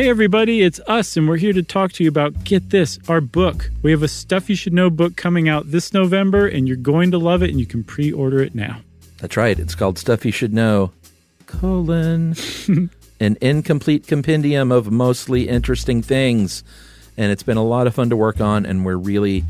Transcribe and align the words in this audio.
Hey, 0.00 0.08
everybody, 0.08 0.62
it's 0.62 0.80
us, 0.86 1.18
and 1.18 1.28
we're 1.28 1.36
here 1.36 1.52
to 1.52 1.62
talk 1.62 1.92
to 1.92 2.02
you 2.02 2.08
about 2.08 2.42
Get 2.42 2.70
This, 2.70 2.98
our 3.06 3.20
book. 3.20 3.70
We 3.82 3.90
have 3.90 4.02
a 4.02 4.08
Stuff 4.08 4.48
You 4.48 4.56
Should 4.56 4.72
Know 4.72 4.88
book 4.88 5.14
coming 5.14 5.46
out 5.46 5.72
this 5.72 5.92
November, 5.92 6.46
and 6.46 6.66
you're 6.66 6.78
going 6.78 7.10
to 7.10 7.18
love 7.18 7.42
it, 7.42 7.50
and 7.50 7.60
you 7.60 7.66
can 7.66 7.84
pre 7.84 8.10
order 8.10 8.42
it 8.42 8.54
now. 8.54 8.80
That's 9.18 9.36
right. 9.36 9.58
It's 9.58 9.74
called 9.74 9.98
Stuff 9.98 10.24
You 10.24 10.32
Should 10.32 10.54
Know, 10.54 10.92
colon, 11.44 12.34
an 13.20 13.36
incomplete 13.42 14.06
compendium 14.06 14.72
of 14.72 14.90
mostly 14.90 15.50
interesting 15.50 16.00
things. 16.00 16.64
And 17.18 17.30
it's 17.30 17.42
been 17.42 17.58
a 17.58 17.62
lot 17.62 17.86
of 17.86 17.94
fun 17.94 18.08
to 18.08 18.16
work 18.16 18.40
on, 18.40 18.64
and 18.64 18.86
we're 18.86 18.96
really, 18.96 19.44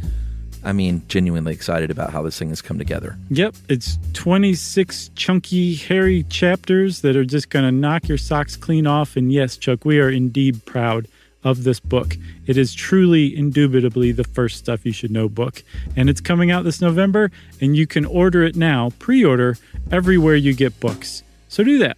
I 0.63 0.73
mean, 0.73 1.03
genuinely 1.09 1.55
excited 1.55 1.91
about 1.91 2.13
how 2.13 2.23
this 2.23 2.39
thing 2.39 2.51
has 2.51 2.61
come 2.61 2.79
together. 2.79 3.17
Yep, 3.31 3.55
it's 3.69 3.99
26 4.13 5.11
chunky, 5.15 5.75
hairy 5.75 6.25
chapters 6.25 7.01
that 7.01 7.17
are 7.17 7.25
just 7.25 7.49
going 7.49 7.65
to 7.65 7.73
knock 7.73 8.09
your 8.09 8.19
socks 8.19 8.57
clean 8.57 8.87
off. 8.87 9.17
And 9.17 9.33
yes, 9.33 9.57
Chuck, 9.57 9.85
we 9.85 10.01
are 10.01 10.11
indeed 10.11 10.65
proud 10.67 11.09
of 11.43 11.65
this 11.65 11.81
book. 11.81 12.17
It 12.46 12.59
is 12.59 12.75
truly, 12.75 13.35
indubitably 13.35 14.13
the 14.13 14.25
first 14.25 14.59
Stuff 14.59 14.85
You 14.85 14.93
Should 14.93 15.11
Know 15.11 15.29
book. 15.29 15.63
And 15.96 16.11
it's 16.11 16.21
coming 16.21 16.51
out 16.51 16.65
this 16.65 16.81
November, 16.81 17.31
and 17.61 17.75
you 17.77 17.87
can 17.87 18.04
order 18.04 18.43
it 18.43 18.57
now, 18.57 18.90
pre 18.99 19.25
order, 19.25 19.57
everywhere 19.90 20.37
you 20.37 20.53
get 20.53 20.79
books. 20.81 21.23
So 21.49 21.65
do 21.65 21.79
that. 21.79 21.96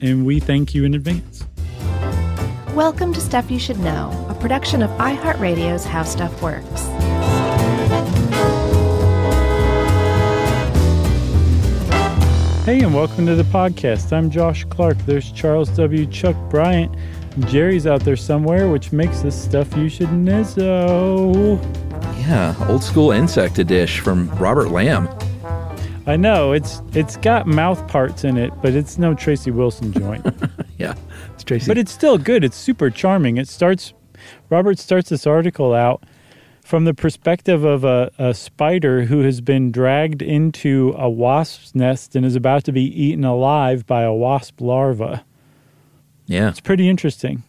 And 0.00 0.24
we 0.24 0.38
thank 0.38 0.74
you 0.74 0.84
in 0.84 0.94
advance. 0.94 1.44
Welcome 2.74 3.12
to 3.14 3.20
Stuff 3.20 3.50
You 3.50 3.58
Should 3.58 3.78
Know, 3.80 4.26
a 4.28 4.34
production 4.34 4.82
of 4.82 4.90
iHeartRadio's 4.92 5.84
How 5.84 6.02
Stuff 6.02 6.42
Works. 6.42 6.88
Hey, 12.64 12.80
and 12.80 12.94
welcome 12.94 13.26
to 13.26 13.34
the 13.34 13.42
podcast. 13.42 14.10
I'm 14.12 14.30
Josh 14.30 14.64
Clark. 14.64 14.96
There's 15.04 15.30
Charles 15.32 15.68
W. 15.76 16.06
Chuck 16.06 16.34
Bryant. 16.48 16.94
Jerry's 17.40 17.86
out 17.86 18.00
there 18.00 18.16
somewhere, 18.16 18.70
which 18.70 18.90
makes 18.90 19.20
this 19.20 19.40
stuff 19.40 19.76
you 19.76 19.90
should 19.90 20.10
know. 20.10 21.60
Yeah, 22.20 22.54
old 22.68 22.82
school 22.82 23.10
insect 23.10 23.64
dish 23.66 24.00
from 24.00 24.30
Robert 24.36 24.68
Lamb. 24.70 25.08
I 26.06 26.16
know 26.16 26.52
it's 26.52 26.80
it's 26.94 27.18
got 27.18 27.46
mouth 27.46 27.86
parts 27.86 28.24
in 28.24 28.38
it, 28.38 28.50
but 28.62 28.72
it's 28.74 28.96
no 28.96 29.14
Tracy 29.14 29.50
Wilson 29.50 29.92
joint. 29.92 30.26
Yeah, 30.76 30.94
it's 31.32 31.44
Tracy. 31.44 31.68
but 31.68 31.78
it's 31.78 31.92
still 31.92 32.18
good. 32.18 32.42
It's 32.42 32.56
super 32.56 32.90
charming. 32.90 33.36
It 33.36 33.46
starts. 33.46 33.92
Robert 34.50 34.78
starts 34.80 35.08
this 35.10 35.24
article 35.24 35.72
out 35.72 36.02
from 36.64 36.86
the 36.86 36.94
perspective 36.94 37.62
of 37.62 37.84
a, 37.84 38.10
a 38.18 38.32
spider 38.34 39.04
who 39.04 39.20
has 39.20 39.40
been 39.42 39.70
dragged 39.70 40.22
into 40.22 40.94
a 40.96 41.08
wasp's 41.08 41.74
nest 41.74 42.16
and 42.16 42.24
is 42.24 42.34
about 42.34 42.64
to 42.64 42.72
be 42.72 42.82
eaten 42.82 43.22
alive 43.24 43.86
by 43.86 44.02
a 44.02 44.12
wasp 44.12 44.60
larva. 44.62 45.24
yeah, 46.26 46.48
It's 46.48 46.60
pretty 46.60 46.88
interesting. 46.88 47.42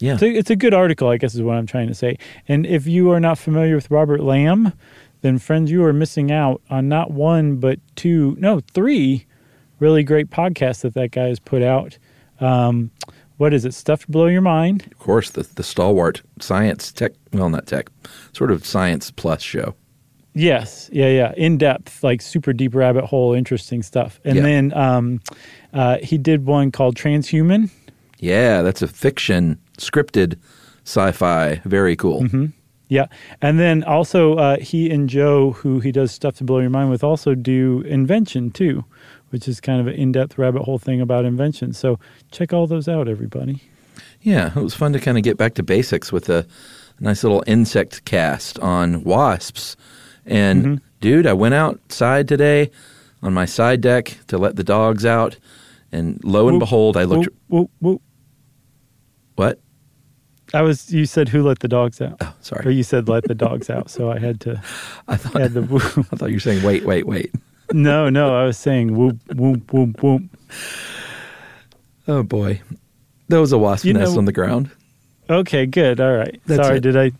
yeah. 0.00 0.14
It's 0.14 0.22
a, 0.22 0.30
it's 0.30 0.50
a 0.50 0.56
good 0.56 0.74
article, 0.74 1.08
I 1.08 1.16
guess, 1.16 1.34
is 1.36 1.42
what 1.42 1.56
I'm 1.56 1.66
trying 1.66 1.86
to 1.88 1.94
say. 1.94 2.18
And 2.48 2.66
if 2.66 2.88
you 2.88 3.10
are 3.12 3.20
not 3.20 3.38
familiar 3.38 3.76
with 3.76 3.88
Robert 3.88 4.20
Lamb, 4.20 4.72
then 5.20 5.38
friends, 5.38 5.70
you 5.70 5.84
are 5.84 5.92
missing 5.92 6.32
out 6.32 6.60
on 6.70 6.88
not 6.88 7.12
one 7.12 7.56
but 7.56 7.78
two, 7.94 8.36
no, 8.40 8.60
three 8.74 9.26
really 9.78 10.02
great 10.02 10.28
podcasts 10.28 10.80
that 10.80 10.94
that 10.94 11.12
guy 11.12 11.28
has 11.28 11.38
put 11.38 11.62
out. 11.62 11.98
Um, 12.40 12.90
what 13.38 13.54
is 13.54 13.64
it? 13.64 13.72
Stuff 13.74 14.04
to 14.04 14.10
blow 14.10 14.26
your 14.26 14.42
mind. 14.42 14.86
Of 14.92 14.98
course, 14.98 15.30
the 15.30 15.42
the 15.54 15.62
stalwart 15.62 16.22
science 16.40 16.92
tech. 16.92 17.12
Well, 17.32 17.48
not 17.50 17.66
tech, 17.66 17.88
sort 18.32 18.50
of 18.50 18.64
science 18.66 19.10
plus 19.10 19.42
show. 19.42 19.74
Yes, 20.34 20.88
yeah, 20.92 21.08
yeah, 21.08 21.32
in 21.36 21.58
depth, 21.58 22.04
like 22.04 22.20
super 22.22 22.52
deep 22.52 22.72
rabbit 22.74 23.04
hole, 23.06 23.34
interesting 23.34 23.82
stuff. 23.82 24.20
And 24.24 24.36
Yeah. 24.36 24.42
then 24.42 24.72
um, 24.74 25.20
uh, 25.72 25.98
he 26.02 26.16
did 26.18 26.46
one 26.46 26.70
called 26.70 26.94
Transhuman. 26.96 27.70
Yeah, 28.20 28.62
that's 28.62 28.82
a 28.82 28.86
fiction 28.86 29.58
scripted 29.78 30.36
sci-fi. 30.84 31.60
Very 31.64 31.96
cool. 31.96 32.24
Yeah, 32.88 33.06
and 33.42 33.58
then 33.58 33.82
also 33.84 34.36
uh, 34.36 34.58
he 34.60 34.90
and 34.90 35.08
Joe, 35.08 35.52
who 35.52 35.80
he 35.80 35.90
does 35.92 36.12
stuff 36.12 36.36
to 36.36 36.44
blow 36.44 36.60
your 36.60 36.70
mind 36.70 36.90
with, 36.90 37.02
also 37.04 37.34
do 37.34 37.82
invention 37.82 38.50
too, 38.50 38.84
which 39.30 39.48
is 39.48 39.60
kind 39.60 39.80
of 39.80 39.86
an 39.86 39.94
in-depth 39.94 40.38
rabbit 40.38 40.62
hole 40.62 40.78
thing 40.78 41.00
about 41.00 41.24
invention. 41.24 41.72
So 41.72 41.98
check 42.30 42.52
all 42.52 42.66
those 42.66 42.88
out, 42.88 43.08
everybody. 43.08 43.62
Yeah, 44.20 44.50
it 44.56 44.62
was 44.62 44.74
fun 44.74 44.92
to 44.92 45.00
kind 45.00 45.16
of 45.16 45.24
get 45.24 45.36
back 45.36 45.54
to 45.54 45.62
basics 45.62 46.12
with 46.12 46.28
a 46.28 46.46
nice 47.00 47.22
little 47.22 47.44
insect 47.46 48.04
cast 48.04 48.58
on 48.60 49.04
wasps. 49.04 49.76
And 50.26 50.64
mm-hmm. 50.64 50.84
dude, 51.00 51.26
I 51.26 51.32
went 51.32 51.54
outside 51.54 52.28
today 52.28 52.70
on 53.22 53.32
my 53.32 53.44
side 53.44 53.80
deck 53.80 54.18
to 54.28 54.38
let 54.38 54.56
the 54.56 54.64
dogs 54.64 55.04
out, 55.04 55.38
and 55.90 56.22
lo 56.24 56.48
and 56.48 56.56
Whoop, 56.56 56.60
behold, 56.60 56.96
I 56.96 57.04
looked. 57.04 57.28
Whoop, 57.48 57.70
whoop, 57.70 57.70
whoop. 57.80 58.02
What? 59.36 59.60
I 60.54 60.62
was. 60.62 60.92
You 60.92 61.06
said 61.06 61.28
who 61.28 61.42
let 61.42 61.60
the 61.60 61.68
dogs 61.68 62.00
out? 62.00 62.16
Oh, 62.20 62.34
sorry. 62.40 62.66
Or 62.66 62.70
you 62.70 62.82
said 62.82 63.08
let 63.08 63.24
the 63.24 63.34
dogs 63.34 63.70
out. 63.70 63.90
So 63.90 64.10
I 64.10 64.18
had 64.18 64.40
to. 64.42 64.62
I 65.08 65.16
thought 65.16 65.40
Had 65.40 65.54
the. 65.54 65.62
I 66.12 66.16
thought 66.16 66.28
you 66.28 66.36
were 66.36 66.40
saying 66.40 66.62
wait, 66.62 66.84
wait, 66.84 67.06
wait. 67.06 67.34
No, 67.72 68.08
no. 68.08 68.34
I 68.36 68.44
was 68.44 68.56
saying 68.58 68.96
whoop, 68.96 69.18
whoop, 69.34 69.72
whoop, 69.72 70.02
whoop. 70.02 70.22
Oh 72.06 72.22
boy, 72.22 72.60
that 73.28 73.38
was 73.40 73.52
a 73.52 73.58
wasp 73.58 73.84
You 73.84 73.92
nest 73.92 74.12
know- 74.12 74.18
on 74.18 74.24
the 74.24 74.32
ground. 74.32 74.70
Okay, 75.30 75.66
good. 75.66 76.00
All 76.00 76.14
right. 76.16 76.40
That's 76.46 76.62
Sorry, 76.66 76.78
it. 76.78 76.80
did 76.80 76.96
I? 76.96 77.12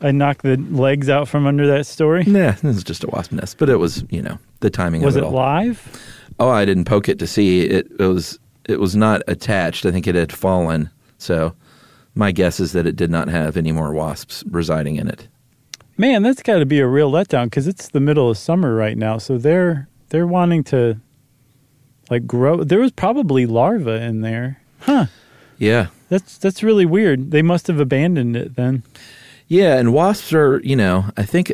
I 0.00 0.12
knocked 0.12 0.42
the 0.44 0.56
legs 0.56 1.10
out 1.10 1.28
from 1.28 1.46
under 1.46 1.66
that 1.66 1.84
story. 1.86 2.24
Nah, 2.24 2.52
it 2.54 2.62
was 2.62 2.82
just 2.82 3.04
a 3.04 3.08
wasp 3.08 3.32
nest, 3.32 3.58
but 3.58 3.68
it 3.68 3.76
was 3.76 4.02
you 4.08 4.22
know 4.22 4.38
the 4.60 4.70
timing 4.70 5.02
Was 5.02 5.16
of 5.16 5.24
it 5.24 5.26
it 5.26 5.30
live? 5.30 6.02
Oh, 6.38 6.48
I 6.48 6.64
didn't 6.64 6.86
poke 6.86 7.08
it 7.10 7.18
to 7.18 7.26
see. 7.26 7.60
It, 7.66 7.86
it 7.98 8.06
was 8.06 8.38
it 8.66 8.80
was 8.80 8.96
not 8.96 9.20
attached. 9.28 9.84
I 9.84 9.90
think 9.90 10.06
it 10.06 10.14
had 10.14 10.32
fallen. 10.32 10.88
So 11.18 11.54
my 12.14 12.32
guess 12.32 12.60
is 12.60 12.72
that 12.72 12.86
it 12.86 12.96
did 12.96 13.10
not 13.10 13.28
have 13.28 13.58
any 13.58 13.72
more 13.72 13.92
wasps 13.92 14.42
residing 14.50 14.96
in 14.96 15.06
it. 15.08 15.28
Man, 15.98 16.22
that's 16.22 16.42
got 16.42 16.60
to 16.60 16.66
be 16.66 16.80
a 16.80 16.86
real 16.86 17.12
letdown 17.12 17.44
because 17.44 17.66
it's 17.66 17.88
the 17.90 18.00
middle 18.00 18.30
of 18.30 18.38
summer 18.38 18.74
right 18.74 18.96
now. 18.96 19.18
So 19.18 19.36
they're 19.36 19.86
they're 20.10 20.26
wanting 20.26 20.62
to 20.64 21.00
like 22.10 22.26
grow. 22.26 22.62
There 22.62 22.80
was 22.80 22.92
probably 22.92 23.46
larvae 23.46 23.90
in 23.92 24.20
there, 24.20 24.60
huh? 24.80 25.06
Yeah. 25.58 25.86
That's 26.08 26.38
that's 26.38 26.62
really 26.62 26.84
weird. 26.86 27.30
They 27.30 27.42
must 27.42 27.66
have 27.68 27.80
abandoned 27.80 28.36
it 28.36 28.56
then. 28.56 28.82
Yeah, 29.48 29.78
and 29.78 29.92
wasps 29.92 30.32
are, 30.32 30.60
you 30.62 30.76
know, 30.76 31.06
I 31.16 31.22
think 31.24 31.52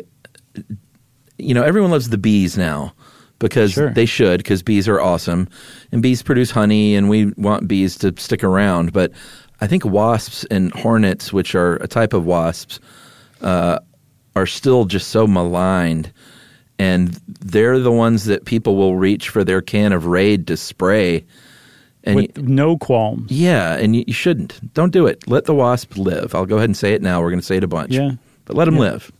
you 1.37 1.53
know, 1.53 1.63
everyone 1.63 1.91
loves 1.91 2.09
the 2.09 2.17
bees 2.17 2.57
now 2.57 2.93
because 3.39 3.73
Sure. 3.73 3.91
they 3.93 4.05
should 4.07 4.39
because 4.39 4.63
bees 4.63 4.87
are 4.87 4.99
awesome 4.99 5.47
and 5.91 6.01
bees 6.01 6.23
produce 6.23 6.49
honey 6.51 6.95
and 6.95 7.09
we 7.09 7.27
want 7.37 7.67
bees 7.67 7.95
to 7.99 8.13
stick 8.17 8.43
around, 8.43 8.91
but 8.93 9.11
I 9.61 9.67
think 9.67 9.85
wasps 9.85 10.45
and 10.49 10.71
hornets, 10.73 11.31
which 11.33 11.53
are 11.55 11.75
a 11.77 11.87
type 11.87 12.13
of 12.13 12.25
wasps, 12.25 12.79
uh, 13.41 13.77
are 14.35 14.45
still 14.47 14.85
just 14.85 15.09
so 15.09 15.27
maligned 15.27 16.11
and 16.79 17.09
they're 17.27 17.79
the 17.79 17.91
ones 17.91 18.25
that 18.25 18.45
people 18.45 18.75
will 18.75 18.95
reach 18.97 19.29
for 19.29 19.43
their 19.43 19.61
can 19.61 19.93
of 19.93 20.05
Raid 20.05 20.47
to 20.47 20.57
spray. 20.57 21.25
And 22.03 22.15
with 22.15 22.37
y- 22.37 22.43
no 22.47 22.77
qualms. 22.77 23.29
yeah, 23.31 23.75
and 23.75 23.95
you, 23.95 24.03
you 24.07 24.13
shouldn't. 24.13 24.73
Don't 24.73 24.91
do 24.93 25.05
it. 25.07 25.27
Let 25.27 25.45
the 25.45 25.53
wasp 25.55 25.97
live. 25.97 26.33
I'll 26.35 26.45
go 26.45 26.55
ahead 26.57 26.69
and 26.69 26.77
say 26.77 26.93
it 26.93 27.01
now. 27.01 27.21
We're 27.21 27.31
going 27.31 27.41
to 27.41 27.45
say 27.45 27.57
it 27.57 27.63
a 27.63 27.67
bunch. 27.67 27.91
Yeah. 27.93 28.11
But 28.45 28.55
let 28.55 28.65
them 28.65 28.75
Yeah. 28.75 28.81
live. 28.81 29.11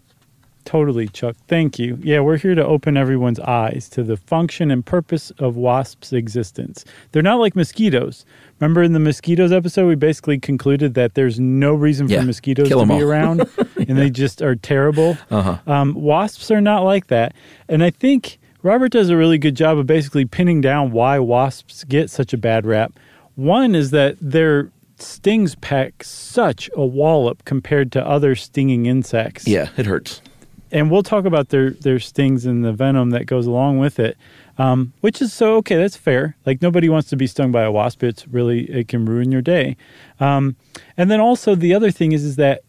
Totally, 0.63 1.07
Chuck. 1.07 1.35
Thank 1.47 1.79
you. 1.79 1.97
Yeah, 2.01 2.19
we're 2.19 2.37
here 2.37 2.53
to 2.55 2.65
open 2.65 2.97
everyone's 2.97 3.39
eyes 3.39 3.87
to 3.89 4.03
the 4.03 4.17
function 4.17 4.69
and 4.69 4.85
purpose 4.85 5.31
of 5.39 5.55
wasps' 5.55 6.11
existence. 6.11 6.83
They're 7.13 7.23
not 7.23 7.39
like 7.39 7.55
mosquitoes. 7.55 8.25
Remember 8.59 8.81
in 8.83 8.93
the 8.93 8.99
mosquitoes 8.99 9.51
episode, 9.51 9.87
we 9.87 9.95
basically 9.95 10.39
concluded 10.39 10.95
that 10.95 11.13
there's 11.13 11.39
no 11.39 11.73
reason 11.73 12.09
Yeah, 12.09 12.21
for 12.21 12.25
mosquitoes 12.25 12.69
to 12.69 12.85
be 12.85 12.93
all. 12.93 13.01
around, 13.01 13.41
and 13.77 13.97
they 13.97 14.09
just 14.09 14.41
are 14.41 14.55
terrible. 14.55 15.17
Uh-huh. 15.29 15.57
Um, 15.67 15.93
wasps 15.93 16.49
are 16.51 16.61
not 16.61 16.83
like 16.83 17.07
that, 17.07 17.33
and 17.69 17.83
I 17.83 17.91
think 17.91 18.39
Robert 18.63 18.91
does 18.91 19.09
a 19.09 19.17
really 19.17 19.37
good 19.37 19.55
job 19.55 19.77
of 19.77 19.85
basically 19.85 20.25
pinning 20.25 20.59
down 20.61 20.91
why 20.91 21.19
wasps 21.19 21.83
get 21.83 22.09
such 22.09 22.33
a 22.33 22.37
bad 22.37 22.65
rap. 22.65 22.93
One 23.35 23.75
is 23.75 23.91
that 23.91 24.17
their 24.19 24.71
stings 24.97 25.53
pack 25.55 26.03
such 26.03 26.69
a 26.75 26.83
wallop 26.83 27.45
compared 27.45 27.91
to 27.91 28.03
other 28.03 28.33
stinging 28.35 28.87
insects 28.87 29.47
Yeah, 29.47 29.69
it 29.77 29.85
hurts. 29.85 30.23
and 30.71 30.89
we'll 30.89 31.03
talk 31.03 31.25
about 31.25 31.49
their 31.49 31.69
their 31.69 31.99
stings 31.99 32.47
and 32.47 32.65
the 32.65 32.73
venom 32.73 33.11
that 33.11 33.27
goes 33.27 33.45
along 33.45 33.77
with 33.77 33.99
it. 33.99 34.17
Um, 34.57 34.93
which 35.01 35.21
is 35.21 35.33
so 35.33 35.55
okay. 35.57 35.75
That's 35.75 35.97
fair. 35.97 36.35
Like 36.45 36.61
nobody 36.61 36.89
wants 36.89 37.09
to 37.09 37.15
be 37.15 37.27
stung 37.27 37.51
by 37.51 37.63
a 37.63 37.71
wasp. 37.71 38.03
It's 38.03 38.27
really 38.27 38.69
it 38.69 38.87
can 38.87 39.05
ruin 39.05 39.31
your 39.31 39.41
day. 39.41 39.77
Um, 40.19 40.55
and 40.95 41.11
then 41.11 41.19
also 41.19 41.53
the 41.53 41.73
other 41.73 41.91
thing 41.91 42.11
is 42.11 42.23
is 42.23 42.35
that 42.37 42.61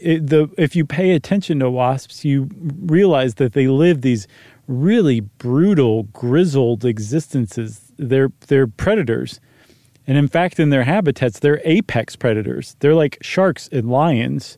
it, 0.00 0.28
the 0.28 0.48
if 0.56 0.74
you 0.74 0.84
pay 0.84 1.12
attention 1.12 1.60
to 1.60 1.70
wasps, 1.70 2.24
you 2.24 2.48
realize 2.56 3.34
that 3.34 3.52
they 3.52 3.68
live 3.68 4.00
these 4.00 4.26
really 4.66 5.20
brutal, 5.20 6.04
grizzled 6.04 6.84
existences. 6.84 7.92
They're 7.98 8.32
they're 8.48 8.66
predators. 8.66 9.40
And 10.06 10.16
in 10.16 10.28
fact, 10.28 10.60
in 10.60 10.70
their 10.70 10.84
habitats, 10.84 11.40
they're 11.40 11.60
apex 11.64 12.14
predators. 12.14 12.76
They're 12.78 12.94
like 12.94 13.18
sharks 13.22 13.68
and 13.72 13.90
lions, 13.90 14.56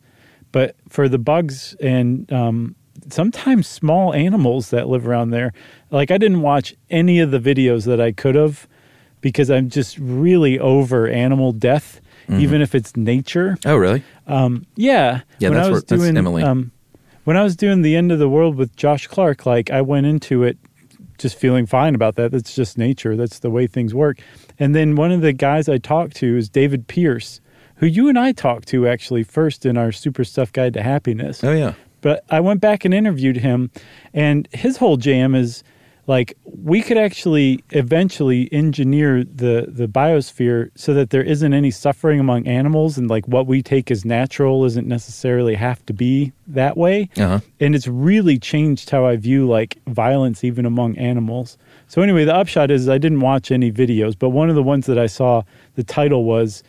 but 0.53 0.77
for 0.89 1.09
the 1.09 1.19
bugs 1.19 1.75
and 1.81 2.31
um, 2.31 2.77
sometimes 3.11 3.67
small 3.67 4.15
animals 4.15 4.71
that 4.71 4.89
live 4.89 5.09
around 5.09 5.31
there, 5.31 5.53
like 5.91 6.11
I 6.11 6.19
didn't 6.19 6.43
watch 6.43 6.75
any 6.91 7.21
of 7.21 7.31
the 7.31 7.39
videos 7.41 7.87
that 7.87 8.01
I 8.01 8.13
could 8.13 8.35
have 8.35 8.67
because 9.21 9.51
I'm 9.51 9.69
just 9.69 9.99
really 9.99 10.59
over 10.59 11.09
animal 11.09 11.53
death. 11.53 12.01
even 12.31 12.61
if 12.61 12.75
it's 12.75 12.95
nature. 12.95 13.57
Oh, 13.65 13.75
really? 13.77 14.03
Yeah, 14.29 15.21
Yeah, 15.39 15.49
when 15.49 15.53
that's 15.57 15.67
I 15.67 15.71
where- 15.71 15.73
was 15.73 15.85
that's 15.85 16.03
doing 16.03 16.17
Emily. 16.17 16.43
Um, 16.43 16.73
when 17.25 17.37
I 17.39 17.43
was 17.43 17.57
doing 17.57 17.81
the 17.83 17.97
end 17.97 18.13
of 18.13 18.19
the 18.19 18.29
world 18.29 18.55
with 18.57 18.77
Josh 18.77 19.07
Clark, 19.07 19.47
like 19.47 19.71
I 19.71 19.81
went 19.81 20.05
into 20.07 20.45
it 20.45 20.59
just 21.17 21.39
feeling 21.39 21.65
fine 21.67 21.95
about 21.95 22.17
that. 22.17 22.31
That's 22.31 22.55
just 22.55 22.77
nature. 22.79 23.17
That's 23.17 23.39
the 23.39 23.49
way 23.51 23.67
things 23.67 23.95
work. 23.95 24.19
And 24.59 24.75
then 24.75 24.95
one 24.95 25.11
of 25.11 25.21
the 25.23 25.33
guys 25.33 25.69
I 25.71 25.79
talked 25.79 26.17
to 26.17 26.37
is 26.37 26.49
David 26.51 26.87
Pearce, 26.87 27.41
who 27.77 27.87
you 27.87 28.09
and 28.11 28.19
I 28.19 28.33
talked 28.33 28.69
to 28.69 28.87
actually 28.87 29.23
first 29.25 29.65
in 29.67 29.77
our 29.79 29.91
Super 29.91 30.23
Stuff 30.25 30.53
Guide 30.53 30.75
to 30.75 30.83
Happiness. 30.83 31.43
Oh, 31.43 31.53
yeah. 31.53 31.73
But 32.03 32.25
I 32.31 32.41
went 32.41 32.61
back 32.61 32.85
and 32.85 32.93
interviewed 32.95 33.39
him, 33.39 33.71
and 34.15 34.47
his 34.53 34.77
whole 34.77 34.97
jam 34.99 35.35
is 35.35 35.65
like 36.09 36.39
we 36.45 36.81
could 36.81 36.97
actually 36.97 37.63
eventually 37.71 38.49
engineer 38.51 39.23
the 39.23 39.67
the 39.69 39.87
biosphere 39.87 40.71
so 40.75 40.95
that 40.95 41.11
there 41.11 41.23
isn't 41.23 41.53
any 41.53 41.71
suffering 41.71 42.19
among 42.19 42.49
animals, 42.49 42.97
and 42.97 43.09
like 43.09 43.29
what 43.29 43.47
we 43.47 43.63
take 43.63 43.91
as 43.91 44.07
natural 44.07 44.65
isn't 44.65 44.89
necessarily 44.89 45.55
have 45.55 45.85
to 45.85 45.93
be 45.93 46.33
that 46.47 46.79
way. 46.79 47.11
Uh-huh. 47.19 47.41
And 47.61 47.75
it's 47.75 47.87
really 47.87 48.39
changed 48.39 48.89
how 48.89 49.05
I 49.05 49.17
view 49.17 49.47
like 49.47 49.79
violence 49.87 50.43
even 50.43 50.65
among 50.65 50.97
animals. 50.97 51.59
So 51.89 52.01
anyway, 52.01 52.25
the 52.25 52.35
upshot 52.35 52.71
is 52.71 52.89
I 52.89 52.97
didn't 52.97 53.21
watch 53.21 53.53
any 53.53 53.71
videos, 53.71 54.19
but 54.19 54.31
one 54.31 54.49
of 54.49 54.57
the 54.57 54.63
ones 54.63 54.87
that 54.87 54.99
I 54.99 55.07
saw, 55.07 55.43
the 55.75 55.85
title 55.85 56.25
was 56.25 56.63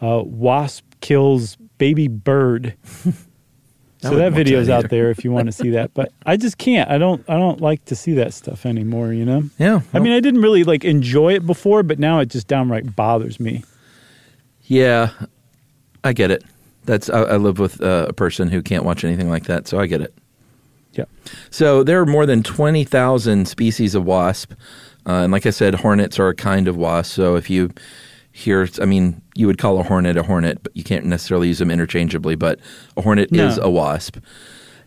uh, 0.00 0.22
"Wasp 0.24 0.84
kills 1.02 1.56
baby 1.76 2.08
bird." 2.08 2.74
I 4.06 4.10
so 4.10 4.16
that 4.16 4.32
video's 4.32 4.68
that 4.68 4.84
out 4.84 4.90
there 4.90 5.10
if 5.10 5.24
you 5.24 5.32
want 5.32 5.46
to 5.46 5.52
see 5.52 5.70
that. 5.70 5.92
But 5.94 6.12
I 6.24 6.36
just 6.36 6.58
can't. 6.58 6.90
I 6.90 6.98
don't. 6.98 7.24
I 7.28 7.34
don't 7.34 7.60
like 7.60 7.84
to 7.86 7.96
see 7.96 8.14
that 8.14 8.34
stuff 8.34 8.66
anymore. 8.66 9.12
You 9.12 9.24
know. 9.24 9.42
Yeah. 9.58 9.80
I 9.92 9.98
mean, 9.98 10.12
I 10.12 10.20
didn't 10.20 10.42
really 10.42 10.64
like 10.64 10.84
enjoy 10.84 11.34
it 11.34 11.46
before, 11.46 11.82
but 11.82 11.98
now 11.98 12.20
it 12.20 12.26
just 12.26 12.46
downright 12.46 12.96
bothers 12.96 13.38
me. 13.38 13.64
Yeah, 14.62 15.10
I 16.02 16.12
get 16.12 16.30
it. 16.30 16.44
That's 16.84 17.10
I, 17.10 17.22
I 17.22 17.36
live 17.36 17.58
with 17.58 17.80
uh, 17.80 18.06
a 18.08 18.12
person 18.12 18.48
who 18.48 18.62
can't 18.62 18.84
watch 18.84 19.04
anything 19.04 19.28
like 19.28 19.44
that, 19.44 19.68
so 19.68 19.78
I 19.78 19.86
get 19.86 20.00
it. 20.00 20.14
Yeah. 20.92 21.04
So 21.50 21.82
there 21.82 22.00
are 22.00 22.06
more 22.06 22.26
than 22.26 22.42
twenty 22.42 22.84
thousand 22.84 23.48
species 23.48 23.94
of 23.94 24.04
wasp, 24.04 24.52
uh, 25.06 25.22
and 25.22 25.32
like 25.32 25.46
I 25.46 25.50
said, 25.50 25.74
hornets 25.74 26.18
are 26.18 26.28
a 26.28 26.34
kind 26.34 26.68
of 26.68 26.76
wasp. 26.76 27.12
So 27.12 27.36
if 27.36 27.50
you 27.50 27.70
hear, 28.36 28.68
I 28.82 28.84
mean, 28.84 29.22
you 29.34 29.46
would 29.46 29.56
call 29.58 29.80
a 29.80 29.82
hornet 29.82 30.16
a 30.18 30.22
hornet, 30.22 30.62
but 30.62 30.76
you 30.76 30.84
can't 30.84 31.06
necessarily 31.06 31.48
use 31.48 31.58
them 31.58 31.70
interchangeably. 31.70 32.34
But 32.36 32.60
a 32.96 33.02
hornet 33.02 33.32
No. 33.32 33.46
is 33.46 33.58
a 33.58 33.70
wasp, 33.70 34.18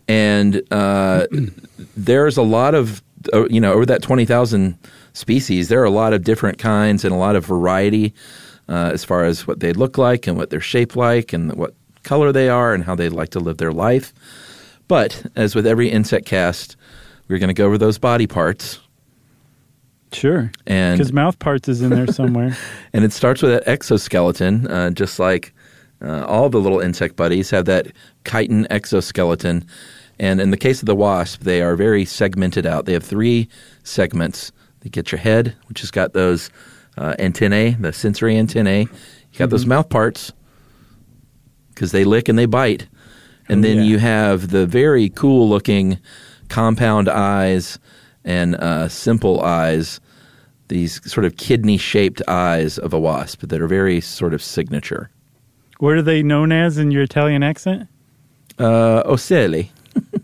and 0.08 0.62
uh, 0.70 1.26
there's 1.96 2.36
a 2.36 2.42
lot 2.42 2.74
of 2.74 3.02
uh, 3.32 3.46
you 3.48 3.60
know 3.60 3.72
over 3.72 3.84
that 3.86 4.02
twenty 4.02 4.24
thousand 4.24 4.78
species, 5.12 5.68
there 5.68 5.80
are 5.80 5.84
a 5.84 5.90
lot 5.90 6.12
of 6.12 6.22
different 6.22 6.58
kinds 6.58 7.04
and 7.04 7.12
a 7.12 7.18
lot 7.18 7.34
of 7.34 7.44
variety 7.44 8.14
uh, 8.68 8.90
as 8.94 9.04
far 9.04 9.24
as 9.24 9.46
what 9.46 9.58
they 9.60 9.72
look 9.72 9.98
like 9.98 10.26
and 10.28 10.36
what 10.36 10.50
they're 10.50 10.60
shaped 10.60 10.94
like 10.94 11.32
and 11.32 11.52
what 11.54 11.74
color 12.04 12.30
they 12.32 12.48
are 12.48 12.72
and 12.72 12.84
how 12.84 12.94
they 12.94 13.08
like 13.08 13.30
to 13.30 13.40
live 13.40 13.58
their 13.58 13.72
life. 13.72 14.14
But 14.86 15.26
as 15.34 15.54
with 15.56 15.66
every 15.66 15.88
insect 15.90 16.26
cast, 16.26 16.76
we're 17.28 17.38
going 17.40 17.48
to 17.48 17.54
go 17.54 17.66
over 17.66 17.76
those 17.76 17.98
body 17.98 18.26
parts, 18.28 18.78
Sure. 20.12 20.50
And- 20.66 20.98
because 20.98 21.12
mouth 21.12 21.38
parts 21.38 21.68
is 21.68 21.82
in 21.82 21.90
there 21.90 22.06
somewhere. 22.12 22.56
and 22.92 23.04
it 23.04 23.12
starts 23.12 23.42
with 23.42 23.52
that 23.52 23.68
exoskeleton, 23.68 24.66
uh, 24.66 24.90
just 24.90 25.18
like 25.18 25.52
uh, 26.02 26.24
all 26.26 26.48
the 26.48 26.58
little 26.60 26.80
insect 26.80 27.16
buddies 27.16 27.50
have 27.50 27.66
that 27.66 27.86
chitin 28.26 28.66
exoskeleton. 28.70 29.64
And 30.18 30.40
in 30.40 30.50
the 30.50 30.56
case 30.56 30.80
of 30.82 30.86
the 30.86 30.94
wasp, 30.96 31.42
they 31.42 31.62
are 31.62 31.76
very 31.76 32.04
segmented 32.04 32.66
out. 32.66 32.84
They 32.86 32.92
have 32.92 33.04
three 33.04 33.48
segments. 33.84 34.52
They 34.80 34.90
get 34.90 35.12
your 35.12 35.18
head, 35.18 35.54
which 35.68 35.80
has 35.80 35.90
got 35.90 36.12
those 36.12 36.50
uh, 36.98 37.14
antennae, 37.18 37.70
the 37.80 37.92
sensory 37.92 38.36
antennae. 38.36 38.80
You 39.32 39.38
got 39.38 39.50
those 39.50 39.64
mouth 39.66 39.88
parts 39.88 40.32
because 41.68 41.92
they 41.92 42.04
lick 42.04 42.28
and 42.28 42.38
they 42.38 42.46
bite. 42.46 42.86
And 43.48 43.64
Oh, 43.64 43.68
then 43.68 43.78
yeah. 43.78 43.82
you 43.84 43.98
have 43.98 44.50
the 44.50 44.66
very 44.66 45.08
cool 45.08 45.48
looking 45.48 45.98
compound 46.48 47.08
eyes 47.08 47.78
and 48.24 48.54
uh, 48.56 48.88
simple 48.88 49.40
eyes, 49.40 50.00
these 50.68 51.00
sort 51.10 51.24
of 51.24 51.36
kidney 51.36 51.76
shaped 51.78 52.22
eyes 52.28 52.78
of 52.78 52.92
a 52.92 52.98
wasp 53.00 53.42
that 53.48 53.60
are 53.60 53.66
very 53.66 54.00
sort 54.00 54.34
of 54.34 54.42
signature. 54.42 55.10
what 55.78 55.94
are 55.96 56.02
they 56.02 56.22
known 56.22 56.52
as 56.52 56.78
in 56.78 56.90
your 56.90 57.02
Italian 57.02 57.42
accent? 57.42 57.88
Uh, 58.58 59.02
ocelli. 59.06 59.70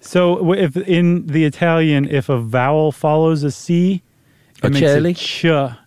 So 0.00 0.52
if 0.52 0.76
in 0.76 1.26
the 1.26 1.44
Italian, 1.44 2.08
if 2.08 2.28
a 2.28 2.38
vowel 2.38 2.92
follows 2.92 3.42
a 3.42 3.50
C, 3.50 4.02
it 4.62 4.72
makes 4.72 4.80
a 4.82 4.98
Ocelli? 4.98 5.14
ch. 5.14 5.44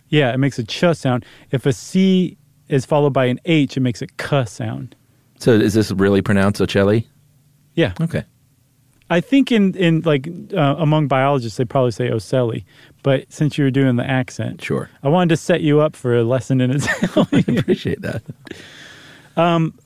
Yeah, 0.10 0.34
it 0.34 0.38
makes 0.40 0.60
a 0.60 0.64
ch 0.66 0.84
sound. 0.94 1.24
If 1.52 1.66
a 1.66 1.72
C 1.72 2.38
is 2.68 2.86
followed 2.86 3.14
by 3.14 3.26
an 3.26 3.40
H, 3.46 3.78
it 3.78 3.80
makes 3.80 4.02
a 4.02 4.08
k 4.08 4.44
sound. 4.46 4.96
So 5.38 5.52
is 5.54 5.74
this 5.74 5.92
really 5.92 6.22
pronounced 6.22 6.60
ocelli? 6.60 7.08
Yeah, 7.76 7.94
Okay. 8.02 8.26
I 9.10 9.22
think 9.22 9.52
in 9.52 9.76
in 9.76 10.02
like 10.02 10.28
uh, 10.54 10.76
among 10.78 11.08
biologists 11.08 11.58
they 11.58 11.66
probably 11.66 11.92
say 11.92 12.10
ocelli, 12.12 12.66
but 13.04 13.26
since 13.32 13.58
you 13.58 13.64
were 13.64 13.72
doing 13.72 13.96
the 13.96 14.06
accent, 14.06 14.62
Sure. 14.64 14.90
I 15.04 15.10
wanted 15.10 15.30
to 15.30 15.38
set 15.38 15.62
you 15.62 15.80
up 15.82 15.96
for 15.96 16.16
a 16.18 16.24
lesson 16.24 16.62
in 16.62 16.72
Italian. 16.72 17.58
Appreciate 17.60 18.02
that. 18.02 18.22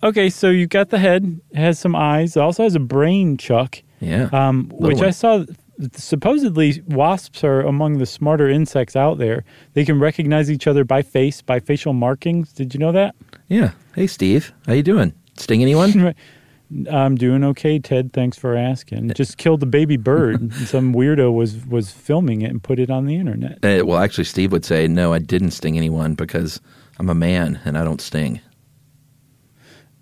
okay, 0.03 0.29
so 0.29 0.49
you've 0.49 0.69
got 0.69 0.89
the 0.89 0.97
head, 0.97 1.39
it 1.51 1.57
has 1.57 1.79
some 1.79 1.95
eyes, 1.95 2.35
it 2.35 2.39
also 2.41 2.63
has 2.63 2.75
a 2.75 2.79
brain, 2.79 3.37
Chuck. 3.37 3.81
Yeah. 3.99 4.29
um, 4.33 4.69
which 4.75 5.01
I 5.01 5.11
saw. 5.11 5.45
Supposedly, 5.93 6.81
wasps 6.87 7.43
are 7.43 7.61
among 7.61 7.97
the 7.97 8.05
smarter 8.05 8.47
insects 8.47 8.95
out 8.95 9.17
there. 9.17 9.43
They 9.73 9.83
can 9.85 9.99
recognize 9.99 10.51
each 10.51 10.67
other 10.67 10.83
by 10.83 11.01
face, 11.01 11.41
by 11.41 11.59
facial 11.59 11.93
markings. 11.93 12.53
Did 12.53 12.73
you 12.75 12.79
know 12.79 12.91
that? 12.91 13.15
Yeah. 13.47 13.71
Hey, 13.95 14.05
Steve. 14.07 14.53
How 14.67 14.73
you 14.73 14.83
doing? 14.83 15.13
Sting 15.37 15.61
anyone? 15.63 16.13
I'm 16.91 17.15
doing 17.15 17.43
okay, 17.43 17.79
Ted. 17.79 18.13
Thanks 18.13 18.37
for 18.37 18.55
asking. 18.55 19.11
Just 19.13 19.37
killed 19.37 19.59
the 19.59 19.65
baby 19.65 19.97
bird. 19.97 20.41
and 20.41 20.53
Some 20.67 20.93
weirdo 20.93 21.33
was 21.33 21.65
was 21.65 21.91
filming 21.91 22.41
it 22.41 22.51
and 22.51 22.61
put 22.61 22.79
it 22.79 22.89
on 22.89 23.05
the 23.05 23.15
internet. 23.15 23.63
Uh, 23.63 23.85
well, 23.85 23.99
actually, 23.99 24.23
Steve 24.23 24.51
would 24.51 24.65
say, 24.65 24.87
no, 24.87 25.13
I 25.13 25.19
didn't 25.19 25.51
sting 25.51 25.77
anyone 25.77 26.15
because 26.15 26.61
I'm 26.99 27.09
a 27.09 27.15
man 27.15 27.59
and 27.65 27.77
I 27.77 27.83
don't 27.83 28.01
sting. 28.01 28.41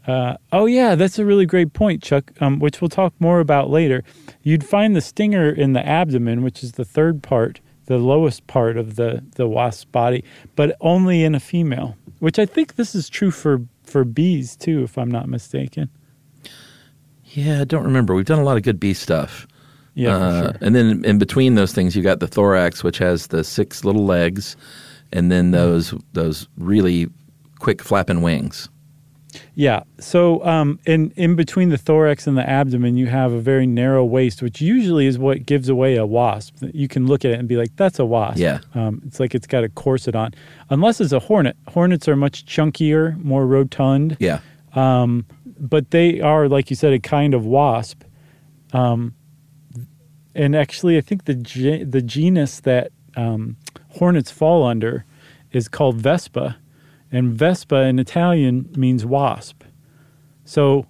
Uh, 0.07 0.35
oh 0.51 0.65
yeah, 0.65 0.95
that's 0.95 1.19
a 1.19 1.25
really 1.25 1.45
great 1.45 1.73
point, 1.73 2.01
Chuck. 2.01 2.31
Um, 2.39 2.59
which 2.59 2.81
we'll 2.81 2.89
talk 2.89 3.13
more 3.19 3.39
about 3.39 3.69
later. 3.69 4.03
You'd 4.41 4.65
find 4.65 4.95
the 4.95 5.01
stinger 5.01 5.49
in 5.49 5.73
the 5.73 5.85
abdomen, 5.85 6.41
which 6.41 6.63
is 6.63 6.73
the 6.73 6.85
third 6.85 7.21
part, 7.21 7.59
the 7.85 7.97
lowest 7.97 8.47
part 8.47 8.77
of 8.77 8.95
the 8.95 9.23
the 9.35 9.47
wasp's 9.47 9.85
body, 9.85 10.23
but 10.55 10.75
only 10.81 11.23
in 11.23 11.35
a 11.35 11.39
female. 11.39 11.97
Which 12.19 12.39
I 12.39 12.45
think 12.45 12.75
this 12.75 12.95
is 12.95 13.09
true 13.09 13.31
for 13.31 13.61
for 13.83 14.03
bees 14.03 14.55
too, 14.55 14.83
if 14.83 14.97
I'm 14.97 15.11
not 15.11 15.27
mistaken. 15.27 15.89
Yeah, 17.33 17.61
I 17.61 17.63
don't 17.63 17.83
remember. 17.83 18.13
We've 18.15 18.25
done 18.25 18.39
a 18.39 18.43
lot 18.43 18.57
of 18.57 18.63
good 18.63 18.79
bee 18.79 18.93
stuff. 18.93 19.47
Yeah, 19.93 20.15
Uh, 20.15 20.41
sure. 20.43 20.55
And 20.61 20.75
then 20.75 21.03
in 21.05 21.17
between 21.17 21.55
those 21.55 21.73
things, 21.73 21.95
you 21.95 22.01
got 22.03 22.19
the 22.19 22.27
thorax, 22.27 22.83
which 22.83 22.97
has 22.99 23.27
the 23.27 23.43
six 23.43 23.83
little 23.83 24.05
legs, 24.05 24.55
and 25.11 25.31
then 25.31 25.51
those 25.51 25.93
those 26.13 26.47
really 26.57 27.07
quick 27.59 27.81
flapping 27.81 28.21
wings. 28.21 28.69
Yeah. 29.55 29.83
So, 29.99 30.45
um, 30.45 30.79
in 30.85 31.11
in 31.15 31.35
between 31.35 31.69
the 31.69 31.77
thorax 31.77 32.27
and 32.27 32.37
the 32.37 32.49
abdomen, 32.49 32.97
you 32.97 33.07
have 33.07 33.31
a 33.31 33.39
very 33.39 33.65
narrow 33.65 34.03
waist, 34.03 34.41
which 34.41 34.59
usually 34.61 35.05
is 35.07 35.17
what 35.17 35.45
gives 35.45 35.69
away 35.69 35.95
a 35.95 36.05
wasp. 36.05 36.55
You 36.73 36.87
can 36.89 37.07
look 37.07 37.23
at 37.23 37.31
it 37.31 37.39
and 37.39 37.47
be 37.47 37.55
like, 37.57 37.73
"That's 37.77 37.99
a 37.99 38.05
wasp." 38.05 38.39
Yeah. 38.39 38.59
Um, 38.75 39.01
it's 39.05 39.19
like 39.21 39.33
it's 39.35 39.47
got 39.47 39.63
a 39.63 39.69
corset 39.69 40.15
on, 40.15 40.33
unless 40.69 40.99
it's 40.99 41.13
a 41.13 41.19
hornet. 41.19 41.55
Hornets 41.67 42.07
are 42.09 42.15
much 42.17 42.45
chunkier, 42.45 43.21
more 43.23 43.45
rotund, 43.45 44.17
Yeah. 44.19 44.39
But 45.61 45.91
they 45.91 46.19
are, 46.19 46.49
like 46.49 46.69
you 46.69 46.75
said, 46.75 46.91
a 46.91 46.99
kind 46.99 47.33
of 47.33 47.45
wasp. 47.45 48.03
Um, 48.73 49.13
and 50.33 50.55
actually, 50.55 50.97
I 50.97 51.01
think 51.01 51.25
the 51.25 51.35
ge- 51.35 51.89
the 51.89 52.01
genus 52.01 52.59
that 52.61 52.91
um, 53.15 53.57
hornets 53.89 54.31
fall 54.31 54.65
under 54.65 55.05
is 55.51 55.67
called 55.67 55.97
Vespa, 55.97 56.57
and 57.11 57.33
Vespa 57.33 57.81
in 57.83 57.99
Italian 57.99 58.69
means 58.75 59.05
wasp. 59.05 59.63
So 60.45 60.87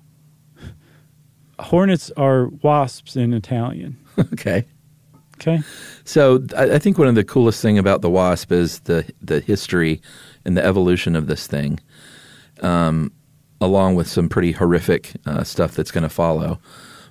hornets 1.60 2.12
are 2.16 2.48
wasps 2.48 3.16
in 3.16 3.34
Italian. 3.34 3.98
okay. 4.34 4.66
Okay. 5.36 5.62
So 6.04 6.46
I, 6.56 6.76
I 6.76 6.80
think 6.80 6.98
one 6.98 7.08
of 7.08 7.16
the 7.16 7.24
coolest 7.24 7.62
thing 7.62 7.78
about 7.78 8.02
the 8.02 8.10
wasp 8.10 8.52
is 8.52 8.80
the 8.82 9.12
the 9.22 9.42
history 9.42 10.02
and 10.46 10.56
the 10.56 10.64
evolution 10.64 11.16
of 11.16 11.28
this 11.28 11.48
thing, 11.48 11.80
um, 12.62 13.12
along 13.62 13.96
with 13.96 14.08
some 14.08 14.28
pretty 14.28 14.52
horrific 14.52 15.14
uh, 15.26 15.44
stuff 15.44 15.76
that's 15.76 15.92
going 15.92 16.04
to 16.04 16.10
follow. 16.10 16.60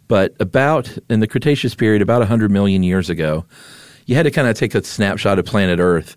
But 0.08 0.34
about 0.40 0.98
in 1.08 1.20
the 1.20 1.28
Cretaceous 1.28 1.74
period, 1.74 2.02
about 2.02 2.26
hundred 2.26 2.50
million 2.50 2.82
years 2.82 3.08
ago, 3.08 3.44
you 4.06 4.16
had 4.16 4.24
to 4.24 4.30
kind 4.30 4.48
of 4.48 4.56
take 4.56 4.74
a 4.74 4.82
snapshot 4.82 5.38
of 5.38 5.46
planet 5.46 5.78
Earth 5.78 6.16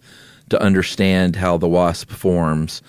to 0.50 0.62
understand 0.62 1.36
how 1.36 1.58
the 1.58 1.70
wasp 1.70 2.10
forms. 2.10 2.82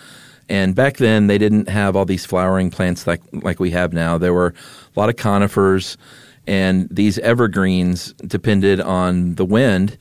And 0.48 0.74
back 0.74 0.96
then, 0.96 1.26
they 1.26 1.38
didn't 1.38 1.68
have 1.68 1.94
all 1.94 2.04
these 2.04 2.24
flowering 2.24 2.70
plants 2.70 3.06
like 3.06 3.20
like 3.32 3.60
we 3.60 3.70
have 3.70 3.92
now. 3.92 4.18
There 4.18 4.32
were 4.32 4.54
a 4.96 4.98
lot 4.98 5.10
of 5.10 5.16
conifers, 5.16 5.98
and 6.46 6.88
these 6.90 7.18
evergreens 7.18 8.14
depended 8.26 8.80
on 8.80 9.34
the 9.34 9.44
wind 9.44 9.98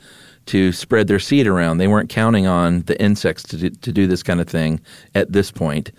to 0.47 0.71
spread 0.71 1.07
their 1.07 1.19
seed 1.19 1.47
around. 1.47 1.77
They 1.77 1.87
weren't 1.87 2.09
counting 2.09 2.47
on 2.47 2.81
the 2.83 3.01
insects 3.01 3.43
to 3.43 3.57
do, 3.57 3.69
to 3.69 3.91
do 3.91 4.07
this 4.07 4.23
kind 4.23 4.41
of 4.41 4.47
thing 4.47 4.81
at 5.15 5.31
this 5.31 5.51
point. 5.51 5.91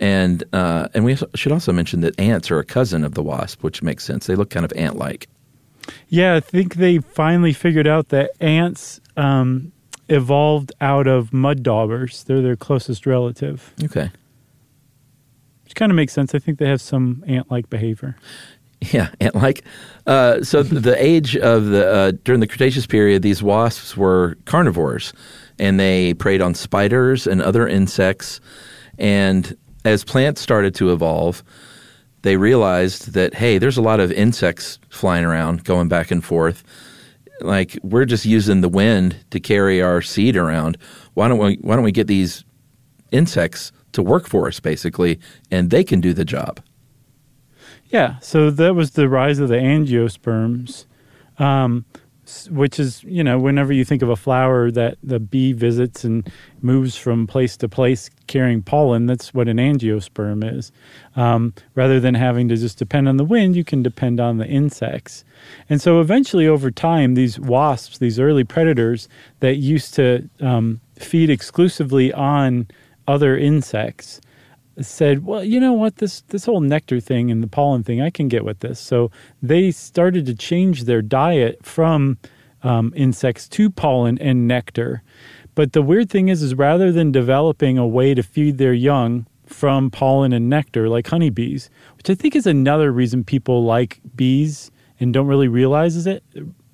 And 0.00 0.44
uh, 0.52 0.88
and 0.94 1.04
we 1.04 1.16
should 1.34 1.50
also 1.52 1.72
mention 1.72 2.00
that 2.02 2.18
ants 2.20 2.50
are 2.50 2.58
a 2.58 2.64
cousin 2.64 3.04
of 3.04 3.14
the 3.14 3.22
wasp, 3.22 3.62
which 3.64 3.82
makes 3.82 4.04
sense. 4.04 4.26
They 4.26 4.36
look 4.36 4.50
kind 4.50 4.64
of 4.64 4.72
ant-like. 4.74 5.28
Yeah, 6.08 6.34
I 6.36 6.40
think 6.40 6.76
they 6.76 6.98
finally 6.98 7.52
figured 7.52 7.86
out 7.86 8.10
that 8.10 8.30
ants 8.40 9.00
um, 9.16 9.72
evolved 10.08 10.72
out 10.80 11.06
of 11.06 11.32
mud 11.32 11.62
daubers. 11.62 12.24
They're 12.24 12.42
their 12.42 12.56
closest 12.56 13.06
relative, 13.06 13.72
Okay. 13.82 14.10
which 15.64 15.74
kind 15.74 15.90
of 15.90 15.96
makes 15.96 16.12
sense. 16.12 16.34
I 16.34 16.38
think 16.38 16.58
they 16.58 16.68
have 16.68 16.80
some 16.80 17.24
ant-like 17.26 17.68
behavior. 17.70 18.16
Yeah, 18.92 19.08
ant-like. 19.20 19.64
Uh, 20.06 20.42
so 20.44 20.62
the 20.62 20.94
age 21.02 21.36
of 21.36 21.66
the 21.66 21.88
uh, 21.90 22.12
during 22.22 22.40
the 22.40 22.46
Cretaceous 22.46 22.86
period, 22.86 23.22
these 23.22 23.42
wasps 23.42 23.96
were 23.96 24.36
carnivores, 24.44 25.12
and 25.58 25.80
they 25.80 26.14
preyed 26.14 26.40
on 26.40 26.54
spiders 26.54 27.26
and 27.26 27.42
other 27.42 27.66
insects. 27.66 28.40
And 28.98 29.56
as 29.84 30.04
plants 30.04 30.40
started 30.40 30.74
to 30.76 30.92
evolve, 30.92 31.42
they 32.22 32.36
realized 32.36 33.12
that 33.12 33.34
hey, 33.34 33.58
there's 33.58 33.76
a 33.76 33.82
lot 33.82 34.00
of 34.00 34.10
insects 34.12 34.78
flying 34.88 35.24
around, 35.24 35.64
going 35.64 35.88
back 35.88 36.10
and 36.10 36.24
forth. 36.24 36.64
Like 37.40 37.78
we're 37.82 38.04
just 38.04 38.24
using 38.24 38.60
the 38.60 38.68
wind 38.68 39.16
to 39.30 39.38
carry 39.38 39.80
our 39.80 40.02
seed 40.02 40.36
around. 40.36 40.76
Why 41.14 41.28
don't 41.28 41.38
we? 41.38 41.56
Why 41.60 41.76
don't 41.76 41.84
we 41.84 41.92
get 41.92 42.06
these 42.06 42.44
insects 43.12 43.72
to 43.92 44.02
work 44.02 44.28
for 44.28 44.48
us, 44.48 44.60
basically, 44.60 45.18
and 45.50 45.70
they 45.70 45.84
can 45.84 46.00
do 46.00 46.12
the 46.12 46.24
job? 46.24 46.60
Yeah, 47.86 48.18
so 48.18 48.50
that 48.50 48.74
was 48.74 48.92
the 48.92 49.08
rise 49.08 49.38
of 49.38 49.48
the 49.48 49.56
angiosperms, 49.56 50.84
um, 51.38 51.86
which 52.50 52.78
is, 52.78 53.02
you 53.04 53.24
know, 53.24 53.38
whenever 53.38 53.72
you 53.72 53.84
think 53.84 54.02
of 54.02 54.10
a 54.10 54.16
flower 54.16 54.70
that 54.70 54.98
the 55.02 55.18
bee 55.18 55.54
visits 55.54 56.04
and 56.04 56.30
moves 56.60 56.96
from 56.96 57.26
place 57.26 57.56
to 57.56 57.68
place 57.68 58.10
carrying 58.28 58.62
pollen, 58.62 59.06
that's 59.06 59.34
what 59.34 59.48
an 59.48 59.56
angiosperm 59.56 60.56
is. 60.56 60.70
Um, 61.16 61.54
rather 61.74 61.98
than 61.98 62.14
having 62.14 62.48
to 62.48 62.56
just 62.56 62.78
depend 62.78 63.08
on 63.08 63.16
the 63.16 63.24
wind, 63.24 63.56
you 63.56 63.64
can 63.64 63.82
depend 63.82 64.20
on 64.20 64.38
the 64.38 64.46
insects. 64.46 65.24
And 65.68 65.80
so 65.80 66.00
eventually, 66.00 66.46
over 66.46 66.70
time, 66.70 67.14
these 67.14 67.40
wasps, 67.40 67.98
these 67.98 68.20
early 68.20 68.44
predators 68.44 69.08
that 69.40 69.56
used 69.56 69.94
to 69.94 70.28
um, 70.40 70.80
feed 70.96 71.30
exclusively 71.30 72.12
on 72.12 72.68
other 73.06 73.36
insects, 73.36 74.20
said, 74.80 75.24
"Well, 75.24 75.42
you 75.42 75.58
know 75.58 75.72
what? 75.72 75.96
This 75.96 76.20
this 76.28 76.44
whole 76.44 76.60
nectar 76.60 77.00
thing 77.00 77.30
and 77.30 77.42
the 77.42 77.48
pollen 77.48 77.82
thing, 77.82 78.00
I 78.00 78.10
can 78.10 78.28
get 78.28 78.44
with 78.44 78.60
this." 78.60 78.78
So 78.78 79.10
they 79.42 79.70
started 79.70 80.26
to 80.26 80.34
change 80.34 80.84
their 80.84 81.02
diet 81.02 81.64
from 81.64 82.18
um, 82.62 82.92
insects 82.96 83.48
to 83.48 83.70
pollen 83.70 84.18
and 84.18 84.46
nectar. 84.46 85.02
But 85.58 85.72
the 85.72 85.82
weird 85.82 86.08
thing 86.08 86.28
is, 86.28 86.40
is 86.40 86.54
rather 86.54 86.92
than 86.92 87.10
developing 87.10 87.78
a 87.78 87.84
way 87.84 88.14
to 88.14 88.22
feed 88.22 88.58
their 88.58 88.72
young 88.72 89.26
from 89.44 89.90
pollen 89.90 90.32
and 90.32 90.48
nectar, 90.48 90.88
like 90.88 91.08
honeybees, 91.08 91.68
which 91.96 92.08
I 92.08 92.14
think 92.14 92.36
is 92.36 92.46
another 92.46 92.92
reason 92.92 93.24
people 93.24 93.64
like 93.64 93.98
bees 94.14 94.70
and 95.00 95.12
don't 95.12 95.26
really 95.26 95.48
realize 95.48 96.06
it, 96.06 96.22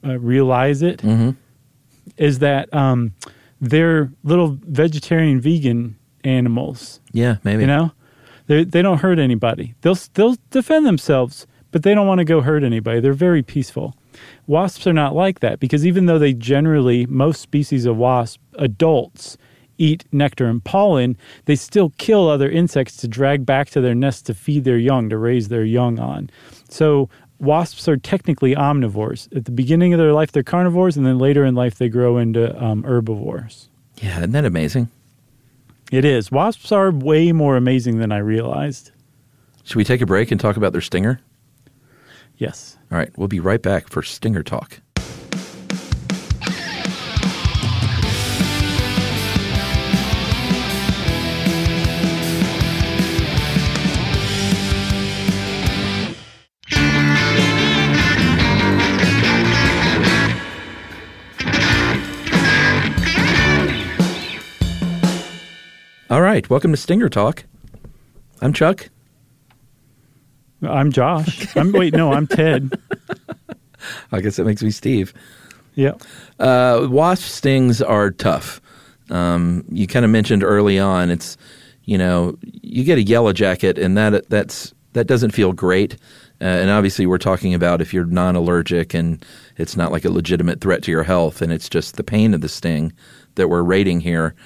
uh, 0.05 0.19
realize 0.19 0.83
it, 0.83 1.03
is 2.19 2.41
that 2.41 2.75
um, 2.75 3.15
they're 3.59 4.13
little 4.23 4.59
vegetarian, 4.61 5.41
vegan 5.41 5.97
animals. 6.23 7.01
Yeah, 7.11 7.37
maybe. 7.43 7.63
You 7.63 7.69
know, 7.69 7.93
they 8.49 8.65
they 8.65 8.83
don't 8.83 8.99
hurt 8.99 9.19
anybody. 9.19 9.75
They'll 9.81 9.97
they'll 10.13 10.37
defend 10.51 10.85
themselves, 10.85 11.47
but 11.71 11.85
they 11.85 11.95
don't 11.95 12.07
want 12.07 12.19
to 12.19 12.27
go 12.27 12.43
hurt 12.43 12.63
anybody. 12.63 13.01
They're 13.01 13.15
very 13.15 13.43
peaceful. 13.43 13.97
Wasps 14.47 14.87
are 14.87 14.93
not 14.93 15.15
like 15.15 15.41
that 15.41 15.59
because 15.59 15.87
even 15.87 16.05
though 16.05 16.19
they 16.19 16.35
generally 16.35 17.07
most 17.07 17.41
species 17.41 17.87
of 17.87 17.97
wasp 17.97 18.41
adults 18.59 19.37
eat 19.79 20.05
nectar 20.13 20.47
and 20.47 20.63
pollen, 20.65 21.17
they 21.47 21.57
still 21.57 21.93
kill 21.99 22.29
other 22.29 22.49
insects 22.51 22.97
to 22.99 23.09
drag 23.09 23.45
back 23.45 23.69
to 23.71 23.81
their 23.81 23.95
nest 23.95 24.27
to 24.27 24.35
feed 24.35 24.65
their 24.65 24.79
young, 24.79 25.09
to 25.09 25.19
raise 25.19 25.49
their 25.49 25.65
young 25.65 25.99
on. 25.99 26.31
So 26.69 27.09
wasps 27.41 27.89
are 27.89 27.97
technically 27.97 28.55
omnivores. 28.55 29.35
At 29.37 29.45
the 29.45 29.51
beginning 29.51 29.93
of 29.93 29.99
their 29.99 30.13
life, 30.13 30.33
they're 30.33 30.43
carnivores, 30.43 30.97
and 30.97 31.05
then 31.05 31.19
later 31.19 31.45
in 31.45 31.55
life, 31.55 31.77
they 31.77 31.89
grow 31.89 32.19
into 32.19 32.57
um, 32.63 32.85
herbivores. 32.85 33.69
Yeah, 33.97 34.19
isn't 34.19 34.33
that 34.33 34.45
amazing? 34.45 34.91
It 35.93 36.05
is. 36.05 36.31
Wasps 36.31 36.73
are 36.73 36.91
way 36.91 37.33
more 37.33 37.57
amazing 37.57 37.99
than 37.99 38.11
I 38.11 38.19
realized. 38.19 38.91
Should 39.65 39.77
we 39.77 39.85
take 39.85 40.01
a 40.01 40.07
break 40.07 40.31
and 40.31 40.41
talk 40.41 40.57
about 40.57 40.73
their 40.73 40.81
stinger? 40.81 41.21
Yes. 42.37 42.77
All 42.91 42.99
right, 42.99 43.17
we'll 43.17 43.29
be 43.29 43.41
right 43.41 43.63
back 43.63 43.89
for 43.89 44.03
Stinger 44.03 44.43
Talk. 44.43 44.81
All 66.15 66.23
right, 66.23 66.49
welcome 66.49 66.71
to 66.71 66.77
Stinger 66.77 67.09
Talk. 67.09 67.45
I'm 68.41 68.53
Chuck. 68.53 68.89
I'm 70.63 70.93
Josh. 70.93 71.57
I'm 71.57 71.73
wait, 71.73 71.93
no, 71.93 72.13
I'm 72.13 72.29
Ted. 72.29 72.71
I 74.13 74.21
guess 74.21 74.37
that 74.37 74.45
makes 74.45 74.63
me 74.63 74.71
Steve. 74.71 75.13
Yeah. 75.75 75.95
Uh, 76.39 76.87
wasp 76.89 77.25
stings 77.25 77.83
are 77.83 78.13
tough. 78.13 78.61
Um, 79.11 79.65
you 79.69 79.89
kind 79.89 80.05
of 80.05 80.11
mentioned 80.13 80.45
early 80.45 80.79
on, 80.79 81.11
it's 81.11 81.37
you 81.83 81.99
know 81.99 82.39
you 82.63 82.85
get 82.85 82.99
a 82.99 83.03
yellow 83.03 83.33
jacket, 83.33 83.77
and 83.77 83.99
that 83.99 84.29
that's 84.31 84.73
that 84.93 85.09
doesn't 85.09 85.33
feel 85.33 85.53
great. 85.53 85.95
Uh, 86.41 86.45
and 86.45 86.71
obviously, 86.71 87.07
we're 87.07 87.19
talking 87.19 87.55
about 87.55 87.81
if 87.81 87.93
you're 87.93 88.07
non-allergic 88.07 88.95
and 88.95 89.27
it's 89.57 89.77
not 89.77 89.91
like 89.91 90.05
a 90.05 90.11
legitimate 90.11 90.61
threat 90.61 90.85
to 90.85 90.93
your 90.93 91.03
health, 91.03 91.43
and 91.43 91.53
it's 91.53 91.69
just 91.69 91.97
the 91.97 92.05
pain 92.05 92.35
of 92.35 92.41
the 92.41 92.49
sting 92.49 92.93
that 93.35 93.49
we're 93.49 93.65
rating 93.65 93.99
here. 93.99 94.37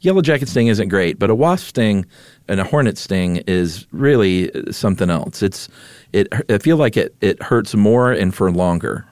Yellow 0.00 0.22
jacket 0.22 0.48
sting 0.48 0.68
isn't 0.68 0.88
great, 0.88 1.18
but 1.18 1.28
a 1.28 1.34
wasp 1.34 1.68
sting 1.68 2.06
and 2.48 2.58
a 2.58 2.64
hornet 2.64 2.96
sting 2.96 3.36
is 3.46 3.86
really 3.92 4.50
something 4.72 5.10
else. 5.10 5.42
It's 5.42 5.68
it. 6.12 6.28
I 6.50 6.58
feel 6.58 6.76
like 6.76 6.96
it 6.96 7.14
it 7.20 7.42
hurts 7.42 7.74
more 7.74 8.10
and 8.10 8.34
for 8.34 8.50
longer. 8.50 9.06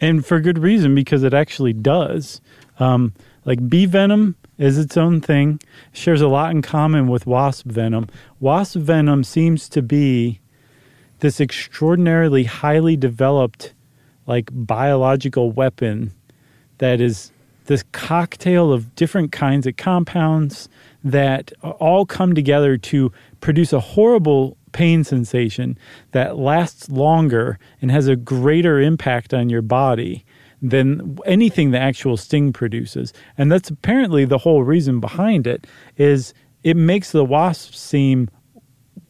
And 0.00 0.24
for 0.24 0.40
good 0.40 0.58
reason, 0.58 0.94
because 0.94 1.22
it 1.22 1.34
actually 1.34 1.72
does. 1.72 2.40
Um, 2.78 3.14
like 3.44 3.68
bee 3.68 3.86
venom 3.86 4.36
is 4.58 4.78
its 4.78 4.96
own 4.96 5.20
thing, 5.20 5.60
shares 5.92 6.20
a 6.20 6.28
lot 6.28 6.50
in 6.50 6.62
common 6.62 7.08
with 7.08 7.26
wasp 7.26 7.66
venom. 7.66 8.08
Wasp 8.40 8.76
venom 8.76 9.24
seems 9.24 9.68
to 9.70 9.82
be 9.82 10.40
this 11.18 11.40
extraordinarily 11.40 12.44
highly 12.44 12.96
developed, 12.96 13.74
like 14.26 14.50
biological 14.52 15.50
weapon 15.52 16.12
that 16.78 17.00
is 17.00 17.32
this 17.66 17.84
cocktail 17.92 18.72
of 18.72 18.94
different 18.94 19.32
kinds 19.32 19.66
of 19.66 19.76
compounds 19.76 20.68
that 21.04 21.52
all 21.62 22.06
come 22.06 22.34
together 22.34 22.76
to 22.76 23.12
produce 23.40 23.72
a 23.72 23.80
horrible 23.80 24.56
pain 24.72 25.04
sensation 25.04 25.78
that 26.12 26.38
lasts 26.38 26.88
longer 26.88 27.58
and 27.80 27.90
has 27.90 28.08
a 28.08 28.16
greater 28.16 28.80
impact 28.80 29.34
on 29.34 29.48
your 29.50 29.62
body 29.62 30.24
than 30.60 31.18
anything 31.26 31.72
the 31.72 31.78
actual 31.78 32.16
sting 32.16 32.52
produces. 32.52 33.12
And 33.36 33.50
that's 33.50 33.68
apparently 33.68 34.24
the 34.24 34.38
whole 34.38 34.62
reason 34.62 35.00
behind 35.00 35.46
it 35.46 35.66
is 35.96 36.32
it 36.62 36.76
makes 36.76 37.10
the 37.10 37.24
wasps 37.24 37.78
seem 37.78 38.30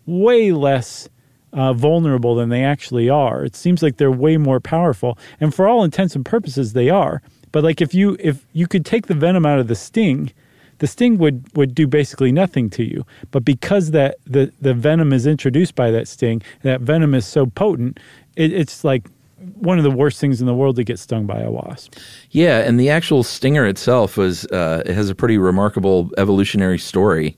way 0.07 0.51
less 0.53 1.09
uh, 1.53 1.75
vulnerable 1.75 2.35
than 2.35 2.49
they 2.49 2.65
actually 2.65 3.11
are. 3.11 3.45
It 3.45 3.55
seems 3.55 3.83
like 3.83 3.99
they're 3.99 4.11
way 4.11 4.39
more 4.39 4.61
powerful, 4.61 5.19
and 5.39 5.55
for 5.55 5.69
all 5.69 5.85
intents 5.85 6.17
and 6.17 6.25
purposes, 6.25 6.73
they 6.73 6.89
are. 6.89 7.23
But 7.53 7.63
like 7.63 7.81
if 7.81 7.95
you 7.95 8.17
if 8.19 8.45
you 8.53 8.67
could 8.67 8.85
take 8.85 9.07
the 9.07 9.15
venom 9.15 9.47
out 9.47 9.59
of 9.59 9.69
the 9.69 9.75
sting, 9.75 10.33
the 10.79 10.87
sting 10.87 11.19
would 11.19 11.45
would 11.55 11.75
do 11.75 11.87
basically 11.87 12.33
nothing 12.33 12.69
to 12.71 12.83
you. 12.83 13.07
But 13.31 13.45
because 13.45 13.93
that 13.93 14.17
the 14.27 14.53
the 14.61 14.75
venom 14.75 15.13
is 15.13 15.27
introduced 15.27 15.75
by 15.75 15.91
that 15.91 16.09
sting, 16.09 16.43
that 16.63 16.81
venom 16.81 17.15
is 17.15 17.27
so 17.27 17.47
potent, 17.47 18.01
it, 18.37 18.53
it's 18.53 18.83
like 18.83 19.09
one 19.55 19.79
of 19.79 19.85
the 19.85 19.91
worst 19.91 20.21
things 20.21 20.41
in 20.41 20.47
the 20.47 20.55
world 20.55 20.77
to 20.77 20.85
get 20.85 20.99
stung 20.99 21.27
by 21.27 21.41
a 21.41 21.51
wasp. 21.51 21.95
Yeah, 22.31 22.61
and 22.61 22.79
the 22.81 22.91
actual 22.91 23.23
stinger 23.23 23.67
itself 23.67 24.17
was 24.17 24.45
uh, 24.47 24.83
it 24.87 24.95
has 24.95 25.11
a 25.11 25.15
pretty 25.15 25.39
remarkable 25.39 26.11
evolutionary 26.17 26.79
story. 26.79 27.37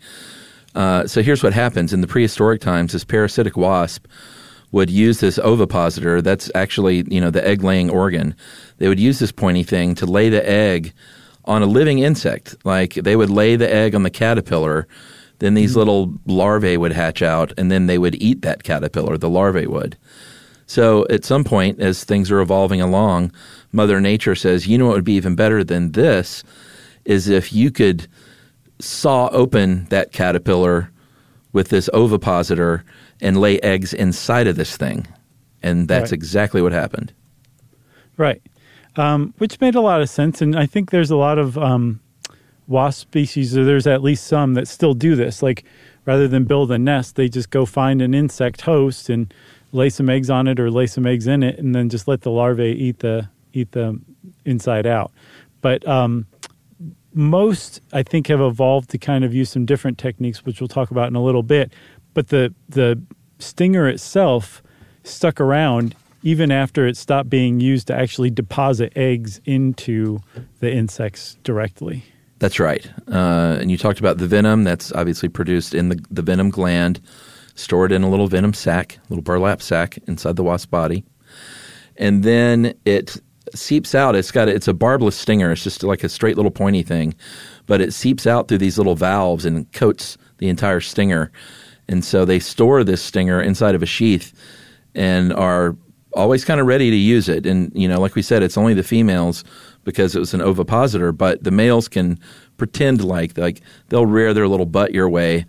Uh, 0.74 1.06
so 1.06 1.22
here's 1.22 1.42
what 1.42 1.52
happens 1.52 1.92
in 1.92 2.00
the 2.00 2.06
prehistoric 2.06 2.60
times: 2.60 2.92
this 2.92 3.04
parasitic 3.04 3.56
wasp 3.56 4.06
would 4.74 4.90
use 4.90 5.20
this 5.20 5.38
ovipositor. 5.38 6.20
That's 6.20 6.50
actually 6.54 7.04
you 7.08 7.20
know 7.20 7.30
the 7.30 7.46
egg 7.46 7.62
laying 7.62 7.90
organ. 7.90 8.34
They 8.78 8.88
would 8.88 8.98
use 8.98 9.20
this 9.20 9.32
pointy 9.32 9.62
thing 9.62 9.94
to 9.94 10.04
lay 10.04 10.28
the 10.28 10.46
egg 10.46 10.92
on 11.44 11.62
a 11.62 11.66
living 11.66 12.00
insect. 12.00 12.56
Like 12.64 12.94
they 12.94 13.14
would 13.14 13.30
lay 13.30 13.54
the 13.54 13.72
egg 13.72 13.94
on 13.94 14.02
the 14.02 14.10
caterpillar. 14.10 14.88
Then 15.38 15.54
these 15.54 15.74
hmm. 15.74 15.78
little 15.78 16.14
larvae 16.26 16.76
would 16.76 16.92
hatch 16.92 17.22
out, 17.22 17.52
and 17.56 17.70
then 17.70 17.86
they 17.86 17.98
would 17.98 18.20
eat 18.20 18.42
that 18.42 18.64
caterpillar. 18.64 19.16
The 19.16 19.30
larvae 19.30 19.68
would. 19.68 19.96
So 20.66 21.06
at 21.08 21.24
some 21.24 21.44
point, 21.44 21.80
as 21.80 22.02
things 22.02 22.30
are 22.30 22.40
evolving 22.40 22.80
along, 22.80 23.32
Mother 23.70 24.00
Nature 24.00 24.34
says, 24.34 24.66
you 24.66 24.78
know 24.78 24.86
what 24.86 24.96
would 24.96 25.04
be 25.04 25.12
even 25.14 25.36
better 25.36 25.62
than 25.62 25.92
this 25.92 26.42
is 27.04 27.28
if 27.28 27.52
you 27.52 27.70
could 27.70 28.08
saw 28.80 29.28
open 29.28 29.84
that 29.90 30.10
caterpillar 30.10 30.90
with 31.52 31.68
this 31.68 31.90
ovipositor 31.92 32.82
and 33.20 33.40
lay 33.40 33.60
eggs 33.60 33.92
inside 33.94 34.46
of 34.46 34.56
this 34.56 34.76
thing. 34.76 35.06
And 35.62 35.88
that's 35.88 36.10
Right. 36.10 36.12
exactly 36.12 36.60
what 36.62 36.72
happened. 36.72 37.12
Right. 38.16 38.42
Um, 38.96 39.34
which 39.38 39.60
made 39.60 39.74
a 39.74 39.80
lot 39.80 40.00
of 40.00 40.08
sense. 40.08 40.40
And 40.40 40.56
I 40.56 40.66
think 40.66 40.90
there's 40.90 41.10
a 41.10 41.16
lot 41.16 41.38
of 41.38 41.56
um, 41.58 42.00
wasp 42.68 43.00
species, 43.02 43.56
or 43.56 43.64
there's 43.64 43.86
at 43.86 44.02
least 44.02 44.26
some 44.26 44.54
that 44.54 44.68
still 44.68 44.94
do 44.94 45.16
this. 45.16 45.42
Like 45.42 45.64
rather 46.04 46.28
than 46.28 46.44
build 46.44 46.70
a 46.70 46.78
nest, 46.78 47.16
they 47.16 47.28
just 47.28 47.50
go 47.50 47.66
find 47.66 48.00
an 48.02 48.14
insect 48.14 48.60
host 48.62 49.08
and 49.08 49.32
lay 49.72 49.90
some 49.90 50.08
eggs 50.08 50.30
on 50.30 50.46
it 50.46 50.60
or 50.60 50.70
lay 50.70 50.86
some 50.86 51.06
eggs 51.06 51.26
in 51.26 51.42
it 51.42 51.58
and 51.58 51.74
then 51.74 51.88
just 51.88 52.06
let 52.06 52.20
the 52.20 52.30
larvae 52.30 52.76
eat 52.78 53.00
the 53.00 53.28
eat 53.52 53.72
the 53.72 53.98
inside 54.44 54.86
out. 54.86 55.10
But 55.60 55.86
um, 55.88 56.26
most 57.12 57.80
I 57.92 58.02
think 58.02 58.26
have 58.28 58.40
evolved 58.40 58.90
to 58.90 58.98
kind 58.98 59.24
of 59.24 59.32
use 59.34 59.50
some 59.50 59.64
different 59.64 59.98
techniques, 59.98 60.44
which 60.44 60.60
we'll 60.60 60.68
talk 60.68 60.90
about 60.90 61.08
in 61.08 61.16
a 61.16 61.22
little 61.22 61.42
bit. 61.42 61.72
But 62.14 62.28
the 62.28 62.54
the 62.68 63.02
stinger 63.38 63.88
itself 63.88 64.62
stuck 65.02 65.40
around 65.40 65.94
even 66.22 66.50
after 66.50 66.86
it 66.86 66.96
stopped 66.96 67.28
being 67.28 67.60
used 67.60 67.86
to 67.88 67.94
actually 67.94 68.30
deposit 68.30 68.90
eggs 68.96 69.40
into 69.44 70.20
the 70.60 70.72
insects 70.72 71.36
directly. 71.44 72.02
That's 72.38 72.58
right. 72.58 72.90
Uh, 73.06 73.58
and 73.60 73.70
you 73.70 73.76
talked 73.76 74.00
about 74.00 74.16
the 74.16 74.26
venom 74.26 74.64
that's 74.64 74.90
obviously 74.92 75.28
produced 75.28 75.74
in 75.74 75.90
the, 75.90 76.02
the 76.10 76.22
venom 76.22 76.48
gland, 76.48 77.00
stored 77.54 77.92
in 77.92 78.02
a 78.02 78.08
little 78.08 78.26
venom 78.26 78.54
sac, 78.54 78.98
little 79.10 79.22
burlap 79.22 79.60
sac 79.60 79.98
inside 80.06 80.36
the 80.36 80.42
wasp 80.42 80.70
body. 80.70 81.04
And 81.96 82.22
then 82.24 82.74
it 82.86 83.18
seeps 83.54 83.94
out. 83.94 84.16
It's 84.16 84.30
got 84.30 84.48
it's 84.48 84.66
a 84.66 84.74
barbless 84.74 85.16
stinger. 85.16 85.52
It's 85.52 85.62
just 85.62 85.82
like 85.82 86.02
a 86.02 86.08
straight 86.08 86.36
little 86.36 86.50
pointy 86.50 86.82
thing, 86.82 87.14
but 87.66 87.82
it 87.82 87.92
seeps 87.92 88.26
out 88.26 88.48
through 88.48 88.58
these 88.58 88.78
little 88.78 88.96
valves 88.96 89.44
and 89.44 89.70
coats 89.72 90.16
the 90.38 90.48
entire 90.48 90.80
stinger. 90.80 91.30
And 91.88 92.04
so 92.04 92.24
they 92.24 92.38
store 92.38 92.84
this 92.84 93.02
stinger 93.02 93.40
inside 93.40 93.74
of 93.74 93.82
a 93.82 93.86
sheath 93.86 94.32
and 94.94 95.32
are 95.32 95.76
always 96.14 96.44
kind 96.44 96.60
of 96.60 96.66
ready 96.66 96.90
to 96.90 96.96
use 96.96 97.28
it. 97.28 97.46
And 97.46 97.72
you 97.74 97.88
know, 97.88 98.00
like 98.00 98.14
we 98.14 98.22
said, 98.22 98.42
it's 98.42 98.56
only 98.56 98.74
the 98.74 98.82
females 98.82 99.44
because 99.84 100.14
it 100.16 100.18
was 100.18 100.34
an 100.34 100.40
ovipositor, 100.40 101.12
but 101.12 101.44
the 101.44 101.50
males 101.50 101.88
can 101.88 102.18
pretend 102.56 103.04
like 103.04 103.36
like 103.36 103.60
they'll 103.88 104.06
rear 104.06 104.32
their 104.32 104.48
little 104.48 104.66
butt 104.66 104.94
your 104.94 105.08
way 105.08 105.44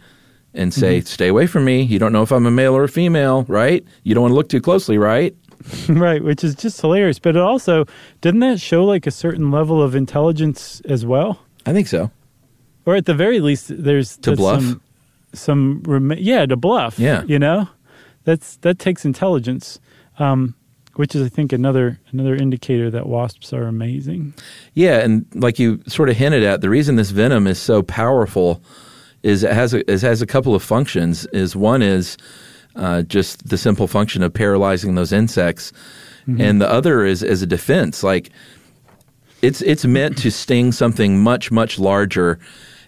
and 0.54 0.74
say, 0.74 1.00
mm-hmm. 1.00 1.06
"Stay 1.06 1.28
away 1.28 1.48
from 1.48 1.66
me. 1.66 1.82
You 1.82 2.00
don't 2.00 2.12
know 2.12 2.24
if 2.24 2.32
I'm 2.32 2.46
a 2.46 2.52
male 2.52 2.76
or 2.76 2.84
a 2.84 2.90
female, 2.90 3.44
right? 3.44 3.84
You 4.04 4.14
don't 4.14 4.24
want 4.24 4.32
to 4.32 4.36
look 4.36 4.50
too 4.50 4.62
closely, 4.62 4.98
right?" 4.98 5.36
right, 5.90 6.24
which 6.24 6.44
is 6.44 6.56
just 6.56 6.80
hilarious. 6.82 7.20
But 7.20 7.36
it 7.36 7.42
also 7.42 7.86
didn't 8.22 8.42
that 8.42 8.60
show 8.60 8.84
like 8.84 9.08
a 9.08 9.12
certain 9.12 9.52
level 9.52 9.82
of 9.82 9.96
intelligence 9.96 10.82
as 10.86 11.06
well? 11.06 11.40
I 11.66 11.74
think 11.74 11.88
so. 11.88 12.12
Or 12.86 12.96
at 12.96 13.06
the 13.06 13.16
very 13.16 13.40
least, 13.40 13.72
there's 13.84 14.18
To 14.18 14.36
bluff? 14.36 14.62
Some, 14.62 14.82
some 15.36 15.82
rem- 15.86 16.18
yeah, 16.18 16.46
to 16.46 16.56
bluff. 16.56 16.98
Yeah. 17.00 17.24
you 17.24 17.40
know, 17.40 17.68
that's 18.24 18.58
that 18.58 18.80
takes 18.80 19.06
intelligence, 19.06 19.80
um, 20.20 20.56
which 20.96 21.16
is 21.16 21.26
I 21.26 21.30
think 21.30 21.54
another 21.54 22.00
another 22.12 22.36
indicator 22.36 22.90
that 22.92 23.08
wasps 23.08 23.54
are 23.54 23.64
amazing. 23.64 24.34
Yeah, 24.74 25.00
and 25.00 25.26
like 25.34 25.60
you 25.60 25.82
sort 25.88 26.10
of 26.10 26.18
hinted 26.18 26.44
at, 26.44 26.62
the 26.62 26.70
reason 26.70 26.96
this 26.96 27.12
venom 27.12 27.48
is 27.48 27.60
so 27.60 27.84
powerful 27.84 28.62
is 29.24 29.44
it 29.44 29.54
has 29.54 29.74
a, 29.74 29.92
it 29.92 30.02
has 30.02 30.22
a 30.22 30.28
couple 30.28 30.56
of 30.56 30.64
functions. 30.64 31.26
Is 31.28 31.56
one 31.56 31.82
is 31.82 32.18
uh, 32.76 33.04
just 33.04 33.48
the 33.48 33.58
simple 33.58 33.88
function 33.88 34.24
of 34.24 34.34
paralyzing 34.34 34.96
those 34.96 35.14
insects, 35.14 35.72
and 36.40 36.60
the 36.60 36.70
other 36.70 37.06
is 37.06 37.24
as 37.24 37.42
a 37.42 37.48
defense. 37.48 38.04
Like 38.04 38.32
it's 39.42 39.62
it's 39.62 39.86
meant 39.86 40.18
to 40.20 40.32
sting 40.32 40.72
something 40.72 41.22
much 41.22 41.52
much 41.52 41.78
larger, 41.78 42.40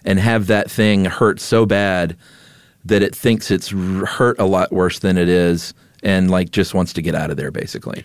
and 0.04 0.18
have 0.18 0.48
that 0.48 0.70
thing 0.70 1.04
hurt 1.04 1.40
so 1.40 1.66
bad 1.66 2.16
that 2.88 3.02
it 3.02 3.14
thinks 3.14 3.50
it's 3.50 3.68
hurt 3.70 4.38
a 4.38 4.44
lot 4.44 4.72
worse 4.72 4.98
than 4.98 5.16
it 5.16 5.28
is, 5.28 5.74
and 6.02 6.30
like 6.30 6.50
just 6.50 6.74
wants 6.74 6.92
to 6.94 7.02
get 7.02 7.14
out 7.14 7.30
of 7.30 7.36
there, 7.36 7.50
basically. 7.50 8.04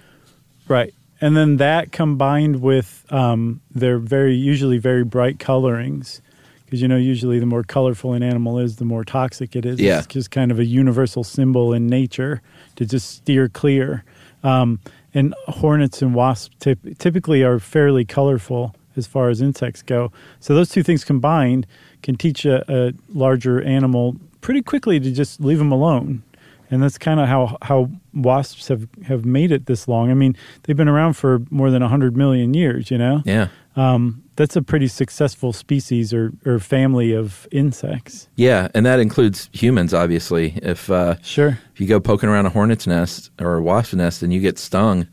Right. 0.67 0.93
And 1.22 1.38
then 1.38 1.58
that 1.58 1.91
combined 1.91 2.62
with 2.62 3.06
um, 3.10 3.62
their 3.72 3.98
very 3.98 4.36
usually 4.36 4.78
very 4.78 5.04
bright 5.04 5.39
colorings, 5.39 6.22
because 6.65 6.82
you 6.82 6.88
know 6.88 6.98
usually 6.98 7.39
the 7.39 7.46
more 7.46 7.63
colorful 7.63 8.13
an 8.13 8.24
animal 8.24 8.60
is, 8.60 8.76
the 8.76 8.86
more 8.86 9.04
toxic 9.04 9.56
it 9.56 9.65
is. 9.65 9.80
Yeah. 9.80 10.00
It's 10.00 10.08
just 10.08 10.32
kind 10.32 10.52
of 10.52 10.60
a 10.60 10.65
universal 10.65 11.24
symbol 11.24 11.74
in 11.74 11.88
nature 11.88 12.41
to 12.76 12.86
just 12.86 13.10
steer 13.10 13.48
clear. 13.48 14.04
Um, 14.43 14.80
and 15.13 15.34
hornets 15.48 16.02
and 16.02 16.13
wasps 16.13 16.56
typ- 16.60 16.98
typically 16.98 17.43
are 17.43 17.60
fairly 17.60 18.04
colorful 18.04 18.76
as 18.96 19.08
far 19.08 19.30
as 19.30 19.41
insects 19.41 19.82
go. 19.82 20.12
So 20.39 20.54
those 20.54 20.69
two 20.69 20.84
things 20.84 21.04
combined 21.04 21.67
can 22.02 22.15
teach 22.15 22.46
a, 22.46 22.65
a 22.67 22.93
larger 23.13 23.62
animal 23.62 24.17
pretty 24.43 24.62
quickly 24.62 24.99
to 24.99 25.10
just 25.12 25.39
leave 25.39 25.58
them 25.58 25.71
alone. 25.71 26.21
And 26.69 26.82
that's 26.82 26.97
kind 26.97 27.19
of 27.19 27.27
how, 27.27 27.58
how 27.62 27.89
wasps 28.13 28.67
have, 28.67 28.88
have 29.06 29.25
made 29.25 29.51
it 29.51 29.65
this 29.67 29.88
long. 29.88 30.10
I 30.12 30.13
mean, 30.15 30.36
they've 30.63 30.77
been 30.77 30.88
around 30.88 31.13
for 31.13 31.41
more 31.49 31.69
than 31.71 31.82
100 31.82 32.17
million 32.17 32.53
years, 32.53 32.89
you 32.91 32.97
know? 32.97 33.21
Yeah. 33.25 33.47
Um, 33.75 34.23
that's 34.36 34.56
a 34.56 34.62
pretty 34.62 34.88
successful 34.88 35.53
species 35.53 36.13
or, 36.13 36.32
or 36.45 36.58
family 36.60 37.13
of 37.13 37.47
insects. 37.51 38.27
Yeah, 38.36 38.69
and 38.73 38.86
that 38.88 38.99
includes 38.99 39.49
humans, 39.53 39.93
obviously. 39.93 40.53
If 40.63 40.89
uh, 40.89 41.15
Sure. 41.21 41.60
if 41.73 41.79
you 41.82 41.86
go 41.88 41.99
poking 41.99 42.29
around 42.29 42.47
a 42.47 42.49
hornet's 42.49 42.88
nest 42.88 43.29
or 43.39 43.56
a 43.56 43.62
wasp 43.62 43.93
nest 43.93 44.23
and 44.23 44.34
you 44.34 44.39
get 44.41 44.58
stung, 44.58 45.08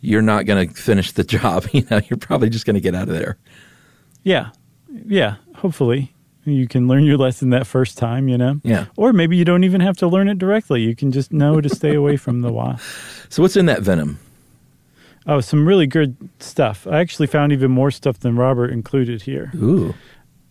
you're 0.00 0.22
not 0.22 0.46
going 0.46 0.68
to 0.68 0.74
finish 0.74 1.10
the 1.12 1.24
job. 1.36 1.66
You 1.72 1.84
know, 1.90 2.00
you're 2.08 2.16
probably 2.18 2.48
just 2.50 2.64
going 2.66 2.74
to 2.74 2.80
get 2.80 2.94
out 2.94 3.08
of 3.08 3.14
there. 3.14 3.38
Yeah. 4.22 4.50
Yeah. 5.06 5.36
Hopefully 5.56 6.12
you 6.54 6.68
can 6.68 6.86
learn 6.88 7.04
your 7.04 7.16
lesson 7.16 7.50
that 7.50 7.66
first 7.66 7.96
time, 7.98 8.28
you 8.28 8.38
know? 8.38 8.60
Yeah. 8.62 8.86
Or 8.96 9.12
maybe 9.12 9.36
you 9.36 9.44
don't 9.44 9.64
even 9.64 9.80
have 9.80 9.96
to 9.98 10.06
learn 10.06 10.28
it 10.28 10.38
directly. 10.38 10.82
You 10.82 10.94
can 10.96 11.10
just 11.12 11.32
know 11.32 11.60
to 11.60 11.68
stay 11.68 11.94
away 11.94 12.16
from 12.16 12.42
the 12.42 12.52
wasp. 12.52 12.84
So 13.28 13.42
what's 13.42 13.56
in 13.56 13.66
that 13.66 13.82
venom? 13.82 14.20
Oh, 15.26 15.40
some 15.40 15.66
really 15.66 15.88
good 15.88 16.16
stuff. 16.38 16.86
I 16.86 17.00
actually 17.00 17.26
found 17.26 17.52
even 17.52 17.72
more 17.72 17.90
stuff 17.90 18.20
than 18.20 18.36
Robert 18.36 18.70
included 18.70 19.22
here. 19.22 19.50
Ooh, 19.56 19.94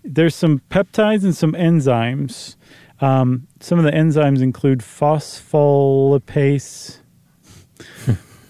There's 0.03 0.36
some 0.36 0.60
peptides 0.69 1.23
and 1.23 1.34
some 1.34 1.53
enzymes. 1.53 2.58
Um, 2.99 3.47
some 3.62 3.79
of 3.79 3.86
the 3.86 3.91
enzymes 3.91 4.41
include 4.41 4.79
phospholipase 4.81 6.97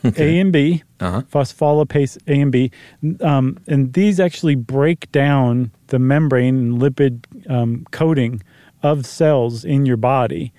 A 0.17 0.39
and 0.39 0.51
B, 0.51 0.81
Uh-huh. 0.99 1.21
phospholipase 1.31 2.17
A 2.27 2.39
and 2.39 2.51
B, 2.51 2.71
um, 3.21 3.58
and 3.67 3.91
these 3.93 4.19
actually 4.19 4.55
break 4.55 5.12
down 5.12 5.71
the 5.88 5.99
membrane 5.99 6.55
and 6.55 6.81
lipid 6.81 7.25
um, 7.49 7.86
coating 7.91 8.41
of 8.81 9.05
cells 9.05 9.65
in 9.65 9.86
your 9.86 9.97
body 9.97 10.53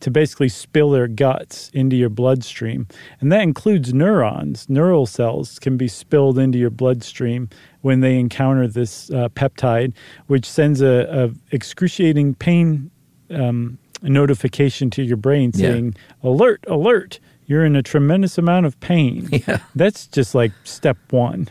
to 0.00 0.10
basically 0.10 0.48
spill 0.48 0.90
their 0.90 1.06
guts 1.06 1.70
into 1.74 1.94
your 1.94 2.08
bloodstream. 2.08 2.86
And 3.20 3.30
that 3.32 3.42
includes 3.42 3.92
neurons. 3.92 4.68
Neural 4.68 5.06
cells 5.06 5.58
can 5.58 5.76
be 5.76 5.88
spilled 5.88 6.38
into 6.38 6.58
your 6.58 6.70
bloodstream 6.70 7.50
when 7.82 8.00
they 8.00 8.18
encounter 8.18 8.66
this 8.66 9.10
uh, 9.10 9.28
peptide, 9.30 9.92
which 10.26 10.46
sends 10.48 10.80
a, 10.80 11.06
a 11.10 11.54
excruciating 11.54 12.34
pain 12.34 12.90
um, 13.30 13.78
notification 14.02 14.90
to 14.90 15.02
your 15.02 15.16
brain 15.18 15.52
Yeah. 15.54 15.72
saying, 15.72 15.94
"Alert! 16.22 16.64
Alert! 16.66 17.20
You're 17.50 17.64
in 17.64 17.74
a 17.74 17.82
tremendous 17.82 18.38
amount 18.38 18.66
of 18.66 18.78
pain." 18.80 19.28
Yeah. 19.46 19.58
That's 19.74 20.06
just 20.06 20.34
like 20.34 20.52
step 20.64 20.96
one. 21.10 21.48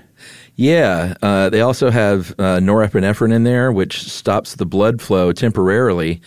yeah. 0.56 1.16
Uh, 1.22 1.50
they 1.50 1.62
also 1.62 1.90
have 1.92 2.32
uh, 2.40 2.60
norepinephrine 2.60 3.34
in 3.34 3.44
there, 3.44 3.72
which 3.72 4.04
stops 4.04 4.56
the 4.56 4.66
blood 4.66 5.02
flow 5.02 5.32
temporarily, 5.34 6.22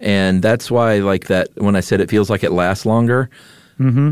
and 0.00 0.42
that's 0.42 0.70
why, 0.70 0.98
like 0.98 1.26
that, 1.28 1.48
when 1.56 1.76
I 1.76 1.80
said 1.80 2.00
it 2.00 2.10
feels 2.10 2.28
like 2.30 2.42
it 2.42 2.50
lasts 2.52 2.84
longer, 2.84 3.30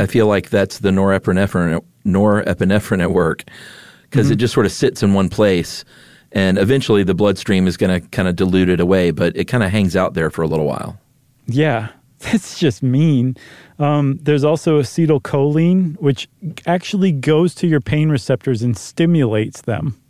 I 0.00 0.06
feel 0.06 0.26
like 0.26 0.50
that's 0.50 0.78
the 0.80 0.90
norepinephrine 0.90 1.80
norepinephrine 2.04 3.02
at 3.02 3.12
work 3.12 3.44
because 4.02 4.30
it 4.30 4.36
just 4.36 4.52
sort 4.54 4.66
of 4.66 4.72
sits 4.72 5.02
in 5.02 5.14
one 5.14 5.28
place. 5.28 5.84
And 6.32 6.58
eventually, 6.58 7.02
the 7.04 7.14
bloodstream 7.14 7.66
is 7.68 7.76
going 7.76 8.00
to 8.00 8.08
kind 8.08 8.26
of 8.28 8.34
dilute 8.36 8.68
it 8.68 8.80
away, 8.80 9.10
but 9.12 9.36
it 9.36 9.44
kind 9.46 9.62
of 9.64 9.70
hangs 9.70 9.94
out 9.96 10.14
there 10.14 10.30
for 10.30 10.42
a 10.42 10.48
little 10.48 10.66
while. 10.66 10.98
Yeah, 11.46 11.88
that's 12.32 12.58
just 12.58 12.82
mean. 12.82 13.36
Um, 13.78 14.18
there's 14.22 14.44
also 14.44 14.80
acetylcholine, 14.80 15.98
which 16.00 16.28
actually 16.66 17.12
goes 17.12 17.54
to 17.56 17.66
your 17.66 17.80
pain 17.80 18.10
receptors 18.10 18.62
and 18.62 18.76
stimulates 18.76 19.62
them. 19.62 20.00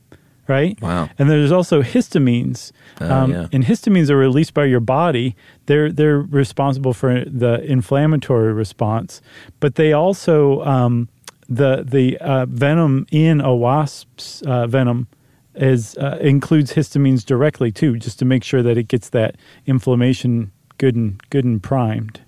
Right. 0.49 0.81
Wow. 0.83 1.09
And 1.16 1.31
there's 1.31 1.53
also 1.53 1.81
histamines, 1.81 2.73
Oh, 3.01 3.09
um, 3.09 3.31
yeah. 3.31 3.46
and 3.53 3.64
histamines 3.64 4.11
are 4.11 4.16
released 4.16 4.53
by 4.53 4.64
your 4.64 4.81
body. 4.81 5.37
They're 5.66 5.92
they're 5.92 6.18
responsible 6.18 6.92
for 6.92 7.25
the 7.25 7.62
inflammatory 7.62 8.53
response, 8.53 9.23
but 9.61 9.77
they 9.77 9.92
also 9.92 10.61
um, 10.64 11.09
the 11.49 11.85
the 11.87 12.18
uh, 12.18 12.46
venom 12.46 13.07
in 13.12 13.40
a 13.40 13.55
wasp's 13.55 14.42
uh, 14.42 14.66
venom 14.66 15.07
is 15.55 15.96
uh, 15.99 16.18
includes 16.20 16.73
histamines 16.73 17.25
directly 17.25 17.70
too, 17.70 17.96
just 17.96 18.18
to 18.18 18.25
make 18.25 18.42
sure 18.42 18.62
that 18.64 18.77
it 18.77 18.88
gets 18.88 19.11
that 19.11 19.37
inflammation 19.66 20.51
good 20.81 20.97
and 20.97 21.21
good 21.31 21.45
and 21.45 21.62
primed. 21.62 22.21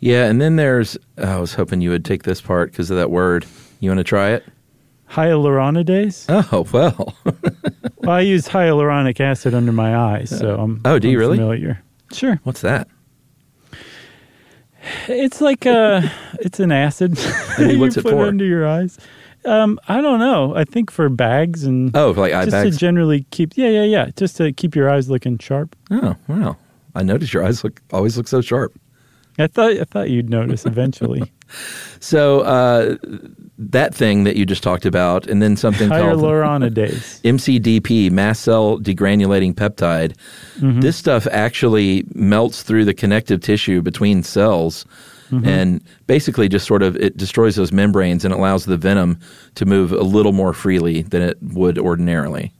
Yeah, 0.00 0.26
and 0.26 0.40
then 0.40 0.56
there's. 0.56 0.96
I 1.18 1.36
was 1.38 1.54
hoping 1.54 1.80
you 1.80 1.90
would 1.90 2.04
take 2.04 2.22
this 2.22 2.40
part 2.40 2.70
because 2.70 2.90
of 2.90 2.96
that 2.96 3.10
word. 3.10 3.44
You 3.80 3.90
want 3.90 3.98
to 3.98 4.04
try 4.04 4.30
it? 4.30 4.44
Hyaluronidase. 5.10 6.26
Oh 6.28 6.66
well. 6.72 7.14
well, 7.98 8.10
I 8.10 8.20
use 8.20 8.46
hyaluronic 8.48 9.20
acid 9.20 9.54
under 9.54 9.72
my 9.72 9.96
eyes, 9.96 10.30
so 10.30 10.56
I'm. 10.58 10.80
Oh, 10.84 10.98
do 10.98 11.08
you 11.08 11.16
I'm 11.16 11.20
really? 11.20 11.36
Familiar. 11.38 11.82
Sure. 12.12 12.40
What's 12.44 12.60
that? 12.60 12.88
It's 15.08 15.40
like 15.40 15.66
a, 15.66 16.10
it's 16.40 16.60
an 16.60 16.70
acid. 16.70 17.18
I 17.58 17.58
mean, 17.60 17.70
you 17.70 17.78
what's 17.80 17.96
it 17.96 18.02
put 18.04 18.12
for? 18.12 18.26
under 18.26 18.44
your 18.44 18.66
eyes. 18.66 18.98
Um, 19.44 19.78
I 19.88 20.00
don't 20.00 20.18
know. 20.20 20.54
I 20.56 20.64
think 20.64 20.90
for 20.90 21.08
bags 21.08 21.64
and 21.64 21.96
Oh, 21.96 22.10
like 22.10 22.32
eye 22.32 22.44
just 22.44 22.52
bags. 22.52 22.76
to 22.76 22.80
generally 22.80 23.26
keep. 23.30 23.56
Yeah, 23.56 23.68
yeah, 23.68 23.84
yeah. 23.84 24.10
Just 24.16 24.36
to 24.38 24.52
keep 24.52 24.74
your 24.76 24.90
eyes 24.90 25.08
looking 25.08 25.38
sharp. 25.38 25.74
oh, 25.90 26.16
wow. 26.28 26.56
I 26.96 27.02
noticed 27.02 27.32
your 27.32 27.44
eyes 27.44 27.62
look 27.62 27.80
always 27.92 28.16
look 28.16 28.28
so 28.28 28.40
sharp. 28.40 28.78
I 29.38 29.46
thought 29.46 29.72
I 29.72 29.84
thought 29.84 30.10
you'd 30.10 30.30
notice 30.30 30.66
eventually. 30.66 31.32
So 32.00 32.40
uh, 32.40 32.96
that 33.56 33.94
thing 33.94 34.24
that 34.24 34.36
you 34.36 34.44
just 34.44 34.62
talked 34.62 34.84
about, 34.84 35.28
and 35.28 35.40
then 35.40 35.56
something 35.56 35.88
called 35.88 36.20
lauronidase. 36.20 37.20
MCDP, 37.22 38.10
mast 38.10 38.42
cell 38.42 38.78
degranulating 38.78 39.54
peptide. 39.54 40.16
Mm-hmm. 40.58 40.80
This 40.80 40.96
stuff 40.96 41.26
actually 41.30 42.04
melts 42.14 42.62
through 42.62 42.84
the 42.84 42.94
connective 42.94 43.40
tissue 43.40 43.80
between 43.80 44.22
cells. 44.22 44.84
Mm-hmm. 45.30 45.48
And 45.48 45.84
basically, 46.06 46.48
just 46.48 46.66
sort 46.66 46.82
of 46.82 46.96
it 46.96 47.16
destroys 47.16 47.56
those 47.56 47.72
membranes 47.72 48.24
and 48.24 48.34
allows 48.34 48.66
the 48.66 48.76
venom 48.76 49.18
to 49.54 49.64
move 49.64 49.92
a 49.92 50.02
little 50.02 50.32
more 50.32 50.52
freely 50.52 51.02
than 51.02 51.22
it 51.22 51.38
would 51.42 51.78
ordinarily. 51.78 52.52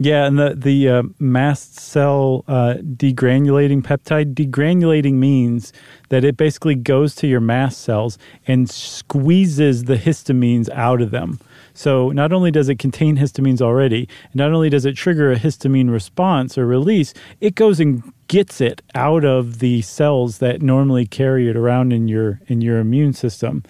Yeah, 0.00 0.26
and 0.26 0.38
the 0.38 0.54
the 0.54 0.88
uh, 0.88 1.02
mast 1.18 1.74
cell 1.74 2.44
uh, 2.46 2.74
degranulating 2.74 3.82
peptide. 3.82 4.32
Degranulating 4.32 5.14
means 5.14 5.72
that 6.10 6.24
it 6.24 6.36
basically 6.36 6.76
goes 6.76 7.16
to 7.16 7.26
your 7.26 7.40
mast 7.40 7.80
cells 7.80 8.16
and 8.46 8.70
squeezes 8.70 9.84
the 9.84 9.96
histamines 9.96 10.70
out 10.70 11.02
of 11.02 11.10
them. 11.10 11.40
So 11.74 12.10
not 12.10 12.32
only 12.32 12.52
does 12.52 12.68
it 12.68 12.78
contain 12.78 13.16
histamines 13.16 13.60
already, 13.60 14.08
not 14.34 14.52
only 14.52 14.70
does 14.70 14.84
it 14.84 14.94
trigger 14.94 15.32
a 15.32 15.36
histamine 15.36 15.90
response 15.90 16.56
or 16.56 16.64
release, 16.64 17.12
it 17.40 17.56
goes 17.56 17.80
and 17.80 18.02
gets 18.28 18.60
it 18.60 18.82
out 18.94 19.24
of 19.24 19.58
the 19.58 19.82
cells 19.82 20.38
that 20.38 20.62
normally 20.62 21.06
carry 21.06 21.48
it 21.48 21.56
around 21.56 21.92
in 21.92 22.06
your 22.06 22.40
in 22.46 22.60
your 22.60 22.78
immune 22.78 23.14
system. 23.14 23.64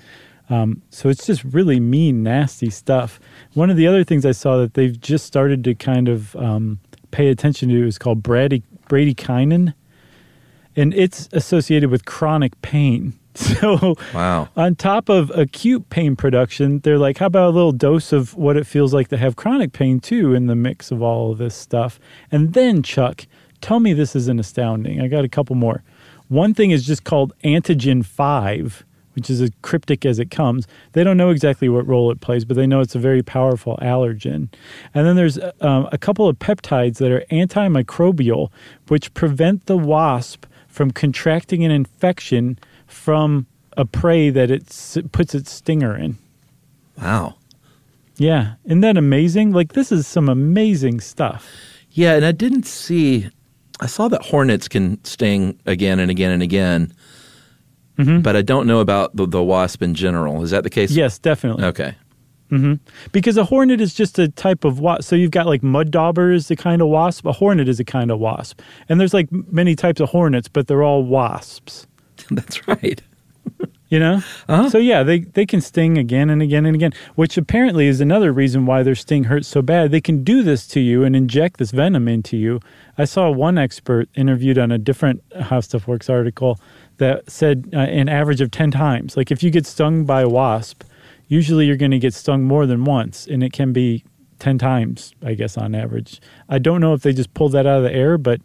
Um, 0.50 0.82
so 0.90 1.08
it's 1.08 1.26
just 1.26 1.44
really 1.44 1.78
mean, 1.80 2.22
nasty 2.22 2.70
stuff. 2.70 3.20
One 3.54 3.70
of 3.70 3.76
the 3.76 3.86
other 3.86 4.02
things 4.04 4.24
I 4.24 4.32
saw 4.32 4.56
that 4.58 4.74
they've 4.74 4.98
just 4.98 5.26
started 5.26 5.62
to 5.64 5.74
kind 5.74 6.08
of 6.08 6.34
um, 6.36 6.80
pay 7.10 7.28
attention 7.28 7.68
to 7.68 7.86
is 7.86 7.98
called 7.98 8.22
brady, 8.22 8.62
bradykinin, 8.88 9.74
and 10.76 10.94
it's 10.94 11.28
associated 11.32 11.90
with 11.90 12.04
chronic 12.04 12.60
pain. 12.62 13.14
So 13.38 13.94
Wow. 14.12 14.48
on 14.56 14.74
top 14.74 15.08
of 15.08 15.30
acute 15.30 15.90
pain 15.90 16.16
production, 16.16 16.80
they're 16.80 16.98
like, 16.98 17.18
how 17.18 17.26
about 17.26 17.50
a 17.50 17.54
little 17.54 17.70
dose 17.70 18.12
of 18.12 18.34
what 18.34 18.56
it 18.56 18.66
feels 18.66 18.92
like 18.92 19.08
to 19.08 19.16
have 19.16 19.36
chronic 19.36 19.72
pain 19.72 20.00
too 20.00 20.34
in 20.34 20.46
the 20.48 20.56
mix 20.56 20.90
of 20.90 21.02
all 21.02 21.30
of 21.30 21.38
this 21.38 21.54
stuff? 21.54 22.00
And 22.32 22.52
then, 22.54 22.82
Chuck, 22.82 23.26
tell 23.60 23.78
me 23.78 23.92
this 23.92 24.16
isn't 24.16 24.40
astounding. 24.40 25.00
I 25.00 25.06
got 25.06 25.24
a 25.24 25.28
couple 25.28 25.54
more. 25.54 25.84
One 26.26 26.52
thing 26.52 26.72
is 26.72 26.84
just 26.84 27.04
called 27.04 27.32
antigen 27.44 28.04
5, 28.04 28.84
which 29.18 29.28
is 29.30 29.40
as 29.40 29.50
cryptic 29.62 30.06
as 30.06 30.18
it 30.20 30.30
comes. 30.30 30.66
They 30.92 31.02
don't 31.02 31.16
know 31.16 31.30
exactly 31.30 31.68
what 31.68 31.86
role 31.86 32.10
it 32.12 32.20
plays, 32.20 32.44
but 32.44 32.56
they 32.56 32.66
know 32.66 32.80
it's 32.80 32.94
a 32.94 33.00
very 33.00 33.22
powerful 33.22 33.76
allergen. 33.82 34.48
And 34.94 35.04
then 35.06 35.16
there's 35.16 35.38
um, 35.60 35.88
a 35.90 35.98
couple 35.98 36.28
of 36.28 36.38
peptides 36.38 36.98
that 36.98 37.10
are 37.10 37.24
antimicrobial, 37.32 38.50
which 38.86 39.12
prevent 39.14 39.66
the 39.66 39.76
wasp 39.76 40.46
from 40.68 40.92
contracting 40.92 41.64
an 41.64 41.72
infection 41.72 42.58
from 42.86 43.46
a 43.76 43.84
prey 43.84 44.30
that 44.30 44.50
it 44.50 44.68
s- 44.68 44.98
puts 45.10 45.34
its 45.34 45.50
stinger 45.50 45.96
in. 45.96 46.16
Wow. 47.02 47.34
Yeah, 48.16 48.54
isn't 48.64 48.80
that 48.80 48.96
amazing? 48.96 49.52
Like 49.52 49.72
this 49.72 49.90
is 49.90 50.06
some 50.06 50.28
amazing 50.28 51.00
stuff. 51.00 51.48
Yeah, 51.90 52.14
and 52.14 52.24
I 52.24 52.32
didn't 52.32 52.66
see. 52.66 53.28
I 53.80 53.86
saw 53.86 54.08
that 54.08 54.22
hornets 54.22 54.68
can 54.68 55.02
sting 55.04 55.58
again 55.66 55.98
and 55.98 56.10
again 56.10 56.30
and 56.30 56.42
again, 56.42 56.92
Mm-hmm. 57.98 58.20
but 58.20 58.36
I 58.36 58.42
don't 58.42 58.66
know 58.68 58.78
about 58.78 59.16
the, 59.16 59.26
the 59.26 59.42
wasp 59.42 59.82
in 59.82 59.92
general. 59.94 60.42
Is 60.44 60.50
that 60.52 60.62
the 60.62 60.70
case? 60.70 60.92
Yes, 60.92 61.18
definitely. 61.18 61.64
Okay. 61.64 61.96
Because 63.12 63.36
a 63.36 63.44
hornet 63.44 63.80
is 63.80 63.92
just 63.92 64.18
a 64.18 64.28
type 64.28 64.64
of 64.64 64.80
wasp. 64.80 65.04
So 65.04 65.16
you've 65.16 65.32
got 65.32 65.46
like 65.46 65.62
mud 65.62 65.90
dauber 65.90 66.30
is 66.32 66.48
the 66.48 66.56
kind 66.56 66.80
of 66.80 66.88
wasp. 66.88 67.26
A 67.26 67.32
hornet 67.32 67.68
is 67.68 67.78
a 67.78 67.84
kind 67.84 68.10
of 68.10 68.18
wasp. 68.18 68.60
And 68.88 68.98
there's 68.98 69.12
like 69.12 69.30
many 69.30 69.74
types 69.74 70.00
of 70.00 70.08
hornets, 70.10 70.48
but 70.48 70.66
they're 70.66 70.82
all 70.82 71.02
wasps. 71.02 71.86
That's 72.30 72.66
right. 72.68 73.02
You 73.90 73.98
know? 73.98 74.16
Uh-huh. 74.48 74.68
So 74.68 74.76
yeah, 74.76 75.02
they, 75.02 75.20
they 75.20 75.46
can 75.46 75.62
sting 75.62 75.96
again 75.96 76.28
and 76.28 76.42
again 76.42 76.66
and 76.66 76.74
again, 76.74 76.92
which 77.14 77.38
apparently 77.38 77.86
is 77.86 78.02
another 78.02 78.34
reason 78.34 78.66
why 78.66 78.82
their 78.82 78.94
sting 78.94 79.24
hurts 79.24 79.48
so 79.48 79.62
bad. 79.62 79.90
They 79.92 80.02
can 80.02 80.22
do 80.22 80.42
this 80.42 80.66
to 80.66 80.80
you 80.80 81.04
and 81.04 81.16
inject 81.16 81.56
this 81.56 81.70
venom 81.70 82.06
into 82.06 82.36
you. 82.36 82.60
I 82.98 83.06
saw 83.06 83.30
one 83.30 83.56
expert 83.56 84.10
interviewed 84.14 84.58
on 84.58 84.70
a 84.70 84.76
different 84.76 85.22
How 85.40 85.60
Stuff 85.60 85.88
Works 85.88 86.10
article 86.10 86.60
that 86.98 87.30
said 87.30 87.70
uh, 87.72 87.78
an 87.78 88.08
average 88.08 88.40
of 88.40 88.50
10 88.50 88.70
times. 88.70 89.16
Like 89.16 89.30
if 89.30 89.42
you 89.42 89.50
get 89.50 89.66
stung 89.66 90.04
by 90.04 90.22
a 90.22 90.28
wasp, 90.28 90.84
usually 91.28 91.66
you're 91.66 91.76
going 91.76 91.90
to 91.90 91.98
get 91.98 92.14
stung 92.14 92.44
more 92.44 92.66
than 92.66 92.84
once, 92.84 93.26
and 93.26 93.42
it 93.42 93.52
can 93.52 93.72
be 93.72 94.04
10 94.38 94.58
times, 94.58 95.14
I 95.24 95.34
guess, 95.34 95.56
on 95.56 95.74
average. 95.74 96.20
I 96.48 96.58
don't 96.58 96.80
know 96.80 96.94
if 96.94 97.02
they 97.02 97.12
just 97.12 97.34
pulled 97.34 97.52
that 97.52 97.66
out 97.66 97.78
of 97.78 97.82
the 97.82 97.92
air, 97.92 98.18
but 98.18 98.40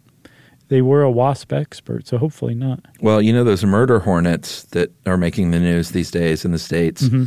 they 0.69 0.81
were 0.81 1.03
a 1.03 1.11
wasp 1.11 1.53
expert, 1.53 2.07
so 2.07 2.17
hopefully 2.17 2.55
not. 2.55 2.79
Well, 3.01 3.21
you 3.21 3.33
know 3.33 3.43
those 3.43 3.63
murder 3.63 3.99
hornets 3.99 4.63
that 4.65 4.91
are 5.05 5.17
making 5.17 5.51
the 5.51 5.59
news 5.59 5.91
these 5.91 6.09
days 6.09 6.45
in 6.45 6.51
the 6.51 6.59
states. 6.59 7.03
Mm-hmm. 7.03 7.25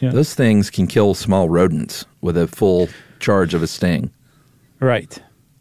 Yeah. 0.00 0.10
Those 0.10 0.34
things 0.34 0.70
can 0.70 0.86
kill 0.86 1.14
small 1.14 1.48
rodents 1.48 2.04
with 2.20 2.36
a 2.36 2.46
full 2.46 2.88
charge 3.18 3.54
of 3.54 3.62
a 3.62 3.66
sting. 3.66 4.10
Right. 4.80 5.18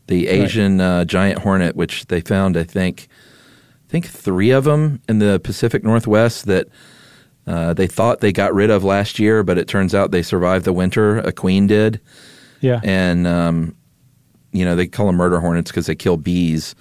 The 0.08 0.28
Asian 0.28 0.82
uh, 0.82 1.06
giant 1.06 1.39
hornet, 1.39 1.75
which 1.75 2.08
they 2.08 2.21
found, 2.21 2.58
I 2.58 2.63
think, 2.63 3.08
think 3.96 4.08
three 4.12 4.50
of 4.52 4.66
them 4.66 5.02
in 5.08 5.20
the 5.20 5.40
Pacific 5.40 5.82
Northwest 5.82 6.48
that 6.48 6.68
uh, 7.48 7.74
they 7.74 7.88
thought 7.88 8.20
they 8.20 8.34
got 8.34 8.54
rid 8.54 8.70
of 8.70 8.84
last 8.84 9.20
year, 9.20 9.42
but 9.42 9.58
it 9.58 9.70
turns 9.70 9.96
out 9.96 10.12
they 10.12 10.22
survived 10.22 10.66
the 10.66 10.74
winter. 10.74 11.20
A 11.20 11.32
queen 11.32 11.66
did, 11.66 12.02
Yeah. 12.60 12.82
and 12.84 13.26
um, 13.26 13.74
you 14.52 14.66
know 14.66 14.76
they 14.76 14.86
call 14.88 15.06
them 15.06 15.16
murder 15.16 15.40
hornets 15.40 15.72
because 15.72 15.86
they 15.86 15.96
kill 15.96 16.18
bees. 16.18 16.76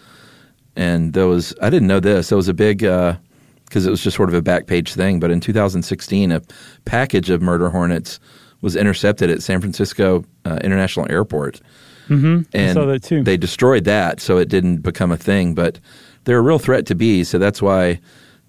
And 0.74 1.12
those, 1.12 1.54
I 1.62 1.70
didn't 1.70 1.86
know 1.86 2.00
this. 2.00 2.30
There 2.30 2.36
was 2.36 2.48
a 2.48 2.54
big 2.54 2.78
because 2.78 3.86
it 3.86 3.90
was 3.90 4.02
just 4.02 4.16
sort 4.16 4.28
of 4.28 4.34
a 4.34 4.42
back 4.42 4.66
page 4.66 4.92
thing. 4.92 5.20
But 5.20 5.30
in 5.30 5.38
2016, 5.38 6.32
a 6.32 6.42
package 6.84 7.30
of 7.30 7.40
murder 7.42 7.70
hornets 7.70 8.18
was 8.60 8.74
intercepted 8.74 9.30
at 9.30 9.40
San 9.40 9.60
Francisco 9.60 10.24
uh, 10.44 10.58
International 10.64 11.06
Airport. 11.08 11.60
Mm-hmm. 12.08 12.42
And 12.52 12.74
saw 12.74 12.86
that 12.86 13.04
too. 13.04 13.22
They 13.22 13.36
destroyed 13.36 13.84
that, 13.84 14.20
so 14.20 14.38
it 14.38 14.48
didn't 14.48 14.78
become 14.78 15.12
a 15.12 15.16
thing. 15.16 15.54
But 15.54 15.78
they're 16.24 16.38
a 16.38 16.42
real 16.42 16.58
threat 16.58 16.86
to 16.86 16.94
bees, 16.94 17.28
so 17.28 17.38
that's 17.38 17.62
why 17.62 18.00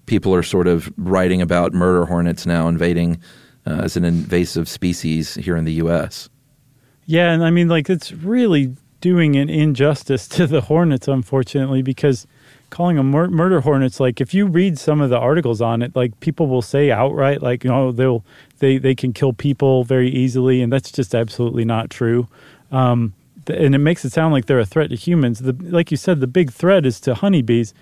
people 0.06 0.34
are 0.34 0.42
sort 0.42 0.66
of 0.66 0.92
writing 0.96 1.42
about 1.42 1.72
murder 1.72 2.06
hornets 2.06 2.46
now 2.46 2.68
invading 2.68 3.20
uh, 3.66 3.80
as 3.82 3.96
an 3.96 4.04
invasive 4.04 4.68
species 4.68 5.34
here 5.34 5.56
in 5.56 5.64
the 5.64 5.74
U.S. 5.74 6.28
Yeah, 7.06 7.32
and 7.32 7.44
I 7.44 7.50
mean, 7.50 7.68
like, 7.68 7.90
it's 7.90 8.12
really 8.12 8.76
doing 9.00 9.36
an 9.36 9.50
injustice 9.50 10.26
to 10.36 10.46
the 10.46 10.62
hornets, 10.62 11.08
unfortunately, 11.08 11.82
because 11.82 12.26
calling 12.70 12.96
them 12.96 13.10
mur- 13.10 13.28
murder 13.28 13.60
hornets, 13.60 14.00
like, 14.00 14.20
if 14.20 14.32
you 14.32 14.46
read 14.46 14.78
some 14.78 15.00
of 15.00 15.10
the 15.10 15.18
articles 15.18 15.60
on 15.60 15.82
it, 15.82 15.94
like, 15.94 16.18
people 16.20 16.46
will 16.46 16.62
say 16.62 16.90
outright, 16.90 17.42
like, 17.42 17.64
you 17.64 17.70
know 17.70 17.92
they'll 17.92 18.24
they 18.58 18.78
they 18.78 18.94
can 18.94 19.12
kill 19.12 19.32
people 19.32 19.84
very 19.84 20.08
easily, 20.08 20.62
and 20.62 20.72
that's 20.72 20.90
just 20.90 21.14
absolutely 21.14 21.64
not 21.64 21.90
true. 21.90 22.28
Um, 22.72 23.14
and 23.48 23.74
it 23.74 23.78
makes 23.78 24.04
it 24.04 24.12
sound 24.12 24.32
like 24.32 24.46
they're 24.46 24.58
a 24.58 24.66
threat 24.66 24.90
to 24.90 24.96
humans. 24.96 25.40
The, 25.40 25.52
like 25.60 25.90
you 25.90 25.96
said, 25.96 26.20
the 26.20 26.26
big 26.26 26.52
threat 26.52 26.86
is 26.86 27.00
to 27.00 27.14
honeybees, 27.14 27.74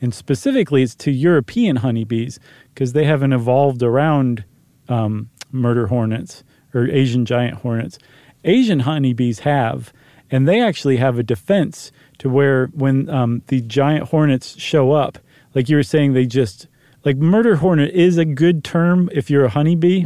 and 0.00 0.14
specifically, 0.14 0.82
it's 0.82 0.94
to 0.96 1.10
European 1.10 1.76
honeybees 1.76 2.40
because 2.74 2.92
they 2.92 3.04
haven't 3.04 3.32
evolved 3.32 3.82
around 3.82 4.44
um, 4.88 5.30
murder 5.50 5.86
hornets 5.86 6.44
or 6.74 6.88
Asian 6.88 7.24
giant 7.24 7.58
hornets. 7.58 7.98
Asian 8.44 8.80
honeybees 8.80 9.40
have, 9.40 9.92
and 10.30 10.48
they 10.48 10.60
actually 10.60 10.96
have 10.96 11.18
a 11.18 11.22
defense 11.22 11.92
to 12.18 12.28
where 12.28 12.66
when 12.68 13.08
um, 13.10 13.42
the 13.46 13.60
giant 13.60 14.08
hornets 14.08 14.58
show 14.58 14.92
up, 14.92 15.18
like 15.54 15.68
you 15.68 15.76
were 15.76 15.82
saying, 15.82 16.12
they 16.14 16.26
just 16.26 16.66
like 17.04 17.16
murder 17.16 17.56
hornet 17.56 17.92
is 17.92 18.16
a 18.18 18.24
good 18.24 18.64
term 18.64 19.08
if 19.12 19.30
you're 19.30 19.44
a 19.44 19.50
honeybee 19.50 20.04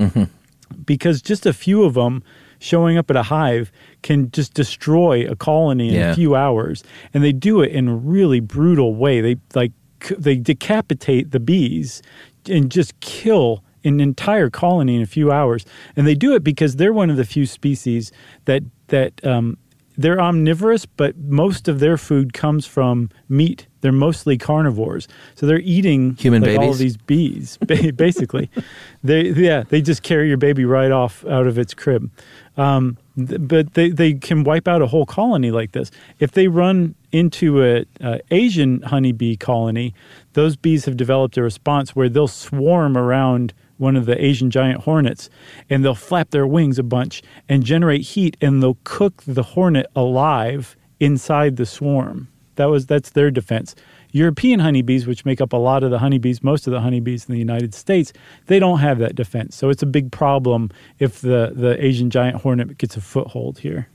because 0.85 1.23
just 1.23 1.47
a 1.47 1.53
few 1.53 1.85
of 1.85 1.95
them 1.95 2.23
showing 2.59 2.97
up 2.99 3.11
at 3.11 3.17
a 3.17 3.23
hive 3.25 3.71
can 4.03 4.31
just 4.31 4.55
destroy 4.55 5.29
a 5.31 5.37
colony 5.37 5.89
in 5.89 5.95
Yeah. 5.95 6.13
a 6.13 6.15
few 6.15 6.35
hours 6.35 6.83
and 7.13 7.23
they 7.23 7.33
do 7.33 7.61
it 7.61 7.73
in 7.73 7.89
a 7.89 7.95
really 7.97 8.41
brutal 8.41 8.95
way 8.95 9.21
they 9.21 9.37
like 9.55 9.73
they 10.19 10.37
decapitate 10.37 11.31
the 11.33 11.41
bees 11.41 12.03
and 12.49 12.71
just 12.71 12.99
kill 13.01 13.63
an 13.85 14.01
entire 14.01 14.51
colony 14.51 14.97
in 14.97 15.03
a 15.03 15.07
few 15.07 15.31
hours 15.33 15.65
and 15.97 16.07
they 16.07 16.15
do 16.15 16.35
it 16.35 16.43
because 16.45 16.77
they're 16.77 16.93
one 16.93 17.11
of 17.11 17.17
the 17.17 17.25
few 17.25 17.47
species 17.47 18.13
that 18.47 18.63
that 18.89 19.25
um, 19.27 19.57
they're 19.99 20.21
omnivorous, 20.21 20.85
but 20.85 21.17
most 21.17 21.69
of 21.69 21.81
their 21.81 21.97
food 21.97 22.35
comes 22.35 22.67
from 22.67 23.09
meat. 23.31 23.67
They're 23.81 23.93
mostly 23.93 24.37
carnivores, 24.37 25.09
so 25.37 25.47
they're 25.47 25.61
eating 25.61 26.17
Human 26.17 26.43
like, 26.43 26.51
all 26.59 26.59
babies? 26.59 26.75
of 26.75 26.79
these 26.81 26.97
bees. 26.99 27.57
Basically, 27.97 28.51
they 29.03 29.31
yeah 29.31 29.63
they 29.69 29.81
just 29.81 30.03
carry 30.03 30.29
your 30.29 30.37
baby 30.37 30.65
right 30.67 30.91
off 30.93 31.25
out 31.25 31.47
of 31.47 31.59
its 31.59 31.73
crib. 31.73 32.11
Um, 32.57 32.97
th- 33.17 33.41
but 33.43 33.75
they 33.75 33.91
they 33.91 34.15
can 34.15 34.45
wipe 34.45 34.67
out 34.67 34.81
a 34.81 34.87
whole 34.87 35.05
colony 35.05 35.51
like 35.51 35.73
this 35.73 35.91
if 36.19 36.33
they 36.33 36.49
run 36.49 36.95
into 37.13 37.63
a, 37.63 37.85
a 38.01 38.21
Asian 38.31 38.83
honeybee 38.83 39.37
colony, 39.37 39.95
those 40.35 40.57
bees 40.57 40.85
have 40.85 40.97
developed 40.97 41.37
a 41.37 41.43
response 41.43 41.97
where 41.97 42.09
they'll 42.09 42.29
swarm 42.29 42.97
around 42.97 43.55
one 43.79 43.97
of 43.97 44.07
the 44.07 44.23
Asian 44.23 44.51
giant 44.51 44.83
hornets 44.83 45.29
and 45.69 45.85
they'll 45.85 45.95
flap 45.95 46.31
their 46.31 46.47
wings 46.47 46.79
a 46.79 46.83
bunch 46.83 47.23
and 47.49 47.65
generate 47.65 48.03
heat 48.03 48.37
and 48.41 48.63
they'll 48.63 48.79
cook 48.85 49.23
the 49.27 49.43
hornet 49.43 49.87
alive 49.95 50.77
inside 51.01 51.57
the 51.57 51.67
swarm. 51.67 52.29
That 52.57 52.67
was 52.67 52.87
that's 52.87 53.11
their 53.11 53.31
defense. 53.31 53.75
European 54.17 54.61
honeybees, 54.61 55.07
which 55.07 55.25
make 55.25 55.41
up 55.41 55.53
a 55.53 55.57
lot 55.57 55.83
of 55.83 55.91
the 55.91 55.99
honeybees, 55.99 56.43
most 56.43 56.67
of 56.67 56.73
the 56.73 56.81
honeybees 56.81 57.27
in 57.29 57.33
the 57.33 57.39
United 57.39 57.75
States, 57.75 58.13
they 58.47 58.59
don't 58.59 58.79
have 58.79 58.99
that 58.99 59.15
defense. 59.15 59.55
So 59.55 59.69
it's 59.69 59.83
a 59.83 59.87
big 59.87 60.11
problem 60.11 60.71
if 60.99 61.21
the, 61.21 61.53
the 61.55 61.83
Asian 61.85 62.09
giant 62.09 62.41
hornet 62.41 62.79
gets 62.79 62.97
a 62.97 63.01
foothold 63.01 63.59
here. 63.59 63.89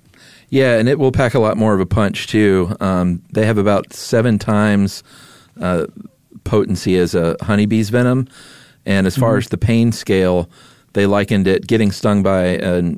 Yeah, 0.50 0.78
and 0.78 0.88
it 0.88 1.00
will 1.00 1.12
pack 1.12 1.34
a 1.34 1.40
lot 1.40 1.58
more 1.58 1.74
of 1.74 1.80
a 1.80 1.86
punch 1.88 2.28
too. 2.28 2.76
Um, 2.80 3.24
they 3.32 3.46
have 3.48 3.58
about 3.58 3.94
seven 3.94 4.38
times 4.38 5.04
uh, 5.60 5.88
potency 6.44 6.98
as 6.98 7.16
a 7.16 7.36
honeybee's 7.42 7.90
venom, 7.90 8.28
and 8.86 9.08
as 9.08 9.18
far 9.18 9.32
mm-hmm. 9.32 9.40
as 9.40 9.50
the 9.50 9.58
pain 9.58 9.92
scale, 9.92 10.50
they 10.94 11.08
likened 11.08 11.48
it 11.48 11.66
getting 11.66 11.92
stung 11.92 12.22
by 12.22 12.44
a, 12.44 12.94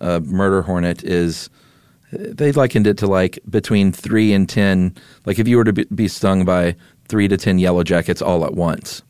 a 0.00 0.20
murder 0.20 0.62
hornet 0.62 1.04
is 1.04 1.50
they 2.18 2.52
likened 2.52 2.86
it 2.86 2.98
to 2.98 3.06
like 3.06 3.38
between 3.48 3.92
three 3.92 4.32
and 4.32 4.48
ten. 4.48 4.94
Like 5.26 5.38
if 5.38 5.48
you 5.48 5.56
were 5.56 5.64
to 5.64 5.72
be 5.72 6.08
stung 6.08 6.44
by 6.44 6.76
three 7.08 7.28
to 7.28 7.36
ten 7.36 7.58
yellow 7.58 7.82
jackets 7.82 8.22
all 8.22 8.44
at 8.44 8.54
once. 8.54 9.02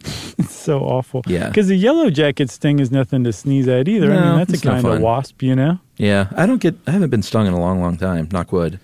it's 0.38 0.54
so 0.54 0.80
awful. 0.80 1.22
Yeah, 1.26 1.48
because 1.48 1.68
the 1.68 1.76
yellow 1.76 2.10
jacket 2.10 2.50
sting 2.50 2.78
is 2.78 2.90
nothing 2.90 3.24
to 3.24 3.32
sneeze 3.32 3.66
at 3.68 3.88
either. 3.88 4.08
No, 4.08 4.18
I 4.18 4.24
mean, 4.28 4.38
that's 4.38 4.62
a 4.62 4.66
kind 4.66 4.86
of 4.86 5.00
wasp, 5.00 5.42
you 5.42 5.56
know. 5.56 5.78
Yeah, 5.96 6.28
I 6.36 6.46
don't 6.46 6.60
get. 6.60 6.76
I 6.86 6.92
haven't 6.92 7.10
been 7.10 7.22
stung 7.22 7.46
in 7.46 7.52
a 7.52 7.60
long, 7.60 7.80
long 7.80 7.96
time. 7.96 8.28
Knock 8.30 8.52
wood. 8.52 8.78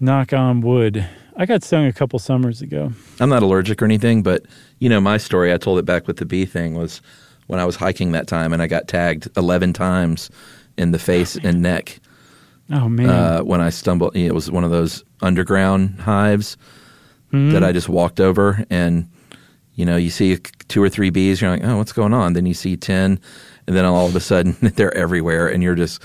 Knock 0.00 0.32
on 0.32 0.60
wood. 0.62 1.06
I 1.36 1.44
got 1.44 1.62
stung 1.62 1.84
a 1.84 1.92
couple 1.92 2.18
summers 2.18 2.62
ago. 2.62 2.92
I'm 3.20 3.28
not 3.28 3.42
allergic 3.42 3.82
or 3.82 3.84
anything, 3.84 4.22
but 4.22 4.46
you 4.78 4.88
know 4.88 5.00
my 5.00 5.18
story. 5.18 5.52
I 5.52 5.58
told 5.58 5.78
it 5.78 5.84
back 5.84 6.06
with 6.06 6.16
the 6.16 6.24
bee 6.24 6.46
thing 6.46 6.74
was 6.74 7.02
when 7.46 7.60
I 7.60 7.64
was 7.64 7.76
hiking 7.76 8.12
that 8.12 8.26
time 8.26 8.52
and 8.52 8.62
I 8.62 8.66
got 8.66 8.88
tagged 8.88 9.28
11 9.36 9.72
times 9.72 10.30
in 10.76 10.90
the 10.90 10.98
face 10.98 11.36
oh, 11.36 11.40
and 11.46 11.62
neck 11.62 12.00
Oh 12.70 12.88
man! 12.88 13.08
Uh, 13.08 13.40
when 13.40 13.60
I 13.60 13.70
stumbled, 13.70 14.16
it 14.16 14.32
was 14.32 14.50
one 14.50 14.64
of 14.64 14.70
those 14.70 15.04
underground 15.22 16.00
hives 16.00 16.56
mm-hmm. 17.32 17.52
that 17.52 17.62
I 17.62 17.72
just 17.72 17.88
walked 17.88 18.20
over, 18.20 18.64
and 18.70 19.08
you 19.74 19.84
know, 19.84 19.96
you 19.96 20.10
see 20.10 20.38
two 20.68 20.82
or 20.82 20.88
three 20.88 21.10
bees, 21.10 21.40
you're 21.40 21.50
like, 21.50 21.62
oh, 21.62 21.76
what's 21.76 21.92
going 21.92 22.12
on? 22.12 22.32
Then 22.32 22.46
you 22.46 22.54
see 22.54 22.76
ten, 22.76 23.20
and 23.66 23.76
then 23.76 23.84
all 23.84 24.06
of 24.06 24.16
a 24.16 24.20
sudden 24.20 24.56
they're 24.60 24.96
everywhere, 24.96 25.46
and 25.48 25.62
you're 25.62 25.76
just 25.76 26.02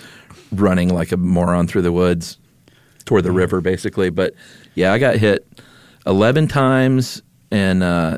running 0.52 0.94
like 0.94 1.12
a 1.12 1.18
moron 1.18 1.68
through 1.68 1.82
the 1.82 1.92
woods 1.92 2.38
toward 3.06 3.24
the 3.24 3.30
mm-hmm. 3.30 3.38
river, 3.38 3.62
basically. 3.62 4.10
But 4.12 4.36
yeah, 4.76 4.94
I 4.94 5.00
got 5.00 5.16
hit 5.16 5.48
eleven 6.06 6.48
times, 6.48 7.24
and 7.50 7.82
uh, 7.82 8.18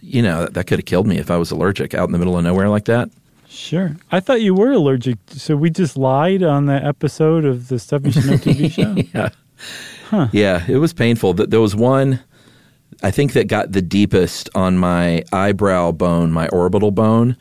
you 0.00 0.20
know 0.20 0.46
that 0.46 0.66
could 0.66 0.78
have 0.78 0.86
killed 0.86 1.06
me 1.06 1.16
if 1.16 1.30
I 1.30 1.38
was 1.38 1.50
allergic 1.50 1.94
out 1.94 2.08
in 2.08 2.12
the 2.12 2.18
middle 2.18 2.36
of 2.36 2.44
nowhere 2.44 2.68
like 2.68 2.84
that. 2.84 3.08
Sure. 3.54 3.96
I 4.10 4.20
thought 4.20 4.42
you 4.42 4.52
were 4.52 4.72
allergic. 4.72 5.18
So 5.28 5.56
we 5.56 5.70
just 5.70 5.96
lied 5.96 6.42
on 6.42 6.66
the 6.66 6.74
episode 6.84 7.44
of 7.44 7.68
the 7.68 7.78
Stuff 7.78 8.04
You 8.04 8.12
Should 8.12 8.26
Know 8.26 8.36
TV 8.36 8.70
show? 8.72 8.94
yeah. 9.14 9.28
Huh. 10.08 10.28
Yeah, 10.32 10.64
it 10.68 10.76
was 10.78 10.92
painful. 10.92 11.34
There 11.34 11.60
was 11.60 11.76
one, 11.76 12.20
I 13.02 13.10
think, 13.10 13.32
that 13.34 13.46
got 13.46 13.72
the 13.72 13.80
deepest 13.80 14.50
on 14.54 14.76
my 14.76 15.22
eyebrow 15.32 15.92
bone, 15.92 16.32
my 16.32 16.48
orbital 16.48 16.90
bone. 16.90 17.36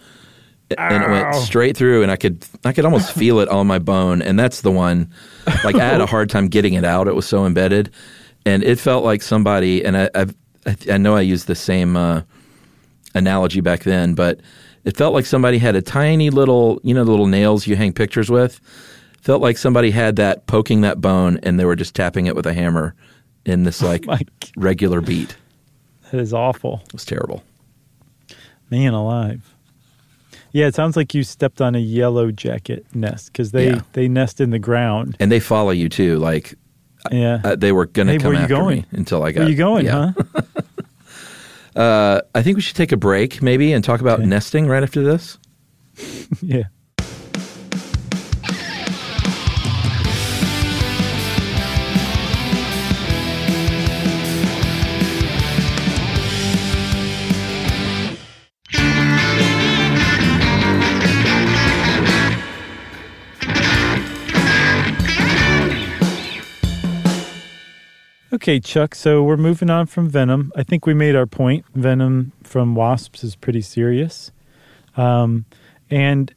Ow. 0.78 0.88
And 0.88 1.04
it 1.04 1.10
went 1.10 1.36
straight 1.36 1.76
through, 1.76 2.04
and 2.04 2.12
I 2.12 2.16
could 2.16 2.46
I 2.64 2.74
could 2.74 2.86
almost 2.86 3.12
feel 3.18 3.40
it 3.40 3.50
on 3.50 3.68
my 3.68 3.80
bone. 3.80 4.22
And 4.22 4.40
that's 4.40 4.62
the 4.62 4.72
one. 4.72 5.12
Like 5.64 5.76
I 5.76 5.84
had 5.84 6.00
a 6.00 6.06
hard 6.06 6.30
time 6.30 6.48
getting 6.48 6.74
it 6.74 6.86
out; 6.86 7.08
it 7.08 7.16
was 7.16 7.28
so 7.28 7.46
embedded, 7.46 7.92
and 8.46 8.64
it 8.64 8.80
felt 8.80 9.04
like 9.04 9.22
somebody. 9.22 9.84
And 9.84 9.98
I 9.98 10.10
I've, 10.16 10.36
i 10.90 10.98
know 10.98 11.16
I 11.16 11.22
used 11.22 11.48
the 11.48 11.56
same 11.56 11.98
uh, 11.98 12.22
analogy 13.14 13.62
back 13.62 13.84
then, 13.84 14.14
but 14.16 14.40
it 14.86 14.98
felt 14.98 15.14
like 15.14 15.26
somebody 15.26 15.58
had 15.58 15.76
a 15.76 15.82
tiny 15.82 16.30
little, 16.30 16.80
you 16.84 16.94
know, 16.94 17.04
the 17.04 17.12
little 17.12 17.28
nails 17.28 17.68
you 17.68 17.76
hang 17.76 17.94
pictures 17.94 18.30
with. 18.30 18.60
Felt 19.22 19.42
like 19.42 19.58
somebody 19.58 19.92
had 19.92 20.18
that 20.18 20.48
poking 20.48 20.82
that 20.82 21.00
bone 21.00 21.40
and 21.44 21.58
they 21.60 21.66
were 21.66 21.78
just 21.78 21.96
tapping 21.96 22.26
it 22.26 22.36
with 22.36 22.46
a 22.46 22.54
hammer 22.54 22.94
in 23.46 23.64
this 23.64 23.82
oh 23.82 23.88
like 23.88 24.06
oh 24.08 24.18
regular 24.58 25.00
beat. 25.00 25.38
That 26.12 26.20
is 26.20 26.34
awful. 26.34 26.82
It 26.88 26.94
was 26.94 27.06
terrible. 27.06 27.44
Man 28.70 28.94
alive. 28.94 29.54
Yeah, 30.52 30.68
it 30.68 30.76
sounds 30.76 30.96
like 30.96 31.14
you 31.16 31.24
stepped 31.24 31.62
on 31.62 31.74
a 31.74 31.80
yellow 31.80 32.32
jacket 32.32 32.86
nest 32.94 33.32
because 33.32 33.52
they, 33.52 33.70
yeah. 33.70 33.82
they 33.94 34.08
nest 34.08 34.40
in 34.40 34.52
the 34.52 34.60
ground 34.60 35.16
and 35.20 35.32
they 35.32 35.40
follow 35.40 35.72
you 35.72 35.90
too. 35.90 36.20
Like, 36.20 36.56
yeah, 37.12 37.42
uh, 37.44 37.56
they 37.56 37.72
were 37.72 37.88
going 37.88 38.08
to 38.08 38.14
hey, 38.14 38.20
come 38.20 38.36
after 38.36 38.56
going? 38.56 38.82
me 38.82 38.86
until 38.92 39.24
I 39.24 39.32
got. 39.32 39.40
Where 39.40 39.48
are 39.48 39.52
you 39.52 39.58
going? 39.58 39.86
Yeah. 39.86 40.12
Huh? 40.36 40.42
Uh, 41.76 42.22
I 42.36 42.44
think 42.44 42.56
we 42.56 42.62
should 42.62 42.76
take 42.76 42.92
a 42.92 42.98
break 42.98 43.42
maybe 43.42 43.74
and 43.74 43.84
talk 43.84 44.02
about 44.02 44.20
okay. 44.20 44.28
nesting 44.28 44.68
right 44.68 44.84
after 44.84 45.04
this. 45.04 45.38
yeah. 46.42 46.64
Okay, 68.44 68.60
Chuck. 68.60 68.94
So 68.94 69.24
we're 69.24 69.38
moving 69.38 69.70
on 69.70 69.86
from 69.86 70.10
venom. 70.10 70.52
I 70.54 70.64
think 70.64 70.86
we 70.86 70.94
made 70.94 71.16
our 71.16 71.26
point. 71.26 71.64
Venom 71.76 72.34
from 72.44 72.76
wasps 72.76 73.24
is 73.24 73.38
pretty 73.38 73.62
serious. 73.62 74.34
Um, 74.98 75.46
and 75.90 76.34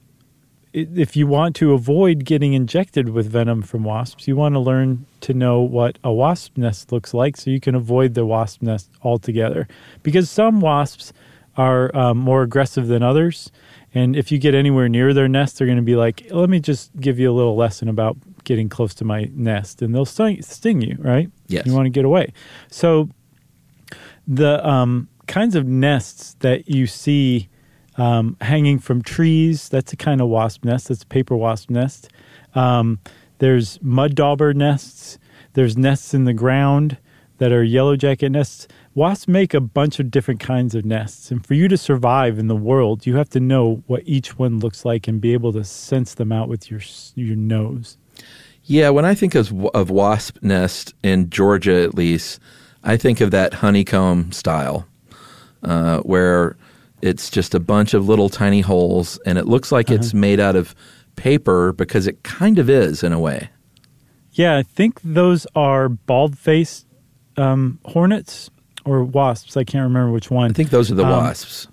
if 0.72 1.16
you 1.16 1.26
want 1.26 1.56
to 1.56 1.72
avoid 1.72 2.24
getting 2.24 2.52
injected 2.52 3.08
with 3.08 3.26
venom 3.26 3.60
from 3.60 3.82
wasps, 3.82 4.28
you 4.28 4.36
want 4.36 4.54
to 4.54 4.60
learn 4.60 5.04
to 5.22 5.34
know 5.34 5.60
what 5.60 5.98
a 6.04 6.12
wasp 6.12 6.56
nest 6.56 6.92
looks 6.92 7.12
like 7.12 7.36
so 7.36 7.50
you 7.50 7.58
can 7.58 7.74
avoid 7.74 8.14
the 8.14 8.24
wasp 8.24 8.62
nest 8.62 8.88
altogether. 9.02 9.66
Because 10.04 10.30
some 10.30 10.60
wasps 10.60 11.12
are 11.56 11.90
um, 11.96 12.18
more 12.18 12.42
aggressive 12.42 12.86
than 12.86 13.02
others. 13.02 13.50
And 13.94 14.14
if 14.14 14.30
you 14.30 14.38
get 14.38 14.54
anywhere 14.54 14.88
near 14.88 15.14
their 15.14 15.28
nest, 15.28 15.58
they're 15.58 15.66
going 15.66 15.78
to 15.78 15.82
be 15.82 15.96
like, 15.96 16.26
let 16.30 16.50
me 16.50 16.60
just 16.60 16.94
give 17.00 17.18
you 17.18 17.30
a 17.30 17.34
little 17.34 17.56
lesson 17.56 17.88
about 17.88 18.16
getting 18.44 18.68
close 18.68 18.94
to 18.94 19.04
my 19.04 19.30
nest. 19.32 19.80
And 19.80 19.94
they'll 19.94 20.04
sting, 20.04 20.42
sting 20.42 20.82
you, 20.82 20.96
right? 20.98 21.30
Yes. 21.48 21.66
You 21.66 21.72
want 21.72 21.86
to 21.86 21.90
get 21.90 22.04
away. 22.04 22.32
So 22.70 23.08
the 24.26 24.66
um, 24.66 25.08
kinds 25.26 25.54
of 25.54 25.66
nests 25.66 26.36
that 26.40 26.68
you 26.68 26.86
see 26.86 27.48
um, 27.96 28.36
hanging 28.40 28.78
from 28.78 29.02
trees, 29.02 29.68
that's 29.68 29.92
a 29.92 29.96
kind 29.96 30.20
of 30.20 30.28
wasp 30.28 30.64
nest. 30.64 30.88
That's 30.88 31.02
a 31.02 31.06
paper 31.06 31.36
wasp 31.36 31.70
nest. 31.70 32.10
Um, 32.54 32.98
there's 33.38 33.80
mud 33.82 34.14
dauber 34.14 34.52
nests. 34.52 35.18
There's 35.54 35.76
nests 35.76 36.12
in 36.12 36.24
the 36.24 36.34
ground 36.34 36.98
that 37.38 37.52
are 37.52 37.62
yellow 37.62 37.96
jacket 37.96 38.30
nests. 38.30 38.68
Wasps 38.96 39.28
make 39.28 39.52
a 39.52 39.60
bunch 39.60 40.00
of 40.00 40.10
different 40.10 40.40
kinds 40.40 40.74
of 40.74 40.86
nests, 40.86 41.30
and 41.30 41.46
for 41.46 41.52
you 41.52 41.68
to 41.68 41.76
survive 41.76 42.38
in 42.38 42.46
the 42.48 42.56
world, 42.56 43.04
you 43.04 43.16
have 43.16 43.28
to 43.28 43.40
know 43.40 43.82
what 43.86 44.00
each 44.06 44.38
one 44.38 44.58
looks 44.58 44.86
like 44.86 45.06
and 45.06 45.20
be 45.20 45.34
able 45.34 45.52
to 45.52 45.64
sense 45.64 46.14
them 46.14 46.32
out 46.32 46.48
with 46.48 46.70
your 46.70 46.80
your 47.14 47.36
nose. 47.36 47.98
Yeah, 48.64 48.88
when 48.88 49.04
I 49.04 49.14
think 49.14 49.34
of, 49.34 49.52
of 49.66 49.90
wasp 49.90 50.38
nest 50.40 50.94
in 51.02 51.28
Georgia, 51.28 51.82
at 51.82 51.94
least, 51.94 52.40
I 52.84 52.96
think 52.96 53.20
of 53.20 53.32
that 53.32 53.52
honeycomb 53.52 54.32
style, 54.32 54.88
uh, 55.62 55.98
where 55.98 56.56
it's 57.02 57.28
just 57.28 57.54
a 57.54 57.60
bunch 57.60 57.92
of 57.92 58.08
little 58.08 58.30
tiny 58.30 58.62
holes, 58.62 59.18
and 59.26 59.36
it 59.36 59.44
looks 59.44 59.70
like 59.70 59.90
uh-huh. 59.90 59.96
it's 59.96 60.14
made 60.14 60.40
out 60.40 60.56
of 60.56 60.74
paper 61.16 61.74
because 61.74 62.06
it 62.06 62.22
kind 62.22 62.58
of 62.58 62.70
is 62.70 63.02
in 63.02 63.12
a 63.12 63.20
way. 63.20 63.50
Yeah, 64.32 64.56
I 64.56 64.62
think 64.62 65.02
those 65.04 65.46
are 65.54 65.90
bald 65.90 66.38
faced 66.38 66.86
um, 67.36 67.78
hornets 67.84 68.48
or 68.86 69.04
wasps. 69.04 69.56
I 69.56 69.64
can't 69.64 69.82
remember 69.82 70.12
which 70.12 70.30
one. 70.30 70.50
I 70.50 70.54
think 70.54 70.70
those 70.70 70.90
are 70.90 70.94
the 70.94 71.04
um, 71.04 71.10
wasps. 71.10 71.68